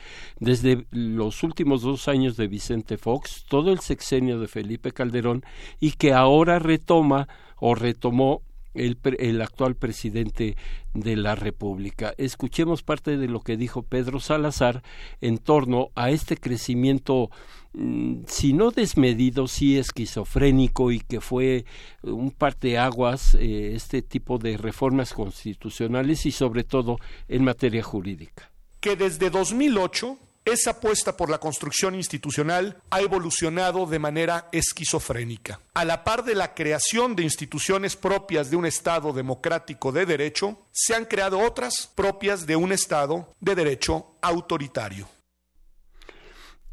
[0.41, 5.45] desde los últimos dos años de Vicente Fox, todo el sexenio de Felipe Calderón,
[5.81, 8.43] y que ahora retoma o retomó
[8.75, 10.57] el, actual presidente
[10.93, 12.15] de la República.
[12.19, 14.83] Escuchemos parte de lo que dijo Pedro Salazar
[15.21, 17.31] en torno a este crecimiento,
[17.73, 21.65] mm, si no desmedido, sí esquizofrénico y que fue
[22.03, 26.99] un parteaguas eh, este tipo de reformas constitucionales y sobre todo
[27.29, 28.51] en materia jurídica.
[28.81, 35.61] Que desde 2008 esa apuesta por la construcción institucional ha evolucionado de manera esquizofrénica.
[35.73, 40.59] A la par de la creación de instituciones propias de un Estado democrático de derecho,
[40.71, 45.09] se han creado otras propias de un Estado de derecho autoritario.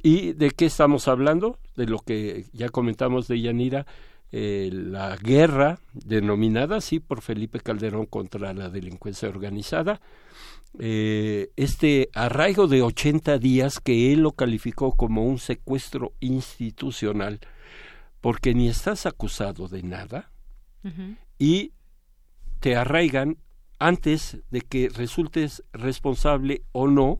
[0.04, 1.60] ¿Y de qué estamos hablando?
[1.76, 3.86] De lo que ya comentamos de Yanira,
[4.32, 10.02] eh, la guerra denominada así por Felipe Calderón contra la delincuencia organizada,
[10.80, 17.40] eh, este arraigo de 80 días que él lo calificó como un secuestro institucional,
[18.22, 20.32] porque ni estás acusado de nada
[21.38, 21.74] y
[22.60, 23.38] te arraigan
[23.78, 27.20] antes de que resultes responsable o no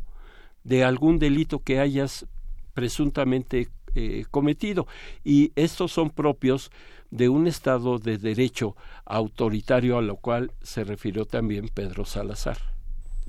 [0.64, 2.28] de algún delito que hayas
[2.74, 4.88] presuntamente eh, cometido.
[5.24, 6.72] Y estos son propios
[7.10, 8.76] de un Estado de derecho
[9.06, 12.81] autoritario a lo cual se refirió también Pedro Salazar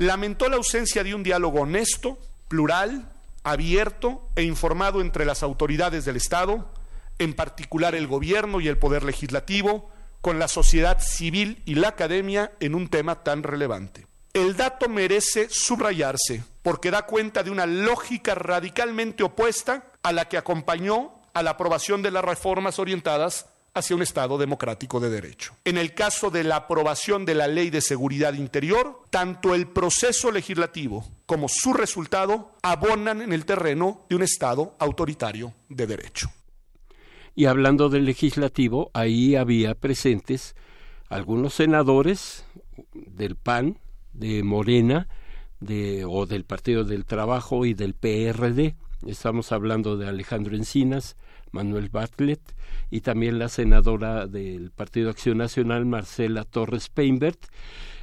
[0.02, 3.10] lamentó la ausencia de un diálogo honesto, plural,
[3.44, 6.70] abierto e informado entre las autoridades del Estado,
[7.18, 9.90] en particular el gobierno y el poder legislativo,
[10.20, 14.06] con la sociedad civil y la academia en un tema tan relevante.
[14.32, 20.38] El dato merece subrayarse porque da cuenta de una lógica radicalmente opuesta a la que
[20.38, 25.54] acompañó a la aprobación de las reformas orientadas hacia un Estado democrático de derecho.
[25.64, 30.30] En el caso de la aprobación de la Ley de Seguridad Interior, tanto el proceso
[30.30, 36.30] legislativo como su resultado abonan en el terreno de un Estado autoritario de derecho.
[37.34, 40.54] Y hablando del legislativo, ahí había presentes
[41.08, 42.44] algunos senadores
[42.92, 43.78] del PAN,
[44.12, 45.08] de Morena,
[45.60, 48.74] de, o del Partido del Trabajo y del PRD.
[49.06, 51.16] Estamos hablando de Alejandro Encinas,
[51.52, 52.40] Manuel Bartlett,
[52.90, 57.46] y también la senadora del Partido Acción Nacional, Marcela Torres Peinbert.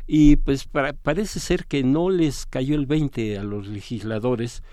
[0.07, 0.67] Y pues
[1.03, 4.63] parece ser que no les cayó el 20 a los legisladores,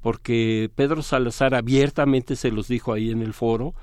[0.00, 3.74] porque Pedro Salazar abiertamente se los dijo ahí en el foro,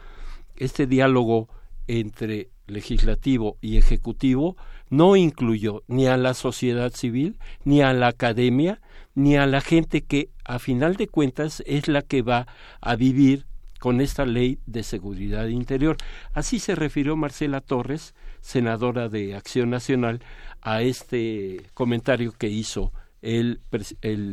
[0.56, 1.50] este diálogo
[1.88, 4.56] entre legislativo y ejecutivo
[4.90, 8.82] no incluyó ni a la sociedad civil, ni a la academia,
[9.14, 12.48] ni a la gente que a final de cuentas es la que va
[12.82, 13.46] a vivir
[13.80, 15.98] con esta ley de seguridad interior.
[16.34, 20.22] Así se refirió Marcela Torres, senadora de Acción Nacional,
[20.62, 23.60] a este comentario que hizo el,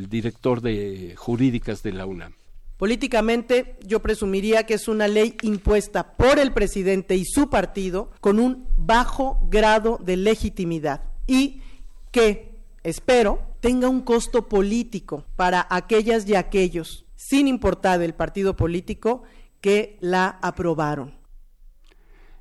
[0.09, 2.35] director de jurídicas de la UNAM.
[2.77, 8.41] Políticamente, yo presumiría que es una ley impuesta por el presidente y su partido con
[8.41, 11.63] un bajo grado de legitimidad y
[12.11, 19.23] que, espero, tenga un costo político para aquellas y aquellos, sin importar el partido político,
[19.61, 21.15] que la aprobaron.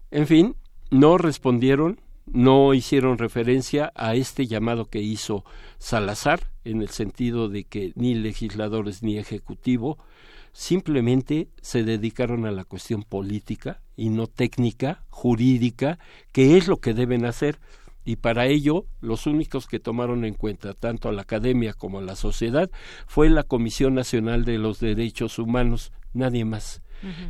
[0.10, 0.56] En fin,
[0.90, 5.46] no respondieron, no hicieron referencia a este llamado que hizo
[5.78, 10.00] Salazar, en el sentido de que ni legisladores ni ejecutivo
[10.52, 16.00] simplemente se dedicaron a la cuestión política y no técnica, jurídica,
[16.32, 17.60] que es lo que deben hacer.
[18.04, 22.04] Y para ello, los únicos que tomaron en cuenta tanto a la academia como a
[22.04, 22.70] la sociedad
[23.06, 26.82] fue la Comisión Nacional de los Derechos Humanos, nadie más.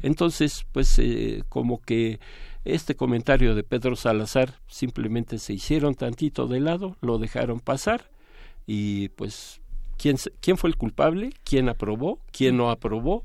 [0.02, 2.19] Entonces, pues eh, como que
[2.65, 8.11] este comentario de Pedro Salazar simplemente se hicieron tantito de lado, lo dejaron pasar
[8.68, 9.61] y pues
[9.98, 13.23] quién quién fue el culpable, quién aprobó, quién no aprobó,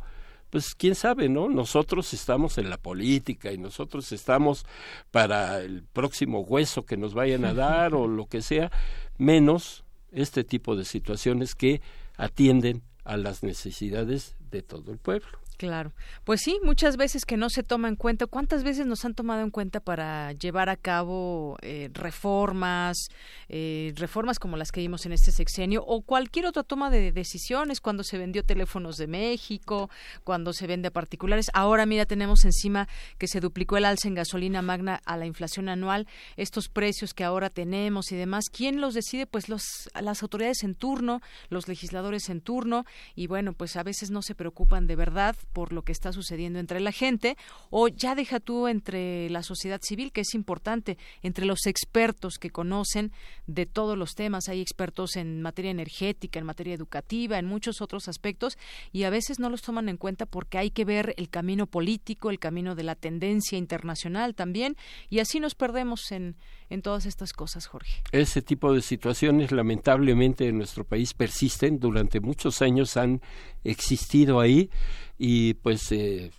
[0.57, 1.51] pues quién sabe, ¿no?
[1.51, 4.65] Nosotros estamos en la política y nosotros estamos
[5.11, 8.73] para el próximo hueso que nos vayan a dar o lo que sea,
[9.19, 11.83] menos este tipo de situaciones que
[12.17, 15.29] atienden a las necesidades de todo el pueblo.
[15.57, 15.93] Claro.
[16.25, 18.27] Pues sí, muchas veces que no se toma en cuenta.
[18.27, 23.09] ¿Cuántas veces nos han tomado en cuenta para llevar a cabo eh, reformas,
[23.49, 27.81] eh, reformas como las que vimos en este sexenio o cualquier otra toma de decisiones
[27.81, 29.89] cuando se vendió teléfonos de México,
[30.25, 31.47] cuando se vende a particulares?
[31.55, 35.71] Ahora, mira, tenemos encima que se duplicó el alza en gasolina magna a la inflación
[35.71, 36.07] anual,
[36.37, 38.51] estos precios que ahora tenemos y demás.
[38.53, 39.27] ¿Quién los decide?
[39.27, 42.85] Pues los, las autoridades en turno, los legisladores en turno
[43.15, 46.59] y bueno, pues a veces no se preocupan de verdad por lo que está sucediendo
[46.59, 47.37] entre la gente
[47.71, 52.51] o ya deja tú entre la sociedad civil, que es importante, entre los expertos que
[52.51, 53.13] conocen
[53.47, 54.49] de todos los temas.
[54.49, 58.59] Hay expertos en materia energética, en materia educativa, en muchos otros aspectos
[58.93, 62.31] y a veces no los toman en cuenta porque hay que ver el camino político,
[62.31, 64.77] el camino de la tendencia internacional también
[65.09, 66.37] y así nos perdemos en,
[66.69, 68.03] en todas estas cosas, Jorge.
[68.13, 73.21] Ese tipo de situaciones lamentablemente en nuestro país persisten, durante muchos años han
[73.65, 74.71] existido ahí
[75.19, 76.31] y pues eh,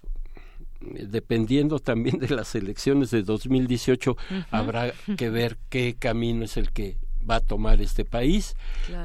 [0.82, 4.16] dependiendo también de las elecciones de 2018
[4.52, 6.98] habrá que ver qué camino es el que
[7.30, 8.56] va a tomar este país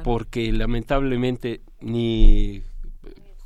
[0.03, 2.61] porque lamentablemente ni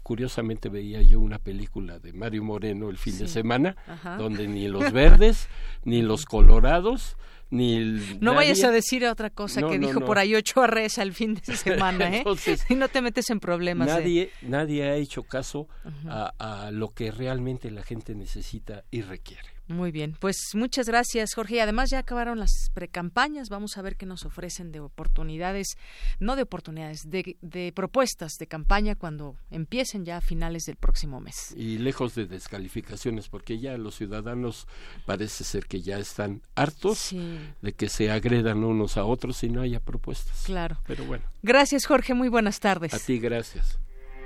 [0.03, 3.75] curiosamente veía yo una película de Mario Moreno el fin de semana
[4.17, 5.47] donde ni los verdes
[5.83, 7.17] ni los colorados
[7.49, 11.35] ni no vayas a decir otra cosa que dijo por ahí ocho arres al fin
[11.35, 12.23] de semana ¿eh?
[12.69, 13.91] y no te metes en problemas ¿eh?
[13.91, 15.67] nadie nadie ha hecho caso
[16.07, 21.33] a, a lo que realmente la gente necesita y requiere muy bien, pues muchas gracias,
[21.33, 21.55] Jorge.
[21.55, 23.49] Y además ya acabaron las precampañas.
[23.49, 25.77] Vamos a ver qué nos ofrecen de oportunidades,
[26.19, 31.19] no de oportunidades, de, de, propuestas de campaña cuando empiecen ya a finales del próximo
[31.19, 31.53] mes.
[31.57, 34.67] Y lejos de descalificaciones, porque ya los ciudadanos
[35.05, 37.13] parece ser que ya están hartos
[37.61, 40.43] de que se agredan unos a otros y no haya propuestas.
[40.45, 40.77] Claro.
[40.87, 41.25] Pero bueno.
[41.43, 42.13] Gracias, Jorge.
[42.13, 42.93] Muy buenas tardes.
[42.93, 43.79] A ti, gracias.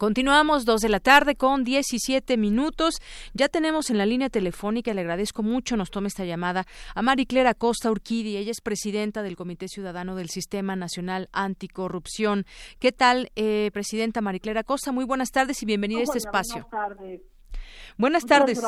[0.00, 3.02] Continuamos dos de la tarde con 17 minutos.
[3.34, 6.64] Ya tenemos en la línea telefónica, le agradezco mucho, nos tome esta llamada
[6.94, 8.38] a Mariclera Costa Urquidi.
[8.38, 12.46] Ella es presidenta del Comité Ciudadano del Sistema Nacional Anticorrupción.
[12.78, 14.90] ¿Qué tal, eh, presidenta Mariclera Costa?
[14.90, 16.66] Muy buenas tardes y bienvenida a este espacio.
[16.70, 17.20] Buenas tardes.
[17.98, 18.62] Buenas tardes.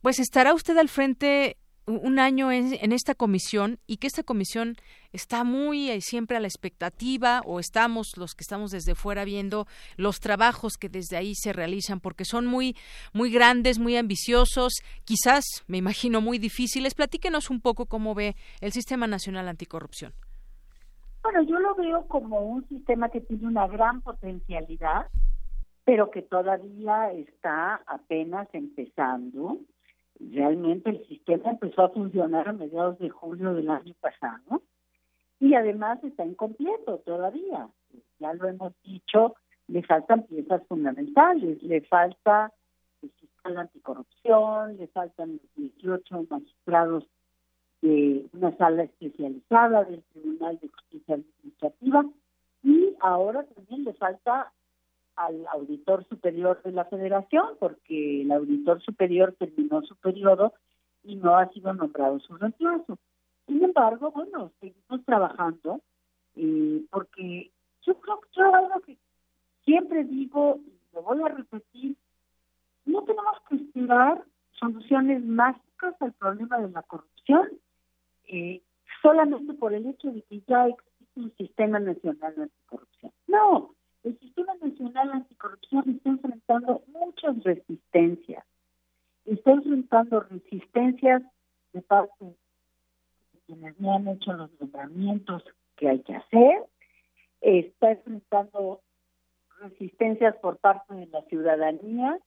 [0.00, 1.56] Pues estará usted al frente
[1.88, 4.76] un año en, esta comisión y que esta comisión
[5.12, 9.66] está muy eh, siempre a la expectativa o estamos los que estamos desde fuera viendo
[9.96, 12.76] los trabajos que desde ahí se realizan porque son muy
[13.14, 14.74] muy grandes, muy ambiciosos,
[15.04, 16.94] quizás me imagino muy difíciles.
[16.94, 20.12] Platíquenos un poco cómo ve el Sistema Nacional Anticorrupción.
[21.22, 25.06] Bueno, yo lo veo como un sistema que tiene una gran potencialidad,
[25.84, 29.58] pero que todavía está apenas empezando
[30.20, 34.62] realmente el sistema empezó a funcionar a mediados de julio del año pasado
[35.40, 37.68] y además está incompleto todavía.
[38.18, 39.36] Ya lo hemos dicho,
[39.68, 42.52] le faltan piezas fundamentales, le falta
[43.02, 47.04] el sistema anticorrupción, le faltan los 18 magistrados
[47.80, 52.04] de una sala especializada del Tribunal de Justicia Administrativa
[52.64, 54.52] y ahora también le falta
[55.18, 60.54] al auditor superior de la federación, porque el auditor superior terminó su periodo
[61.02, 62.98] y no ha sido nombrado su reemplazo.
[63.46, 65.80] Sin embargo, bueno, seguimos trabajando
[66.36, 67.50] eh, porque
[67.84, 68.96] yo creo que yo algo que
[69.64, 71.96] siempre digo y lo voy a repetir,
[72.86, 77.48] no tenemos que esperar soluciones mágicas al problema de la corrupción
[78.28, 78.62] eh,
[79.02, 83.12] solamente por el hecho de que ya existe un sistema nacional de anticorrupción.
[83.26, 83.74] No,
[84.04, 88.44] el Sistema Nacional Anticorrupción está enfrentando muchas resistencias.
[89.24, 91.22] Está enfrentando resistencias
[91.72, 92.36] de parte de
[93.46, 95.44] quienes no han hecho los nombramientos
[95.76, 96.64] que hay que hacer.
[97.40, 98.80] Está enfrentando
[99.60, 102.18] resistencias por parte de la ciudadanía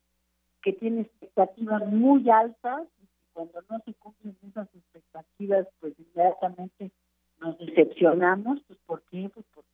[0.61, 2.87] que tiene expectativas muy altas
[3.33, 6.91] cuando no se cumplen esas expectativas, pues inmediatamente
[7.39, 9.29] nos decepcionamos, pues ¿por qué?
[9.33, 9.69] Pues porque,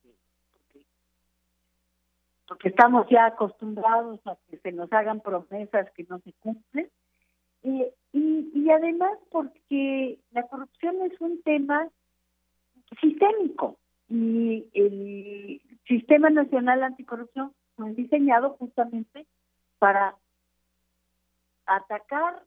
[2.48, 6.90] porque estamos ya acostumbrados a que se nos hagan promesas que no se cumplen.
[7.64, 11.88] y, y además porque la corrupción es un tema
[13.02, 13.78] sistémico
[14.10, 19.26] y el Sistema Nacional Anticorrupción fue diseñado justamente
[19.80, 20.16] para
[21.66, 22.44] atacar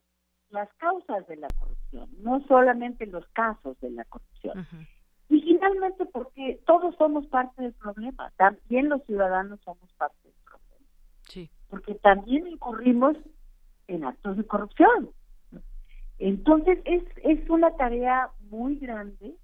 [0.49, 4.67] las causas de la corrupción, no solamente los casos de la corrupción.
[4.71, 5.00] Y
[5.61, 10.87] finalmente porque todos somos parte del problema, también los ciudadanos somos parte del problema.
[11.27, 11.49] Sí.
[11.69, 13.15] Porque también incurrimos
[13.87, 15.11] en actos de corrupción.
[16.17, 19.35] Entonces es, es una tarea muy grande.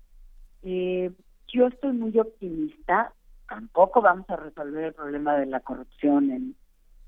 [0.64, 1.11] Eh,
[1.48, 3.14] yo estoy muy optimista.
[3.48, 6.56] Tampoco vamos a resolver el problema de la corrupción en,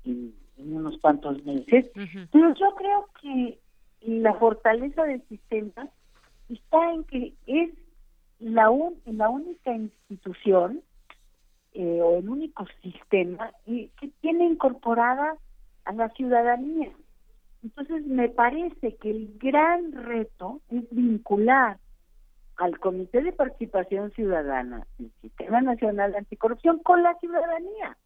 [0.04, 1.90] en, unos cuantos meses.
[1.94, 3.58] Pero yo creo que
[4.02, 5.88] la fortaleza del sistema
[6.48, 7.70] está en que es
[8.40, 8.70] la,
[9.04, 10.82] la única institución
[11.72, 15.36] eh, o el único sistema que tiene incorporada
[15.84, 16.90] a la ciudadanía.
[17.62, 21.78] Entonces me parece que el gran reto es vincular
[22.56, 27.96] al Comité de Participación Ciudadana, el Sistema Nacional de Anticorrupción, con la ciudadanía.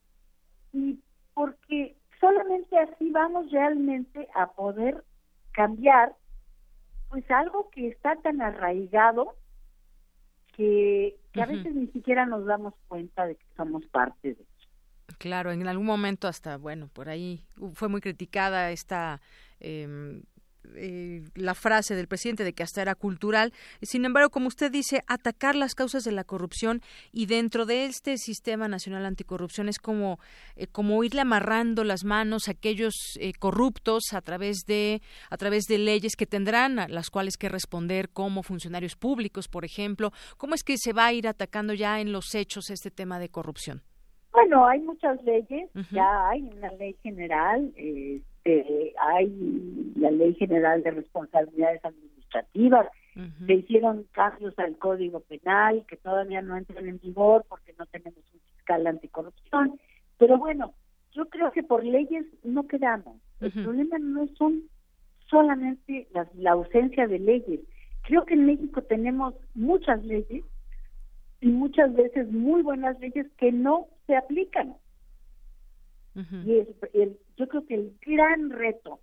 [0.73, 1.01] Y
[1.35, 5.05] porque solamente así vamos realmente a poder
[5.53, 6.15] cambiar
[7.11, 9.35] pues algo que está tan arraigado
[10.57, 14.45] que, a veces ni siquiera nos damos cuenta de que somos parte de eso.
[15.19, 17.45] Claro, en algún momento hasta, bueno, por ahí
[17.75, 19.21] fue muy criticada esta
[19.61, 20.21] eh,
[20.75, 23.53] eh, la frase del presidente de que hasta era cultural.
[23.83, 26.81] Sin embargo, como usted dice, atacar las causas de la corrupción
[27.13, 30.19] y dentro de este sistema nacional anticorrupción es como,
[30.57, 35.65] eh, como irle amarrando las manos a aquellos eh, corruptos a través de a través
[35.65, 40.13] de leyes que tendrán a las cuales que responder como funcionarios públicos, por ejemplo.
[40.37, 43.29] ¿Cómo es que se va a ir atacando ya en los hechos este tema de
[43.29, 43.83] corrupción?
[44.33, 47.73] Bueno, hay muchas leyes, ya hay una ley general,
[48.45, 52.89] eh, hay la Ley General de Responsabilidades Administrativas,
[53.47, 58.19] se hicieron cambios al Código Penal que todavía no entran en vigor porque no tenemos
[58.33, 59.79] un fiscal anticorrupción,
[60.19, 60.75] pero bueno,
[61.13, 63.17] yo creo que por leyes no quedamos.
[63.41, 64.65] El problema no son
[65.31, 67.61] solamente la, la ausencia de leyes.
[68.03, 70.45] Creo que en México tenemos muchas leyes
[71.41, 74.75] y muchas veces muy buenas leyes que no se aplican.
[76.15, 76.59] Y
[76.93, 79.01] el, yo creo que el gran reto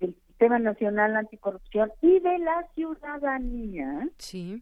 [0.00, 4.08] del Sistema Nacional Anticorrupción y de la ciudadanía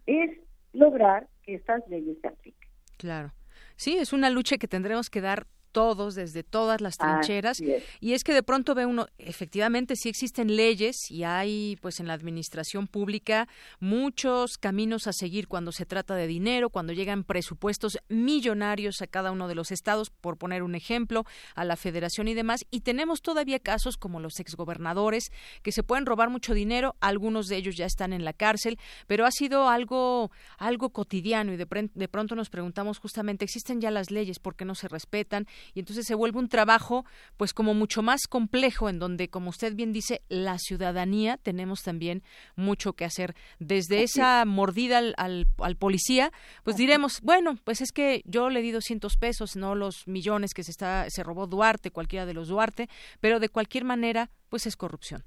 [0.07, 0.39] es
[0.73, 2.71] lograr que estas leyes se apliquen.
[2.97, 3.33] Claro.
[3.77, 7.61] Sí, es una lucha que tendremos que dar todos, desde todas las trincheras.
[8.01, 12.09] Y es que de pronto ve uno, efectivamente, sí existen leyes y hay, pues, en
[12.09, 13.49] la administración pública
[13.79, 19.31] muchos caminos a seguir cuando se trata de dinero, cuando llegan presupuestos millonarios a cada
[19.31, 21.25] uno de los estados, por poner un ejemplo,
[21.55, 22.65] a la federación y demás.
[22.71, 25.31] Y tenemos todavía casos como los exgobernadores
[25.63, 29.27] que se pueden robar mucho dinero, algunos de ellos ya están en la cárcel, pero
[29.27, 34.11] ha sido algo, algo cotidiano y de, de pronto nos preguntamos justamente, ¿existen ya las
[34.11, 34.39] leyes?
[34.39, 35.47] ¿Por qué no se respetan?
[35.75, 37.05] Y entonces se vuelve un trabajo
[37.37, 42.23] pues como mucho más complejo en donde como usted bien dice la ciudadanía tenemos también
[42.57, 43.35] mucho que hacer.
[43.59, 46.31] Desde esa mordida al, al, policía
[46.65, 50.63] pues diremos bueno pues es que yo le di 200 pesos no los millones que
[50.63, 52.89] se está se robó Duarte cualquiera de los Duarte
[53.21, 55.23] pero de cualquier manera pues es corrupción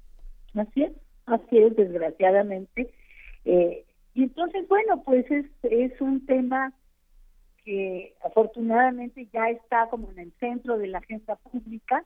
[0.54, 0.92] así es
[1.26, 2.90] así es desgraciadamente.
[3.44, 3.84] Eh,
[4.14, 6.72] y entonces bueno pues es es un tema
[7.64, 12.04] que afortunadamente ya está como en el centro de la agenda pública.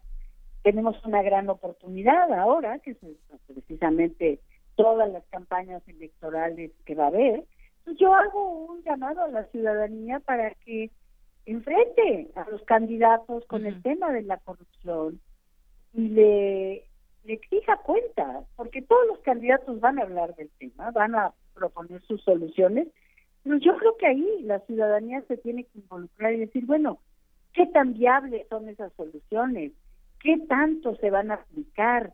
[0.62, 2.98] Tenemos una gran oportunidad ahora, que es
[3.46, 4.40] precisamente
[4.76, 7.44] todas las campañas electorales que va a haber.
[7.98, 10.90] yo hago un llamado a la ciudadanía para que
[11.46, 15.20] enfrente a los candidatos con el tema de la corrupción
[15.94, 16.84] y le,
[17.24, 22.02] le exija cuenta, porque todos los candidatos van a hablar del tema, van a proponer
[22.02, 22.88] sus soluciones,
[23.44, 26.98] yo creo que ahí la ciudadanía se tiene que involucrar y decir, bueno,
[27.52, 29.72] ¿qué tan viables son esas soluciones?
[30.20, 32.12] ¿Qué tanto se van a aplicar?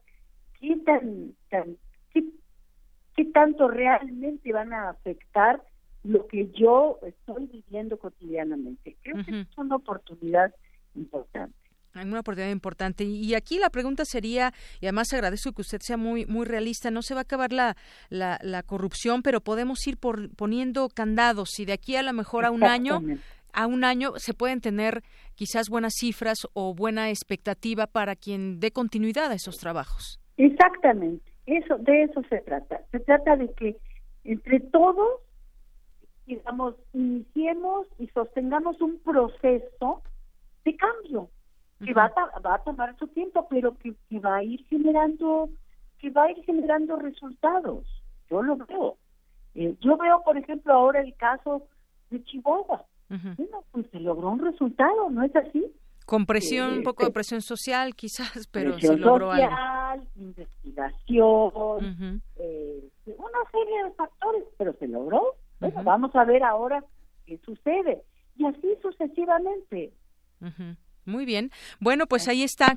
[0.60, 1.76] ¿Qué tan, tan
[2.12, 5.62] qué, tanto realmente van a afectar
[6.02, 8.96] lo que yo estoy viviendo cotidianamente?
[9.02, 10.54] Creo que es una oportunidad
[10.94, 11.56] importante.
[11.94, 13.04] Hay una oportunidad importante.
[13.04, 17.02] Y aquí la pregunta sería, y además agradezco que usted sea muy, muy realista, no
[17.02, 17.76] se va a acabar la,
[18.10, 22.50] la, corrupción, pero podemos ir por, poniendo candados y de aquí a lo mejor a
[22.50, 23.00] un año
[23.52, 25.02] a un año se pueden tener
[25.36, 30.18] quizás buenas cifras o buena expectativa para quien dé continuidad a esos trabajos.
[30.36, 32.80] Exactamente, Eso, de eso se trata.
[32.90, 33.76] Se trata de que
[34.24, 35.20] entre todos,
[36.26, 40.02] digamos, iniciemos y sostengamos un proceso
[40.64, 41.30] de cambio
[41.84, 45.50] que va, a, va a tomar su tiempo, pero que, va a ir generando,
[45.98, 47.84] que va a ir generando resultados.
[48.30, 48.96] Yo lo veo.
[49.54, 51.66] Eh, yo veo, por ejemplo, ahora el caso
[52.10, 52.84] de Chihuahua.
[53.08, 55.66] Bueno, pues se logró un resultado, ¿no es así?
[56.06, 63.50] Con presión, un poco de presión social quizás, pero se logró social, investigación, eh, una
[63.50, 65.36] serie de factores, pero se logró.
[65.60, 66.84] Bueno, vamos a ver ahora
[67.24, 68.02] qué sucede.
[68.36, 69.92] Y así sucesivamente.
[71.04, 71.50] Muy bien.
[71.80, 72.74] Bueno, pues ahí está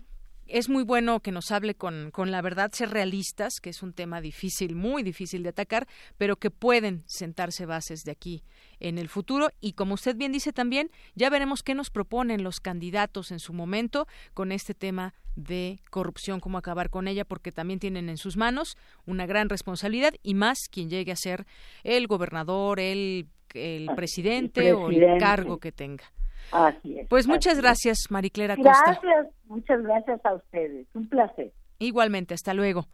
[0.47, 3.93] es muy bueno que nos hable con, con, la verdad, ser realistas, que es un
[3.93, 5.87] tema difícil, muy difícil de atacar,
[6.17, 8.43] pero que pueden sentarse bases de aquí
[8.79, 9.49] en el futuro.
[9.59, 13.53] Y como usted bien dice también, ya veremos qué nos proponen los candidatos en su
[13.53, 18.37] momento con este tema de corrupción, cómo acabar con ella, porque también tienen en sus
[18.37, 21.45] manos una gran responsabilidad y más quien llegue a ser
[21.83, 26.05] el gobernador, el, el presidente, o el cargo que tenga.
[26.51, 27.07] Así es.
[27.07, 28.99] Pues muchas gracias, Mariclera Costa.
[29.01, 30.87] Gracias, muchas gracias a ustedes.
[30.93, 31.51] Un placer.
[31.79, 32.87] Igualmente, hasta luego.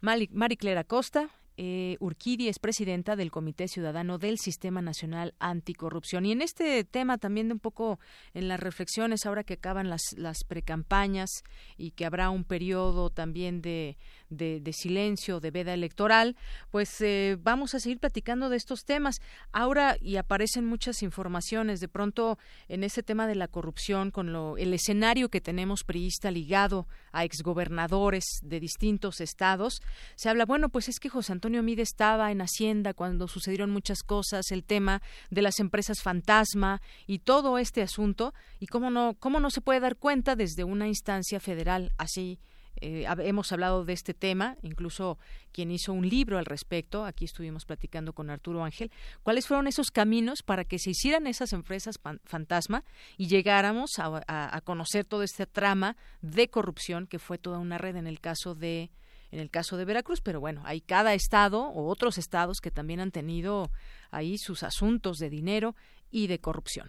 [0.00, 1.28] Mariclera Costa,
[1.60, 6.24] eh, Urquidi es presidenta del Comité Ciudadano del Sistema Nacional Anticorrupción.
[6.24, 7.98] Y en este tema también de un poco
[8.32, 11.42] en las reflexiones, ahora que acaban las, las precampañas
[11.76, 13.98] y que habrá un periodo también de,
[14.30, 16.36] de, silencio, de veda electoral,
[16.70, 19.20] pues eh, vamos a seguir platicando de estos temas.
[19.52, 22.38] Ahora, y aparecen muchas informaciones, de pronto
[22.68, 27.24] en ese tema de la corrupción, con lo, el escenario que tenemos priista ligado a
[27.24, 29.80] exgobernadores de distintos estados,
[30.16, 34.02] se habla, bueno, pues es que José Antonio Mide estaba en Hacienda cuando sucedieron muchas
[34.02, 39.40] cosas, el tema de las empresas fantasma y todo este asunto, y cómo no, cómo
[39.40, 42.38] no se puede dar cuenta desde una instancia federal así
[42.80, 45.18] eh, hemos hablado de este tema, incluso
[45.52, 48.90] quien hizo un libro al respecto, aquí estuvimos platicando con Arturo Ángel,
[49.22, 52.84] cuáles fueron esos caminos para que se hicieran esas empresas fantasma
[53.16, 58.06] y llegáramos a, conocer toda esta trama de corrupción que fue toda una red en
[58.06, 58.90] el caso de
[59.30, 63.00] en el caso de Veracruz, pero bueno, hay cada estado o otros estados que también
[63.00, 63.70] han tenido
[64.10, 65.76] ahí sus asuntos de dinero
[66.10, 66.88] y de corrupción.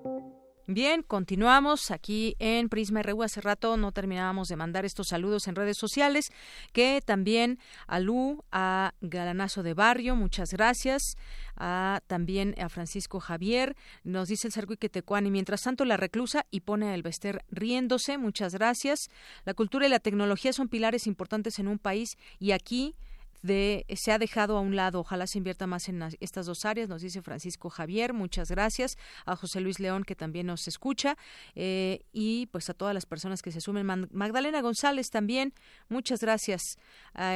[0.67, 3.23] Bien, continuamos aquí en Prisma RU.
[3.23, 6.31] Hace rato no terminábamos de mandar estos saludos en redes sociales,
[6.71, 7.57] que también
[7.87, 11.17] a Lu, a Galanazo de Barrio, muchas gracias,
[11.57, 16.61] a, también a Francisco Javier, nos dice el Sargui y mientras tanto la reclusa y
[16.61, 19.09] pone a Elvester riéndose, muchas gracias.
[19.45, 22.95] La cultura y la tecnología son pilares importantes en un país y aquí
[23.43, 24.99] se ha dejado a un lado.
[24.99, 28.13] Ojalá se invierta más en estas dos áreas, nos dice Francisco Javier.
[28.13, 31.17] Muchas gracias a José Luis León, que también nos escucha,
[31.55, 34.07] eh, y pues a todas las personas que se sumen.
[34.11, 35.53] Magdalena González también,
[35.89, 36.77] muchas gracias.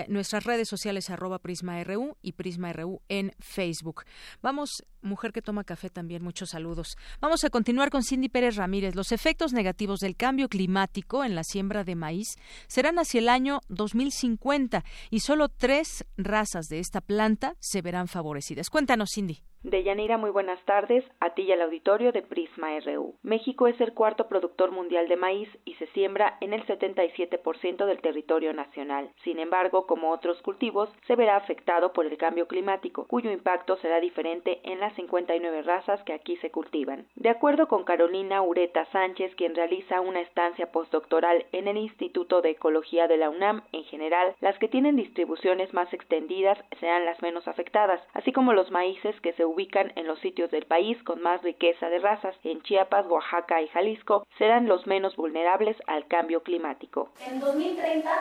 [0.07, 4.03] nuestras redes sociales, arroba Prisma RU y Prisma RU en Facebook.
[4.41, 6.97] Vamos, mujer que toma café también, muchos saludos.
[7.21, 8.95] Vamos a continuar con Cindy Pérez Ramírez.
[8.95, 12.35] Los efectos negativos del cambio climático en la siembra de maíz
[12.67, 18.69] serán hacia el año 2050 y solo tres razas de esta planta se verán favorecidas.
[18.69, 19.41] Cuéntanos, Cindy.
[19.65, 21.03] Deyanira, muy buenas tardes.
[21.19, 23.15] A ti y al auditorio de Prisma RU.
[23.23, 27.99] México es el cuarto productor mundial de maíz y se siembra en el 77% del
[27.99, 29.09] territorio nacional.
[29.23, 33.99] Sin embargo, como otros cultivos, se verá afectado por el cambio climático, cuyo impacto será
[33.99, 37.07] diferente en las 59 razas que aquí se cultivan.
[37.15, 42.51] De acuerdo con Carolina Ureta Sánchez, quien realiza una estancia postdoctoral en el Instituto de
[42.51, 47.47] Ecología de la UNAM, en general, las que tienen distribuciones más extendidas serán las menos
[47.47, 51.41] afectadas, así como los maíces que se ubican en los sitios del país con más
[51.41, 57.09] riqueza de razas, en Chiapas, Oaxaca y Jalisco, serán los menos vulnerables al cambio climático.
[57.25, 58.11] En 2030,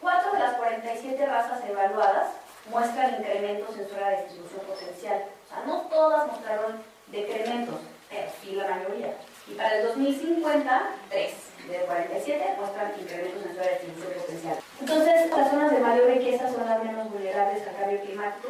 [0.00, 2.36] cuatro de las 47 razas evaluadas
[2.70, 5.24] muestran incrementos en su área de distribución potencial.
[5.44, 6.76] O sea, no todas mostraron
[7.08, 9.16] decrementos, pero sí la mayoría.
[9.48, 14.58] Y para el 2050, tres de 47 muestran incrementos en su área de distribución potencial.
[14.80, 18.48] Entonces, las zonas de mayor riqueza son las menos vulnerables al cambio climático.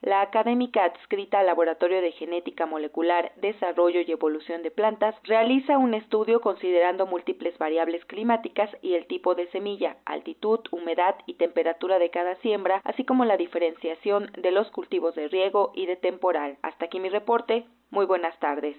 [0.00, 5.92] La académica adscrita al Laboratorio de Genética Molecular, Desarrollo y Evolución de Plantas realiza un
[5.92, 12.10] estudio considerando múltiples variables climáticas y el tipo de semilla, altitud, humedad y temperatura de
[12.10, 16.58] cada siembra, así como la diferenciación de los cultivos de riego y de temporal.
[16.62, 17.66] Hasta aquí mi reporte.
[17.90, 18.76] Muy buenas tardes.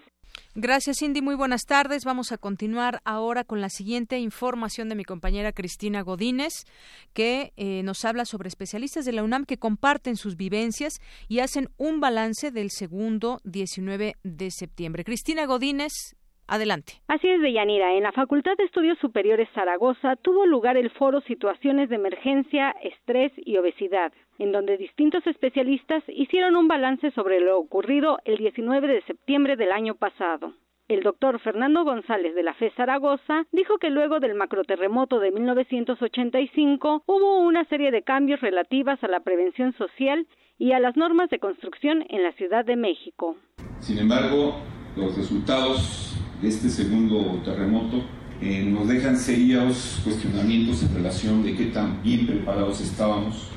[0.55, 1.21] Gracias, Cindy.
[1.21, 2.05] Muy buenas tardes.
[2.05, 6.65] Vamos a continuar ahora con la siguiente información de mi compañera Cristina Godínez,
[7.13, 11.69] que eh, nos habla sobre especialistas de la UNAM que comparten sus vivencias y hacen
[11.77, 15.03] un balance del segundo 19 de septiembre.
[15.03, 16.15] Cristina Godínez,
[16.51, 16.93] Adelante.
[17.07, 17.93] Así es, Deyanira.
[17.93, 23.31] En la Facultad de Estudios Superiores Zaragoza tuvo lugar el foro Situaciones de Emergencia, Estrés
[23.37, 29.01] y Obesidad, en donde distintos especialistas hicieron un balance sobre lo ocurrido el 19 de
[29.03, 30.53] septiembre del año pasado.
[30.87, 37.03] El doctor Fernando González de la FE Zaragoza dijo que luego del macroterremoto de 1985
[37.05, 40.25] hubo una serie de cambios relativas a la prevención social
[40.57, 43.35] y a las normas de construcción en la Ciudad de México.
[43.81, 44.55] Sin embargo,
[44.95, 47.97] los resultados de este segundo terremoto
[48.41, 53.51] eh, nos dejan serios cuestionamientos en relación de qué tan bien preparados estábamos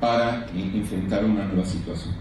[0.00, 2.14] para eh, enfrentar una nueva situación.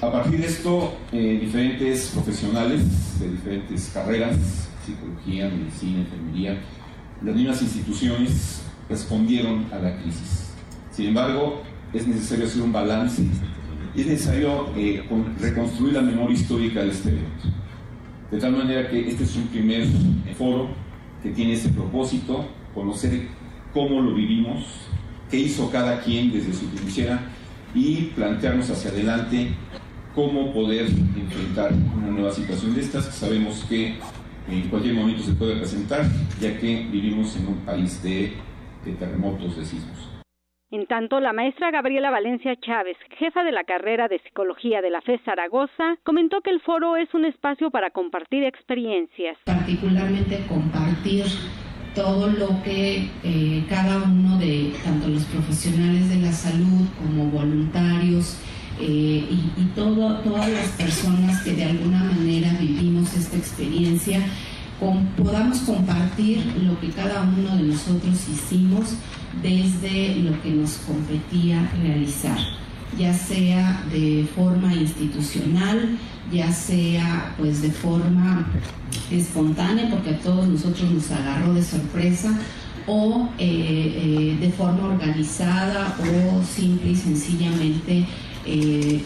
[0.00, 4.36] A partir de esto, eh, diferentes profesionales de diferentes carreras,
[4.84, 6.60] psicología, medicina, enfermería,
[7.22, 10.52] las mismas instituciones respondieron a la crisis.
[10.92, 11.62] Sin embargo,
[11.92, 13.22] es necesario hacer un balance
[13.94, 14.68] y es necesario
[15.40, 17.48] reconstruir la memoria histórica de este evento.
[18.30, 19.86] De tal manera que este es un primer
[20.36, 20.68] foro
[21.22, 23.26] que tiene ese propósito, conocer
[23.72, 24.87] cómo lo vivimos,
[25.30, 27.20] qué hizo cada quien desde su trinchera
[27.74, 29.48] y plantearnos hacia adelante
[30.14, 33.96] cómo poder enfrentar una nueva situación de estas que sabemos que
[34.48, 36.02] en cualquier momento se puede presentar,
[36.40, 38.32] ya que vivimos en un país de,
[38.84, 40.08] de terremotos, de sismos.
[40.70, 45.00] En tanto, la maestra Gabriela Valencia Chávez, jefa de la carrera de Psicología de la
[45.00, 49.38] FE Zaragoza, comentó que el foro es un espacio para compartir experiencias.
[49.44, 51.24] Particularmente compartir
[51.98, 58.36] todo lo que eh, cada uno de, tanto los profesionales de la salud como voluntarios,
[58.80, 59.26] eh,
[59.56, 64.20] y, todo, todas las personas que de alguna manera vivimos esta experiencia,
[65.16, 68.94] podamos compartir lo que cada uno de nosotros hicimos
[69.42, 72.38] desde lo que nos competía realizar,
[72.96, 75.98] ya sea de forma institucional,
[76.32, 78.46] ya sea pues de forma
[79.10, 82.38] espontánea, porque a todos nosotros nos agarró de sorpresa,
[82.88, 88.04] o eh, eh, de forma organizada o simple y sencillamente
[88.46, 89.02] eh,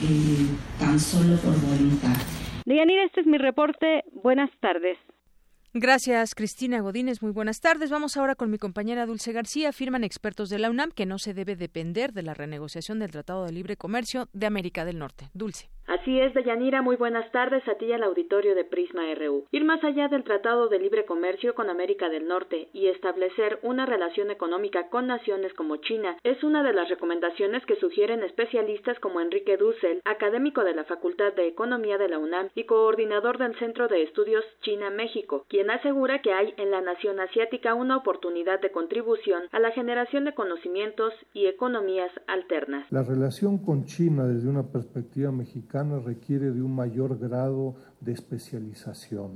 [0.78, 2.16] tan solo por voluntad.
[2.64, 4.04] Dianira, este es mi reporte.
[4.22, 4.96] Buenas tardes.
[5.74, 7.22] Gracias, Cristina Godínez.
[7.22, 7.88] Muy buenas tardes.
[7.88, 9.70] Vamos ahora con mi compañera Dulce García.
[9.70, 13.46] Afirman expertos de la UNAM que no se debe depender de la renegociación del Tratado
[13.46, 15.30] de Libre Comercio de América del Norte.
[15.32, 15.70] Dulce.
[15.88, 19.46] Así es, Deyanira, muy buenas tardes a ti y al auditorio de Prisma RU.
[19.50, 23.84] Ir más allá del Tratado de Libre Comercio con América del Norte y establecer una
[23.84, 29.20] relación económica con naciones como China es una de las recomendaciones que sugieren especialistas como
[29.20, 33.88] Enrique Dussel, académico de la Facultad de Economía de la UNAM y coordinador del Centro
[33.88, 39.42] de Estudios China-México, quien asegura que hay en la nación asiática una oportunidad de contribución
[39.50, 42.86] a la generación de conocimientos y economías alternas.
[42.90, 45.71] La relación con China desde una perspectiva mexicana
[46.04, 49.30] requiere de un mayor grado de especialización.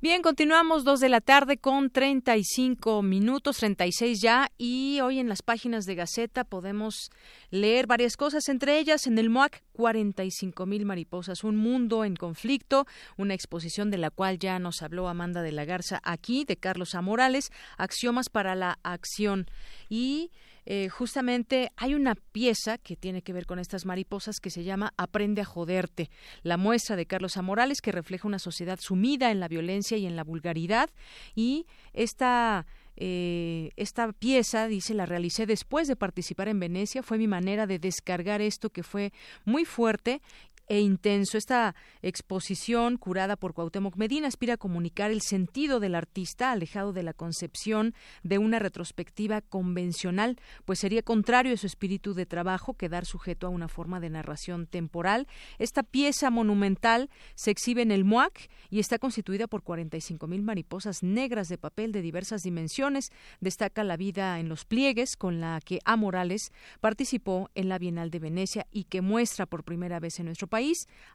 [0.00, 5.42] Bien, continuamos dos de la tarde con 35 minutos, 36 ya, y hoy en las
[5.42, 7.10] páginas de Gaceta podemos
[7.50, 12.86] leer varias cosas, entre ellas en el MOAC 45 mil mariposas, un mundo en conflicto,
[13.16, 16.94] una exposición de la cual ya nos habló Amanda de la Garza aquí, de Carlos
[16.94, 17.02] A.
[17.02, 19.46] Morales, Axiomas para la Acción.
[19.88, 20.30] Y
[20.70, 24.92] eh, justamente hay una pieza que tiene que ver con estas mariposas que se llama
[24.98, 26.10] Aprende a joderte,
[26.42, 30.14] la muestra de Carlos Amorales que refleja una sociedad sumida en la violencia y en
[30.14, 30.90] la vulgaridad
[31.34, 31.64] y
[31.94, 32.66] esta
[33.00, 37.04] eh, esta pieza, dice, la realicé después de participar en Venecia.
[37.04, 39.12] Fue mi manera de descargar esto que fue
[39.44, 40.20] muy fuerte
[40.68, 41.38] e intenso.
[41.38, 47.02] Esta exposición, curada por Cuauhtémoc Medina, aspira a comunicar el sentido del artista alejado de
[47.02, 53.06] la concepción de una retrospectiva convencional, pues sería contrario a su espíritu de trabajo quedar
[53.06, 55.26] sujeto a una forma de narración temporal.
[55.58, 61.02] Esta pieza monumental se exhibe en el MUAC y está constituida por 45 mil mariposas
[61.02, 63.10] negras de papel de diversas dimensiones.
[63.40, 65.96] Destaca la vida en los pliegues con la que A.
[65.96, 70.46] Morales participó en la Bienal de Venecia y que muestra por primera vez en nuestro
[70.46, 70.57] país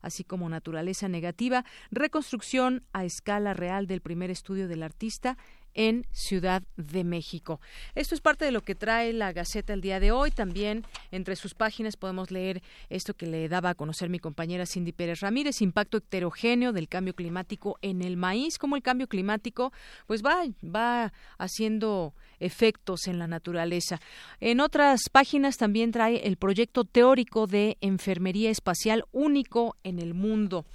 [0.02, 5.38] así como naturaleza negativa, reconstrucción a escala real del primer estudio del artista
[5.74, 7.60] en Ciudad de México.
[7.96, 10.32] Esto es parte de lo que trae la Gaceta el día de hoy.
[10.32, 14.92] También entre sus páginas podemos leer esto que le daba a conocer mi compañera Cindy
[14.92, 19.72] Pérez Ramírez, impacto heterogéneo del cambio climático en el maíz, como el cambio climático
[20.08, 24.00] pues va, va haciendo efectos en la naturaleza.
[24.40, 30.66] En otras páginas también trae el proyecto teórico de enfermería espacial único en el mundo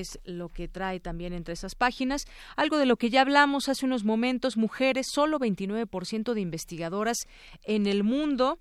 [0.00, 2.26] es lo que trae también entre esas páginas.
[2.56, 7.18] Algo de lo que ya hablamos hace unos momentos, mujeres, solo 29% de investigadoras
[7.64, 8.58] en el mundo.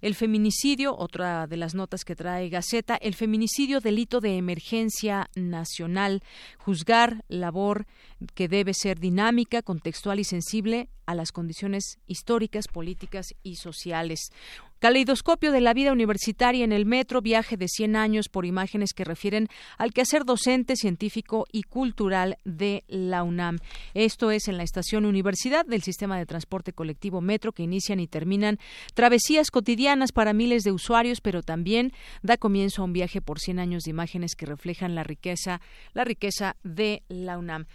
[0.00, 6.22] El feminicidio, otra de las notas que trae Gaceta, el feminicidio delito de emergencia nacional,
[6.58, 7.86] juzgar labor
[8.32, 14.30] que debe ser dinámica, contextual y sensible a las condiciones históricas, políticas y sociales.
[14.78, 19.04] Caleidoscopio de la vida universitaria en el metro, viaje de 100 años por imágenes que
[19.04, 19.48] refieren
[19.78, 23.60] al quehacer docente, científico y cultural de la UNAM.
[23.94, 28.06] Esto es en la estación Universidad del sistema de transporte colectivo Metro que inician y
[28.06, 28.58] terminan
[28.92, 31.92] travesías cotidianas para miles de usuarios, pero también
[32.22, 35.62] da comienzo a un viaje por 100 años de imágenes que reflejan la riqueza,
[35.94, 37.66] la riqueza de la UNAM.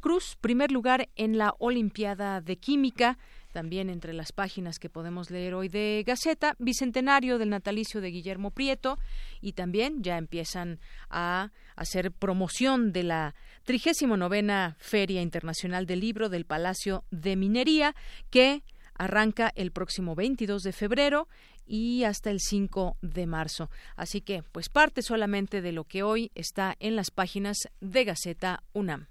[0.00, 3.18] Cruz, primer lugar en la Olimpiada de Química
[3.54, 8.50] también entre las páginas que podemos leer hoy de Gaceta, bicentenario del natalicio de Guillermo
[8.50, 8.98] Prieto
[9.40, 16.46] y también ya empiezan a hacer promoción de la 39 Feria Internacional del Libro del
[16.46, 17.94] Palacio de Minería
[18.28, 21.28] que arranca el próximo 22 de febrero
[21.64, 23.70] y hasta el 5 de marzo.
[23.94, 28.64] Así que, pues parte solamente de lo que hoy está en las páginas de Gaceta
[28.72, 29.06] UNAM.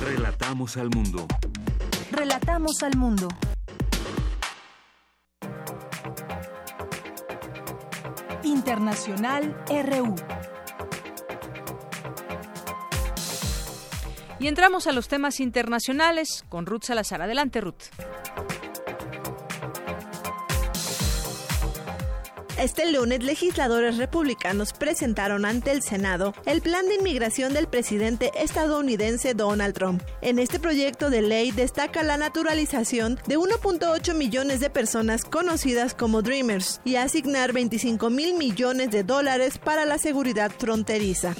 [0.00, 1.26] Relatamos al mundo.
[2.10, 3.28] Relatamos al mundo.
[8.42, 10.14] Internacional RU.
[14.38, 17.20] Y entramos a los temas internacionales con Ruth Salazar.
[17.20, 17.82] Adelante, Ruth.
[22.60, 29.32] Este lunes, legisladores republicanos presentaron ante el Senado el plan de inmigración del presidente estadounidense
[29.32, 30.02] Donald Trump.
[30.20, 36.20] En este proyecto de ley destaca la naturalización de 1.8 millones de personas conocidas como
[36.20, 41.34] Dreamers y asignar 25 mil millones de dólares para la seguridad fronteriza.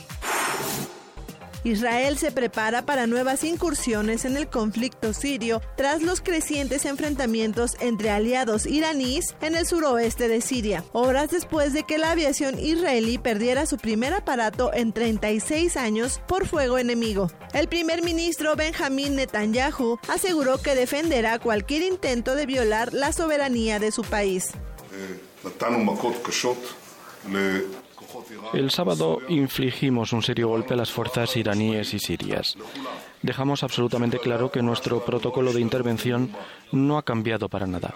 [1.64, 8.10] Israel se prepara para nuevas incursiones en el conflicto sirio tras los crecientes enfrentamientos entre
[8.10, 13.66] aliados iraníes en el suroeste de Siria, horas después de que la aviación israelí perdiera
[13.66, 17.30] su primer aparato en 36 años por fuego enemigo.
[17.52, 23.92] El primer ministro Benjamín Netanyahu aseguró que defenderá cualquier intento de violar la soberanía de
[23.92, 24.48] su país.
[28.52, 32.56] El sábado infligimos un serio golpe a las fuerzas iraníes y sirias.
[33.22, 36.32] Dejamos absolutamente claro que nuestro protocolo de intervención
[36.72, 37.94] no ha cambiado para nada.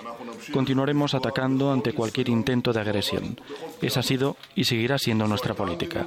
[0.53, 3.41] Continuaremos atacando ante cualquier intento de agresión.
[3.81, 6.07] Esa ha sido y seguirá siendo nuestra política.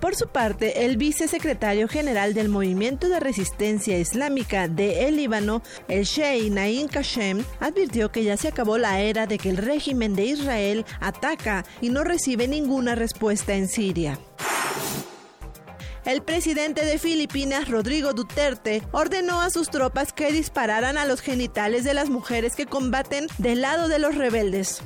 [0.00, 6.04] Por su parte, el vicesecretario general del Movimiento de Resistencia Islámica de el Líbano, el
[6.04, 10.26] Sheikh Naim Kashem, advirtió que ya se acabó la era de que el régimen de
[10.26, 14.18] Israel ataca y no recibe ninguna respuesta en Siria.
[16.04, 21.84] El presidente de Filipinas, Rodrigo Duterte, ordenó a sus tropas que dispararan a los genitales
[21.84, 24.80] de las mujeres que combaten del lado de los rebeldes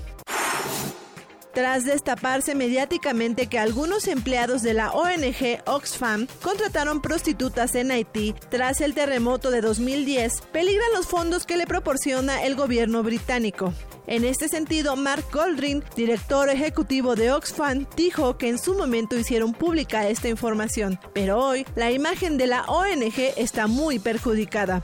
[1.53, 8.81] tras destaparse mediáticamente que algunos empleados de la ONG Oxfam contrataron prostitutas en Haití tras
[8.81, 13.73] el terremoto de 2010, peligran los fondos que le proporciona el gobierno británico.
[14.07, 19.53] En este sentido, Mark Goldring, director ejecutivo de Oxfam, dijo que en su momento hicieron
[19.53, 24.83] pública esta información, pero hoy la imagen de la ONG está muy perjudicada.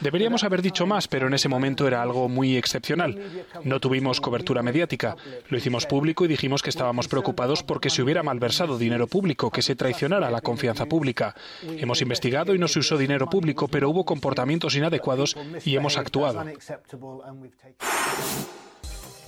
[0.00, 3.18] Deberíamos haber dicho más, pero en ese momento era algo muy excepcional.
[3.62, 5.16] No tuvimos cobertura mediática.
[5.48, 9.62] Lo hicimos público y dijimos que estábamos preocupados porque se hubiera malversado dinero público, que
[9.62, 11.36] se traicionara la confianza pública.
[11.62, 16.44] Hemos investigado y no se usó dinero público, pero hubo comportamientos inadecuados y hemos actuado.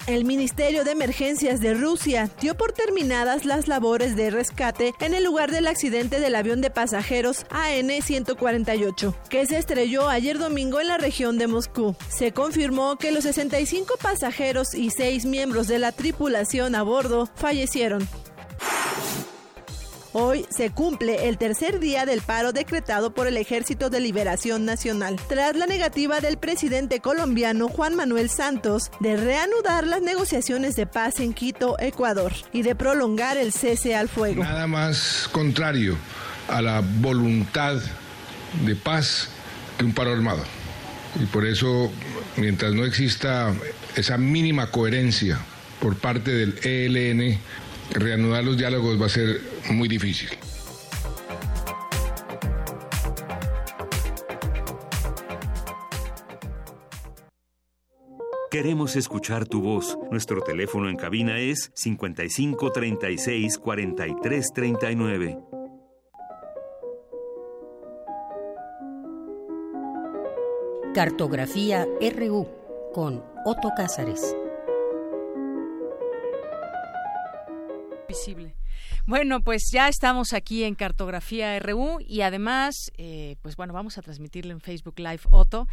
[0.06, 5.22] El Ministerio de Emergencias de Rusia dio por terminadas las labores de rescate en el
[5.22, 10.98] lugar del accidente del avión de pasajeros AN-148, que se estrelló ayer domingo en la
[10.98, 11.94] región de Moscú.
[12.08, 18.08] Se confirmó que los 65 pasajeros y 6 miembros de la tripulación a bordo fallecieron.
[20.12, 25.20] Hoy se cumple el tercer día del paro decretado por el Ejército de Liberación Nacional,
[25.28, 31.20] tras la negativa del presidente colombiano Juan Manuel Santos de reanudar las negociaciones de paz
[31.20, 34.42] en Quito, Ecuador, y de prolongar el cese al fuego.
[34.42, 35.96] Nada más contrario
[36.48, 37.76] a la voluntad
[38.66, 39.28] de paz
[39.78, 40.42] que un paro armado.
[41.22, 41.92] Y por eso,
[42.36, 43.54] mientras no exista
[43.94, 45.38] esa mínima coherencia
[45.78, 47.38] por parte del ELN,
[47.92, 49.40] reanudar los diálogos va a ser
[49.70, 50.30] muy difícil.
[58.50, 59.96] Queremos escuchar tu voz.
[60.10, 65.38] Nuestro teléfono en cabina es 55 36 43 39.
[70.92, 71.86] Cartografía
[72.16, 72.48] RU
[72.92, 74.34] con Otto Cázares.
[79.06, 84.02] Bueno, pues ya estamos aquí en Cartografía RU y además, eh, pues bueno, vamos a
[84.02, 85.66] transmitirlo en Facebook Live Otto.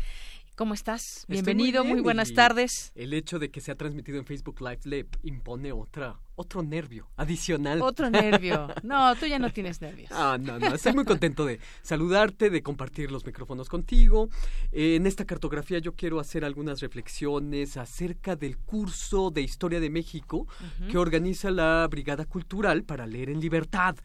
[0.58, 1.24] ¿Cómo estás?
[1.28, 2.92] Bienvenido, muy, buenas tardes.
[2.96, 7.80] El hecho de que sea transmitido en Facebook Live le impone otra, otro nervio adicional.
[7.80, 8.68] Otro nervio.
[8.82, 10.10] No, tú ya no tienes nervios.
[10.12, 10.74] Ah, no, no.
[10.74, 14.30] Estoy muy contento de saludarte, de compartir los micrófonos contigo.
[14.72, 19.92] Eh, en esta cartografía yo quiero hacer algunas reflexiones acerca del curso de Historia de
[19.92, 20.48] México
[20.90, 23.96] que organiza la Brigada Cultural para leer en libertad.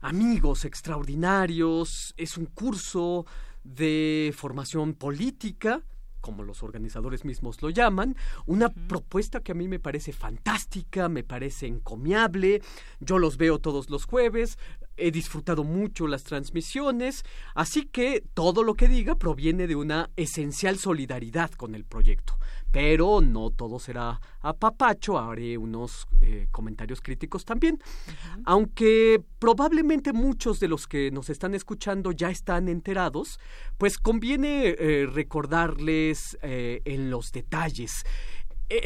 [0.00, 3.26] Amigos extraordinarios, es un curso
[3.62, 5.84] de formación política
[6.20, 8.16] como los organizadores mismos lo llaman,
[8.46, 12.62] una propuesta que a mí me parece fantástica, me parece encomiable,
[13.00, 14.58] yo los veo todos los jueves,
[14.96, 17.24] he disfrutado mucho las transmisiones,
[17.54, 22.34] así que todo lo que diga proviene de una esencial solidaridad con el proyecto.
[22.72, 27.78] Pero no todo será a papacho, haré unos eh, comentarios críticos también.
[28.44, 33.40] Aunque probablemente muchos de los que nos están escuchando ya están enterados,
[33.76, 38.04] pues conviene eh, recordarles eh, en los detalles.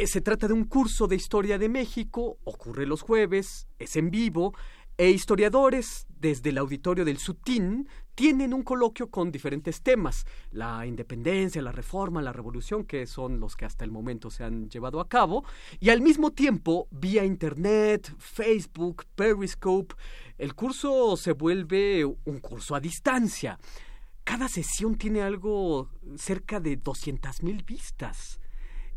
[0.07, 4.55] se trata de un curso de historia de México, ocurre los jueves, es en vivo,
[4.97, 11.61] e historiadores desde el auditorio del SUTIN tienen un coloquio con diferentes temas, la independencia,
[11.63, 15.09] la reforma, la revolución, que son los que hasta el momento se han llevado a
[15.09, 15.45] cabo,
[15.81, 19.95] y al mismo tiempo, vía Internet, Facebook, Periscope,
[20.39, 23.59] el curso se vuelve un curso a distancia.
[24.25, 28.41] Cada sesión tiene algo cerca de 200.000 vistas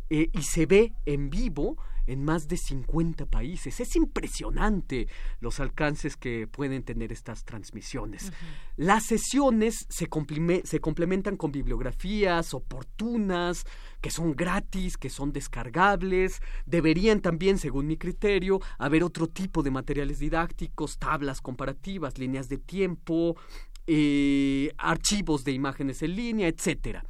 [0.09, 1.77] eh, y se ve en vivo
[2.07, 3.79] en más de 50 países.
[3.79, 5.07] Es impresionante
[5.39, 8.31] los alcances que pueden tener estas transmisiones.
[8.77, 10.07] Las sesiones se,
[10.63, 13.65] se complementan con bibliografías oportunas,
[14.01, 16.41] que son gratis, que son descargables.
[16.65, 22.57] Deberían también, según mi criterio, haber otro tipo de materiales didácticos, tablas comparativas, líneas de
[22.57, 23.35] tiempo,
[23.85, 27.05] eh, archivos de imágenes en línea, etcétera.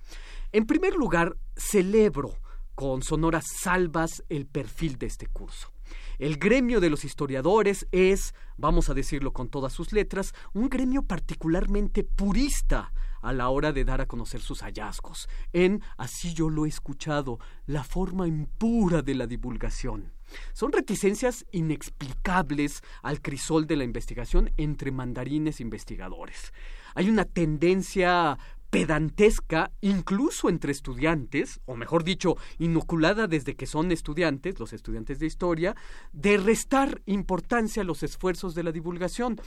[0.51, 2.37] En primer lugar, celebro
[2.77, 5.73] con sonoras salvas el perfil de este curso.
[6.19, 11.01] El gremio de los historiadores es, vamos a decirlo con todas sus letras, un gremio
[11.01, 12.93] particularmente purista
[13.23, 17.39] a la hora de dar a conocer sus hallazgos, en, así yo lo he escuchado,
[17.65, 20.13] la forma impura de la divulgación.
[20.53, 26.53] Son reticencias inexplicables al crisol de la investigación entre mandarines investigadores.
[26.93, 28.37] Hay una tendencia
[28.69, 35.25] pedantesca incluso entre estudiantes, o mejor dicho, inoculada desde que son estudiantes, los estudiantes de
[35.25, 35.75] historia,
[36.13, 39.39] de restar importancia a los esfuerzos de la divulgación.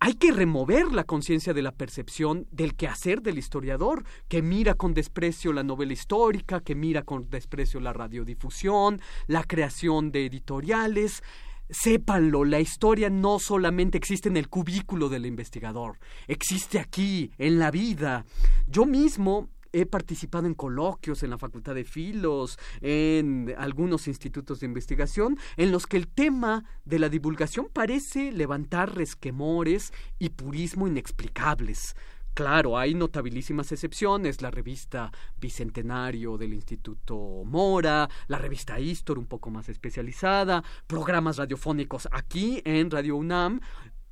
[0.00, 4.94] Hay que remover la conciencia de la percepción del quehacer del historiador, que mira con
[4.94, 11.24] desprecio la novela histórica, que mira con desprecio la radiodifusión, la creación de editoriales,
[11.70, 17.70] Sépanlo, la historia no solamente existe en el cubículo del investigador, existe aquí, en la
[17.70, 18.24] vida.
[18.66, 24.66] Yo mismo he participado en coloquios en la Facultad de Filos, en algunos institutos de
[24.66, 31.94] investigación, en los que el tema de la divulgación parece levantar resquemores y purismo inexplicables.
[32.38, 35.10] Claro, hay notabilísimas excepciones, la revista
[35.40, 42.92] Bicentenario del Instituto Mora, la revista Histor un poco más especializada, programas radiofónicos aquí en
[42.92, 43.58] Radio UNAM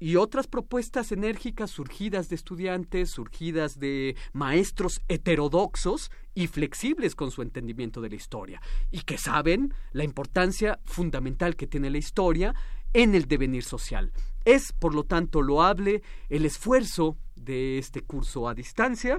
[0.00, 7.42] y otras propuestas enérgicas surgidas de estudiantes, surgidas de maestros heterodoxos y flexibles con su
[7.42, 12.56] entendimiento de la historia, y que saben la importancia fundamental que tiene la historia
[12.92, 14.10] en el devenir social.
[14.44, 19.18] Es, por lo tanto, loable el esfuerzo de este curso a distancia.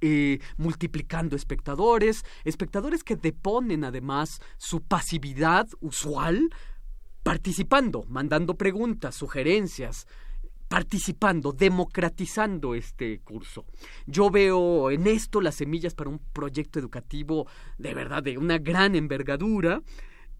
[0.00, 6.50] Eh, multiplicando espectadores, espectadores que deponen además su pasividad usual,
[7.22, 10.06] participando, mandando preguntas, sugerencias,
[10.68, 13.64] participando, democratizando este curso.
[14.06, 17.46] Yo veo en esto las semillas para un proyecto educativo
[17.78, 19.80] de verdad de una gran envergadura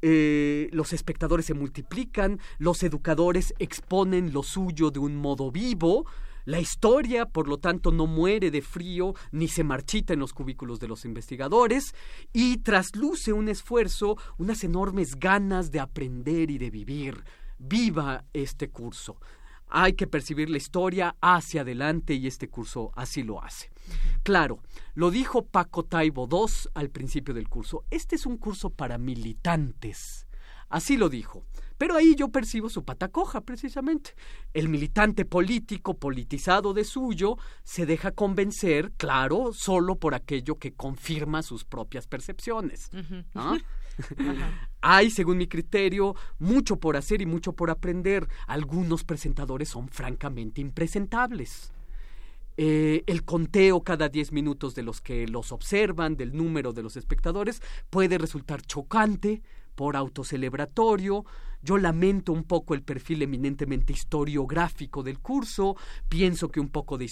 [0.07, 6.05] eh, los espectadores se multiplican, los educadores exponen lo suyo de un modo vivo,
[6.45, 10.79] la historia, por lo tanto, no muere de frío ni se marchita en los cubículos
[10.79, 11.95] de los investigadores
[12.33, 17.25] y trasluce un esfuerzo, unas enormes ganas de aprender y de vivir.
[17.59, 19.19] Viva este curso.
[19.69, 23.71] Hay que percibir la historia hacia adelante y este curso así lo hace.
[24.23, 24.61] Claro,
[24.95, 27.85] lo dijo Paco Taibo II al principio del curso.
[27.91, 30.27] Este es un curso para militantes.
[30.69, 31.45] Así lo dijo.
[31.79, 34.15] Pero ahí yo percibo su patacoja, precisamente.
[34.53, 41.43] El militante político, politizado de suyo, se deja convencer, claro, solo por aquello que confirma
[41.43, 42.91] sus propias percepciones.
[44.81, 48.29] Hay, según mi criterio, mucho por hacer y mucho por aprender.
[48.47, 51.73] Algunos presentadores son francamente impresentables.
[52.57, 56.97] Eh, el conteo cada 10 minutos de los que los observan, del número de los
[56.97, 57.61] espectadores,
[57.91, 59.43] puede resultar chocante
[59.75, 61.25] por autocelebratorio.
[61.63, 65.77] Yo lamento un poco el perfil eminentemente historiográfico del curso,
[66.11, 67.09] pienso que un poco de,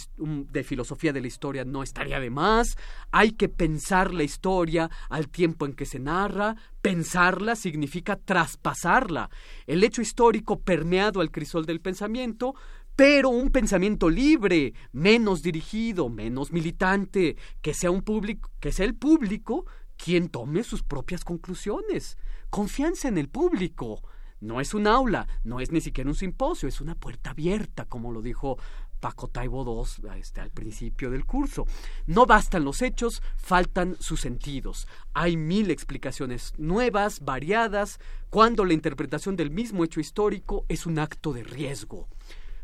[0.63, 2.77] filosofía de la historia no estaría de más,
[3.11, 9.31] hay que pensar la historia al tiempo en que se narra, pensarla significa traspasarla,
[9.67, 12.55] el hecho histórico permeado al crisol del pensamiento
[12.95, 18.95] pero un pensamiento libre, menos dirigido, menos militante, que sea un público, que sea el
[18.95, 19.65] público
[20.03, 22.19] quien tome sus propias conclusiones.
[22.51, 24.03] Confianza en el público.
[24.41, 28.11] No es un aula, no es ni siquiera un simposio, es una puerta abierta, como
[28.11, 28.59] lo dijo
[28.99, 31.67] Paco Taibo II este, al principio del curso.
[32.07, 34.89] No bastan los hechos, faltan sus sentidos.
[35.15, 41.33] Hay mil explicaciones nuevas, variadas, cuando la interpretación del mismo hecho histórico es un acto
[41.33, 42.09] de riesgo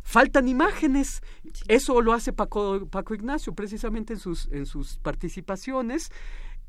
[0.09, 1.23] faltan imágenes.
[1.67, 6.11] Eso lo hace Paco, Paco Ignacio precisamente en sus, en sus participaciones.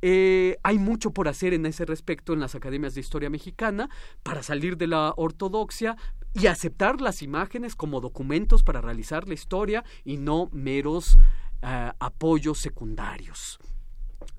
[0.02, 3.90] Eh, hay mucho por hacer en ese respecto en las academias de historia mexicana
[4.24, 5.98] para salir de la ortodoxia
[6.34, 11.18] y aceptar las imágenes como documentos para realizar la historia y no meros
[11.62, 13.60] eh, apoyos secundarios.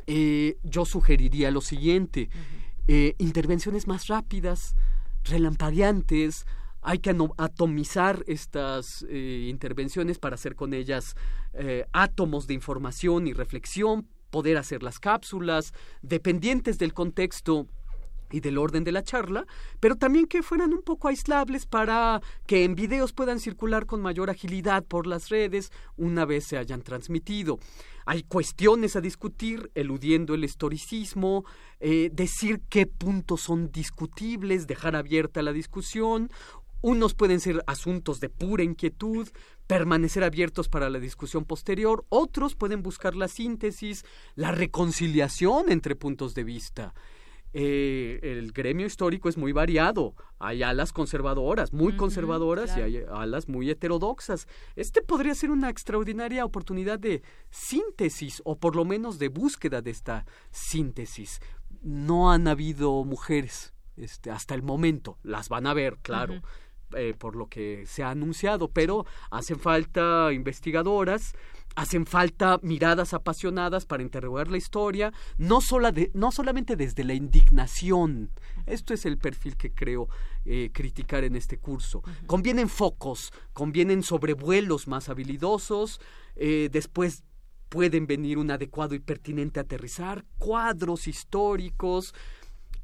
[0.07, 2.31] Eh, yo sugeriría lo siguiente,
[3.19, 4.75] intervenciones más rápidas,
[5.25, 6.45] relampagueantes,
[6.83, 11.15] hay que atomizar estas eh, intervenciones para hacer con ellas
[11.53, 17.67] eh, átomos de información y reflexión, poder hacer las cápsulas, dependientes del contexto,
[18.33, 19.47] y del orden de la charla,
[19.81, 24.31] pero también que fueran un poco aislables para que en videos puedan circular con mayor
[24.31, 27.59] agilidad por las redes una vez se hayan transmitido.
[28.07, 31.45] Hay cuestiones a discutir, eludiendo el historicismo,
[31.81, 36.31] eh, decir qué puntos son discutibles, dejar abierta la discusión.
[36.83, 39.29] Unos pueden ser asuntos de pura inquietud,
[39.67, 44.05] permanecer abiertos para la discusión posterior, otros pueden buscar la síntesis,
[44.35, 46.95] la reconciliación entre puntos de vista.
[47.53, 50.15] Eh, el gremio histórico es muy variado.
[50.39, 54.47] Hay alas conservadoras, muy conservadoras, y hay alas muy heterodoxas.
[54.77, 59.91] Este podría ser una extraordinaria oportunidad de síntesis, o por lo menos de búsqueda de
[59.91, 61.41] esta síntesis.
[61.83, 65.19] No han habido mujeres este, hasta el momento.
[65.23, 66.41] Las van a ver, claro.
[66.97, 71.35] Eh, por lo que se ha anunciado, pero hacen falta investigadoras,
[71.77, 75.61] hacen falta miradas apasionadas para interrogar la historia, no,
[76.15, 78.31] no solamente desde la indignación.
[78.67, 80.09] Esto es el perfil que creo
[80.45, 82.03] eh, criticar en este curso.
[82.27, 86.01] Convienen focos, convienen sobrevuelos más habilidosos,
[86.35, 87.23] eh, después
[87.69, 92.15] pueden venir un adecuado y pertinente aterrizar, cuadros históricos,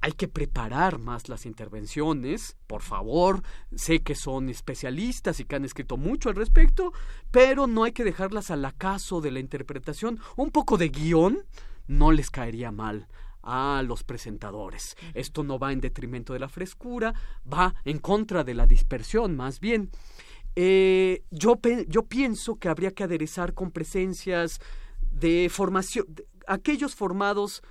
[0.00, 3.42] hay que preparar más las intervenciones, por favor.
[3.74, 6.92] Sé que son especialistas y que han escrito mucho al respecto,
[7.30, 10.20] pero no hay que dejarlas al acaso de la interpretación.
[10.36, 11.44] Un poco de guion
[11.86, 13.08] no les caería mal
[13.42, 14.96] a los presentadores.
[15.14, 17.14] Esto no va en detrimento de la frescura,
[17.50, 19.90] va en contra de la dispersión, más bien.
[20.56, 24.58] Eh, yo, yo pienso que habría que aderezar con presencias
[25.12, 26.06] de formación,
[26.46, 27.62] aquellos formados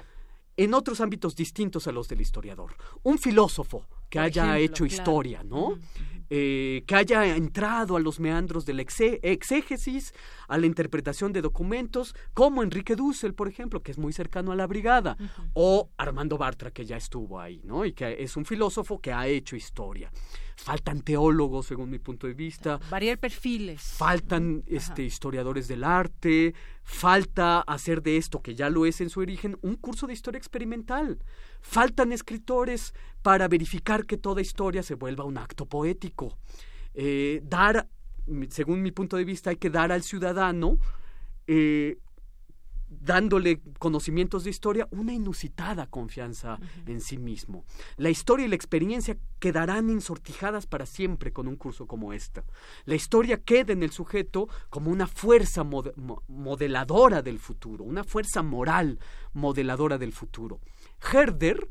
[0.57, 2.75] en otros ámbitos distintos a los del historiador.
[3.03, 5.77] Un filósofo que haya hecho historia, ¿no?
[6.31, 10.11] Eh, que haya entrado a los meandros de la exégesis,
[10.47, 14.55] a la interpretación de documentos, como Enrique Dussel, por ejemplo, que es muy cercano a
[14.55, 15.17] la brigada,
[15.53, 17.85] o Armando Bartra, que ya estuvo ahí, ¿no?
[17.85, 20.11] Y que es un filósofo que ha hecho historia.
[20.55, 22.79] Faltan teólogos según mi punto de vista.
[22.89, 23.81] Variar perfiles.
[23.81, 26.55] Faltan este historiadores del arte.
[26.81, 30.37] Falta hacer de esto que ya lo es en su origen un curso de historia
[30.37, 31.19] experimental
[31.65, 36.37] faltan escritores para verificar que toda historia se vuelva un acto poético
[36.93, 37.87] eh, dar
[38.49, 40.77] según mi punto de vista hay que dar al ciudadano
[41.47, 41.97] eh,
[42.87, 47.65] dándole conocimientos de historia, una inusitada confianza en sí mismo.
[47.97, 52.41] La historia y la experiencia quedarán ensortijadas para siempre con un curso como este.
[52.85, 58.99] La historia queda en el sujeto como una fuerza modeladora del futuro, una fuerza moral
[59.33, 60.59] modeladora del futuro.
[61.01, 61.69] Herder,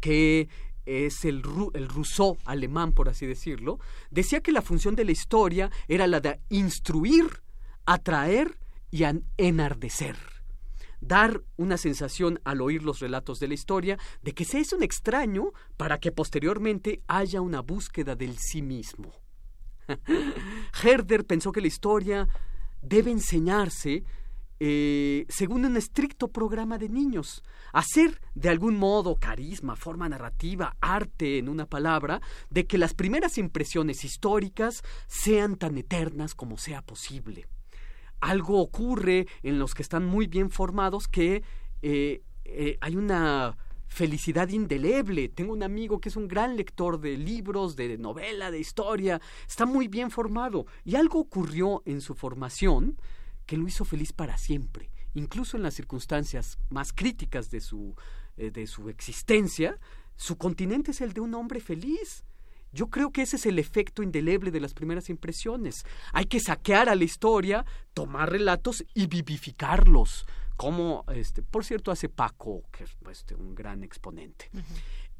[0.00, 0.48] que
[0.84, 3.78] es el, Rousseau alemán, por así decirlo,
[4.10, 7.42] decía que la función de la historia era la de instruir,
[7.86, 8.58] atraer
[8.90, 9.04] y
[9.36, 10.16] enardecer.
[11.00, 14.82] Dar una sensación al oír los relatos de la historia de que se es un
[14.82, 19.12] extraño para que posteriormente haya una búsqueda del sí mismo.
[20.82, 22.28] Herder pensó que la historia
[22.82, 24.04] debe enseñarse
[24.64, 27.42] eh, según un estricto programa de niños.
[27.72, 33.38] Hacer de algún modo carisma, forma narrativa, arte en una palabra, de que las primeras
[33.38, 37.48] impresiones históricas sean tan eternas como sea posible
[38.20, 41.42] algo ocurre en los que están muy bien formados que
[41.82, 43.56] eh, eh, hay una
[43.88, 45.28] felicidad indeleble.
[45.28, 49.66] Tengo un amigo que es un gran lector de libros, de novela, de historia, está
[49.66, 52.96] muy bien formado y algo ocurrió en su formación
[53.52, 57.94] que lo hizo feliz para siempre, incluso en las circunstancias más críticas de su,
[58.38, 59.78] eh, de su existencia,
[60.16, 62.24] su continente es el de un hombre feliz.
[62.72, 65.84] Yo creo que ese es el efecto indeleble de las primeras impresiones.
[66.14, 70.24] Hay que saquear a la historia, tomar relatos y vivificarlos.
[70.56, 74.48] Como, este, por cierto, hace Paco, que es este, un gran exponente.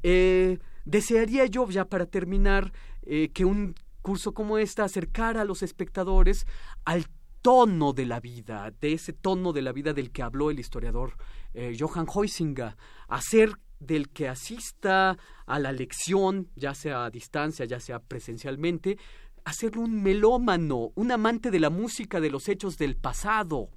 [0.01, 2.73] Eh, desearía yo, ya para terminar,
[3.03, 6.47] eh, que un curso como este acercara a los espectadores
[6.83, 7.05] al
[7.43, 11.17] tono de la vida, de ese tono de la vida del que habló el historiador
[11.53, 12.77] eh, Johann Huizinga,
[13.09, 18.97] hacer del que asista a la lección, ya sea a distancia, ya sea presencialmente,
[19.43, 23.69] hacerlo un melómano, un amante de la música de los hechos del pasado,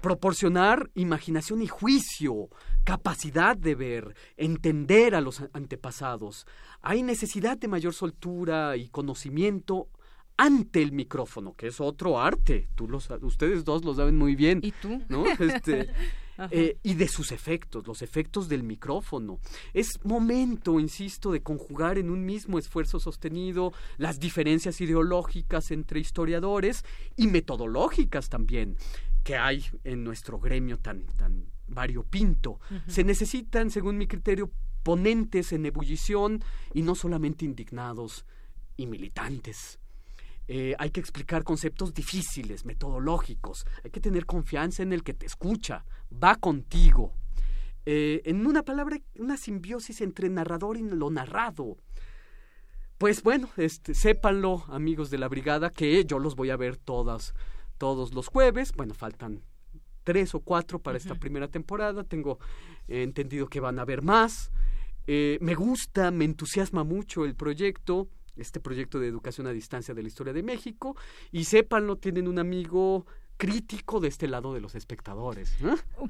[0.00, 2.48] proporcionar imaginación y juicio,
[2.84, 6.46] capacidad de ver, entender a los antepasados.
[6.80, 9.88] Hay necesidad de mayor soltura y conocimiento
[10.38, 12.68] ante el micrófono, que es otro arte.
[12.76, 14.60] Tú los, ustedes dos lo saben muy bien.
[14.62, 15.02] ¿Y tú?
[15.08, 15.26] ¿no?
[15.26, 15.90] Este,
[16.50, 19.40] eh, y de sus efectos, los efectos del micrófono.
[19.74, 26.84] Es momento, insisto, de conjugar en un mismo esfuerzo sostenido las diferencias ideológicas entre historiadores
[27.16, 28.76] y metodológicas también
[29.24, 32.60] que hay en nuestro gremio tan, tan variopinto.
[32.86, 34.50] Se necesitan, según mi criterio,
[34.82, 36.42] ponentes en ebullición
[36.72, 38.24] y no solamente indignados
[38.76, 39.78] y militantes.
[40.50, 43.66] Eh, hay que explicar conceptos difíciles, metodológicos.
[43.84, 47.12] Hay que tener confianza en el que te escucha, va contigo.
[47.84, 51.76] Eh, en una palabra, una simbiosis entre narrador y lo narrado.
[52.96, 57.34] Pues bueno, este, sépanlo, amigos de la brigada, que yo los voy a ver todas,
[57.76, 58.72] todos los jueves.
[58.72, 59.42] Bueno, faltan
[60.02, 62.04] tres o cuatro para esta primera temporada.
[62.04, 62.38] Tengo
[62.88, 64.50] entendido que van a haber más.
[65.06, 68.08] Eh, me gusta, me entusiasma mucho el proyecto
[68.38, 70.96] este proyecto de educación a distancia de la historia de México
[71.32, 73.06] y sépanlo, tienen un amigo
[73.38, 75.56] crítico de este lado de los espectadores.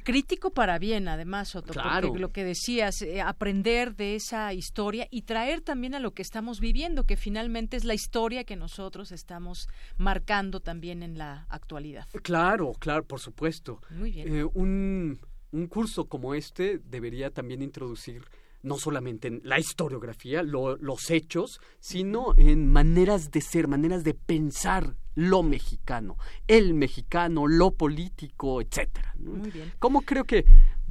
[0.02, 2.08] Crítico para bien, además, Otto, claro.
[2.08, 6.22] porque lo que decías, eh, aprender de esa historia y traer también a lo que
[6.22, 9.68] estamos viviendo, que finalmente es la historia que nosotros estamos
[9.98, 12.06] marcando también en la actualidad.
[12.22, 13.82] Claro, claro, por supuesto.
[13.90, 14.34] Muy bien.
[14.34, 15.20] Eh, un,
[15.52, 18.24] un curso como este debería también introducir
[18.62, 24.94] no solamente en la historiografía, los hechos, sino en maneras de ser, maneras de pensar
[25.14, 26.16] lo mexicano,
[26.46, 29.14] el mexicano, lo político, etcétera.
[29.18, 29.72] Muy bien.
[29.78, 30.44] ¿Cómo creo que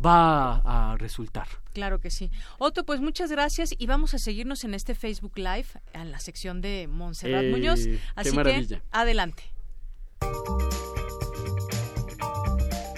[0.05, 0.57] va
[0.91, 1.47] a resultar?
[1.73, 2.29] Claro que sí.
[2.57, 6.61] Otto, pues muchas gracias y vamos a seguirnos en este Facebook Live en la sección
[6.61, 7.85] de Montserrat Eh, Muñoz.
[7.85, 8.81] qué Así que maravilla.
[8.91, 9.43] adelante.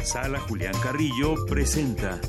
[0.04, 2.20] Sala Julián Carrillo presenta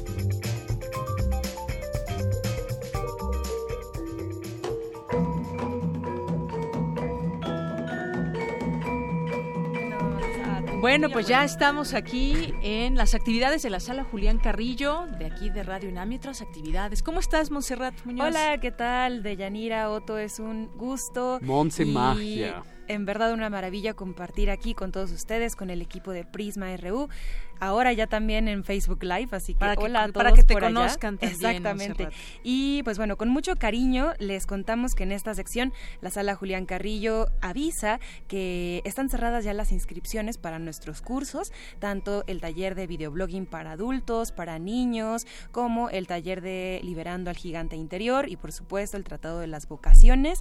[10.80, 15.50] Bueno, pues ya estamos aquí en las actividades de la sala Julián Carrillo, de aquí
[15.50, 17.02] de Radio UNAM y otras actividades.
[17.02, 18.28] ¿Cómo estás, Montserrat Muñoz?
[18.28, 19.22] Hola, ¿qué tal?
[19.22, 21.38] De Yanira Otto, es un gusto.
[21.42, 22.62] Monse y Magia.
[22.90, 27.08] En verdad una maravilla compartir aquí con todos ustedes, con el equipo de Prisma RU.
[27.60, 30.42] Ahora ya también en Facebook Live, así que Para que- hola a todos para que
[30.42, 30.74] te por allá.
[30.74, 32.08] conozcan también, Exactamente.
[32.42, 36.64] Y pues bueno, con mucho cariño les contamos que en esta sección la sala Julián
[36.66, 42.86] Carrillo avisa que están cerradas ya las inscripciones para nuestros cursos, tanto el taller de
[42.86, 48.52] videoblogging para adultos, para niños, como el taller de Liberando al Gigante Interior y por
[48.52, 50.40] supuesto el Tratado de las Vocaciones.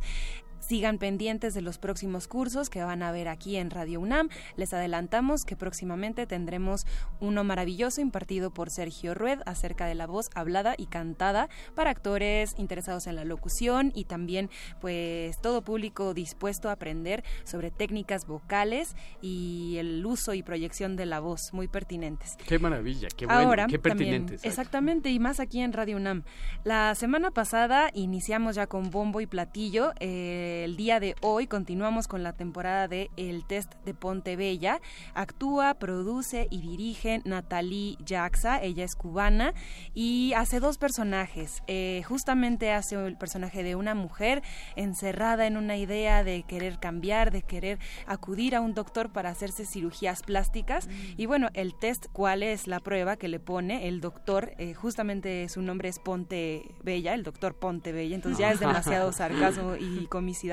[0.69, 4.29] Sigan pendientes de los próximos cursos que van a ver aquí en Radio UNAM.
[4.55, 6.85] Les adelantamos que próximamente tendremos
[7.19, 12.53] uno maravilloso impartido por Sergio Rued acerca de la voz hablada y cantada para actores
[12.59, 18.95] interesados en la locución y también pues todo público dispuesto a aprender sobre técnicas vocales
[19.23, 22.37] y el uso y proyección de la voz muy pertinentes.
[22.45, 24.33] Qué maravilla, qué bueno, Ahora, qué también, pertinente.
[24.35, 24.47] exacto.
[24.49, 26.21] exactamente, y más aquí en Radio UNAM.
[26.63, 29.93] La semana pasada iniciamos ya con bombo y platillo.
[29.99, 34.81] eh, el día de hoy continuamos con la temporada de El Test de Ponte Bella.
[35.13, 38.61] Actúa, produce y dirige Natalie Jaxa.
[38.61, 39.53] Ella es cubana
[39.93, 41.63] y hace dos personajes.
[41.67, 44.43] Eh, justamente hace el personaje de una mujer
[44.75, 49.65] encerrada en una idea de querer cambiar, de querer acudir a un doctor para hacerse
[49.65, 50.89] cirugías plásticas.
[51.17, 54.53] Y bueno, el test, ¿cuál es la prueba que le pone el doctor?
[54.57, 58.15] Eh, justamente su nombre es Ponte Bella, el doctor Ponte Bella.
[58.15, 60.48] Entonces ya es demasiado sarcasmo y comicidad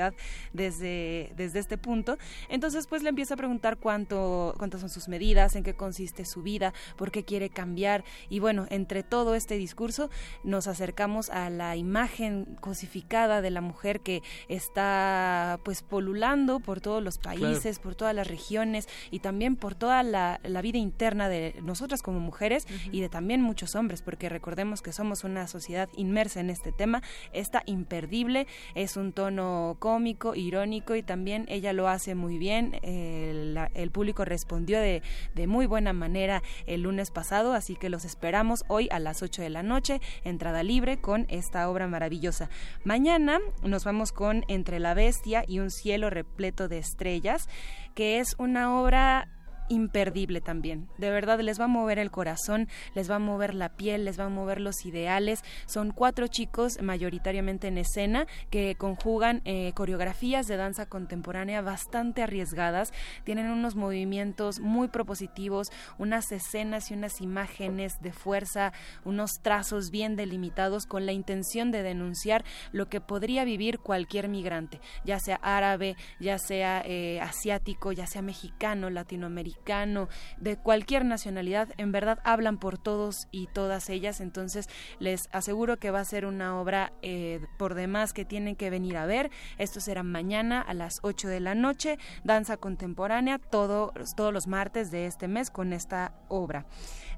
[0.53, 2.17] desde, desde este punto.
[2.49, 6.41] Entonces pues le empieza a preguntar cuánto, cuántas son sus medidas, en qué consiste su
[6.41, 8.03] vida, por qué quiere cambiar.
[8.29, 10.09] Y bueno, entre todo este discurso
[10.43, 17.03] nos acercamos a la imagen cosificada de la mujer que está pues polulando por todos
[17.03, 21.55] los países, por todas las regiones y también por toda la, la vida interna de
[21.61, 26.39] nosotras como mujeres y de también muchos hombres, porque recordemos que somos una sociedad inmersa
[26.39, 27.01] en este tema.
[27.33, 32.79] Está imperdible, es un tono cómico, irónico y también ella lo hace muy bien.
[32.83, 35.01] El, público respondió de,
[35.33, 39.41] de muy buena manera el lunes pasado, así que los esperamos hoy a las 8
[39.41, 42.49] de la noche, entrada libre con esta obra maravillosa.
[42.83, 47.47] Mañana nos vamos con Entre la Bestia y un cielo repleto de estrellas,
[47.95, 49.36] que es una obra
[49.69, 50.87] imperdible también.
[50.97, 54.19] De verdad les va a mover el corazón, les va a mover la piel, les
[54.19, 55.43] va a mover los ideales.
[55.65, 62.93] Son cuatro chicos mayoritariamente en escena que conjugan eh, coreografías de danza contemporánea bastante arriesgadas.
[63.23, 68.73] Tienen unos movimientos muy propositivos, unas escenas y unas imágenes de fuerza,
[69.05, 74.79] unos trazos bien delimitados con la intención de denunciar lo que podría vivir cualquier migrante,
[75.05, 80.07] ya sea árabe, ya sea eh, asiático, ya sea mexicano, latinoamericano mexicano,
[80.37, 84.69] de cualquier nacionalidad, en verdad hablan por todos y todas ellas, entonces
[84.99, 88.97] les aseguro que va a ser una obra eh, por demás que tienen que venir
[88.97, 89.31] a ver.
[89.57, 93.91] Esto será mañana a las 8 de la noche, danza contemporánea, todos
[94.33, 96.65] los martes de este mes con esta obra.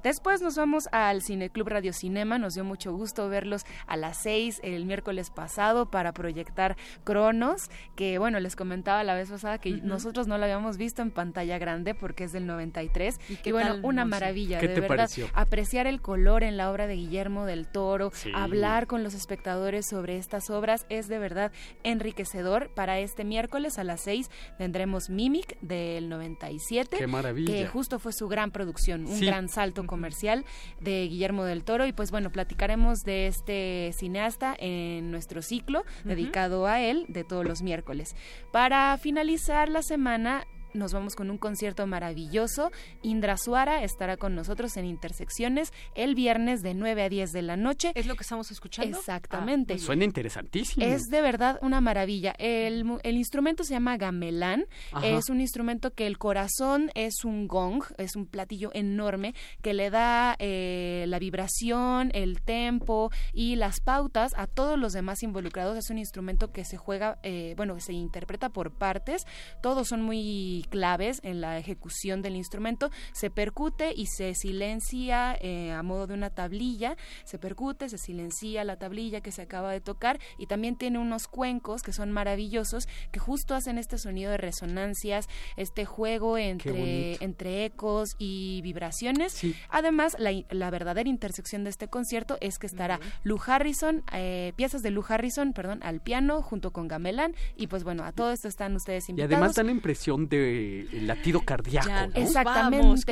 [0.02, 2.38] Después nos vamos al Cineclub Radio Cinema.
[2.38, 8.18] Nos dio mucho gusto verlos a las 6 el miércoles pasado para proyectar Cronos, que
[8.18, 11.94] bueno, les comentaba la vez pasada que nosotros no lo habíamos visto en pantalla grande
[11.94, 13.18] porque es del 93.
[13.44, 15.10] Y, bueno, una maravilla, de verdad.
[15.34, 20.16] Apreciar el color en la obra de Guillermo del Toro, hablar con los espectadores sobre
[20.16, 21.52] estas obras es de verdad
[21.82, 22.70] enriquecedor.
[22.74, 26.96] Para este miércoles a las 6 tendremos Mimic del 97.
[26.96, 27.52] Qué maravilla.
[27.52, 30.44] Que justo fue su gran producción, un gran salto comercial
[30.80, 36.66] de Guillermo del Toro y pues bueno, platicaremos de este cineasta en nuestro ciclo dedicado
[36.66, 38.14] a él de todos los miércoles.
[38.52, 42.70] Para finalizar la semana nos vamos con un concierto maravilloso.
[43.02, 47.56] Indra Suara estará con nosotros en Intersecciones el viernes de 9 a 10 de la
[47.56, 47.92] noche.
[47.94, 48.98] ¿Es lo que estamos escuchando?
[48.98, 49.74] Exactamente.
[49.74, 50.84] Ah, suena interesantísimo.
[50.84, 52.34] Es de verdad una maravilla.
[52.38, 54.66] El, instrumento se llama gamelán.
[55.02, 59.90] Es un instrumento que el corazón es un gong, es un platillo enorme que le
[59.90, 65.76] da eh, la vibración, el tempo y las pautas a todos los demás involucrados.
[65.76, 69.26] Es un instrumento que se juega, eh, bueno, que se interpreta por partes.
[69.62, 72.90] Todos son muy claves en la ejecución del instrumento.
[73.12, 78.64] Se percute y se silencia eh, a modo de una tablilla, se percute, se silencia
[78.64, 82.88] la tablilla que se acaba de tocar y también tiene unos cuencos que son maravillosos
[83.12, 89.40] que justo hacen este sonido de resonancias, este juego entre, entre ecos y vibraciones.
[89.68, 94.90] Además, la, verdadera intersección de este concierto es que estará Lou Harrison, eh, piezas de
[94.90, 98.76] Lou Harrison, perdón, al piano junto con Gamelan y pues bueno, a todo esto están
[98.76, 99.30] ustedes invitados.
[99.30, 101.88] Y además da la impresión de el latido cardíaco.
[102.14, 102.86] Exactamente.
[102.86, 103.06] Nos vamos,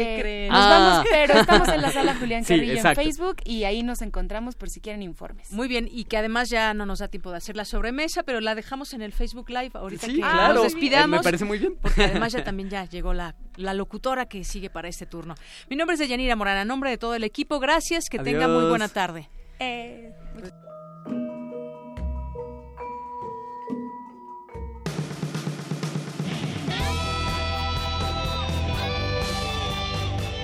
[0.50, 4.56] Nos vamos, pero estamos en la sala Julián Carrillo en Facebook y ahí nos encontramos
[4.56, 5.50] por si quieren informes.
[5.52, 8.40] Muy bien, y que además ya no nos da tiempo de hacer la sobremesa, pero
[8.40, 11.20] la dejamos en el Facebook Live ahorita que nos despidamos.
[11.20, 11.76] me parece muy bien.
[11.80, 15.34] Porque además ya también ya llegó la, la locutora que sigue para este turno.
[15.68, 18.88] Mi nombre es Deyanira Morana, nombre de todo el equipo, gracias, que tenga muy buena
[18.88, 19.28] tarde.
[19.60, 20.12] Eh.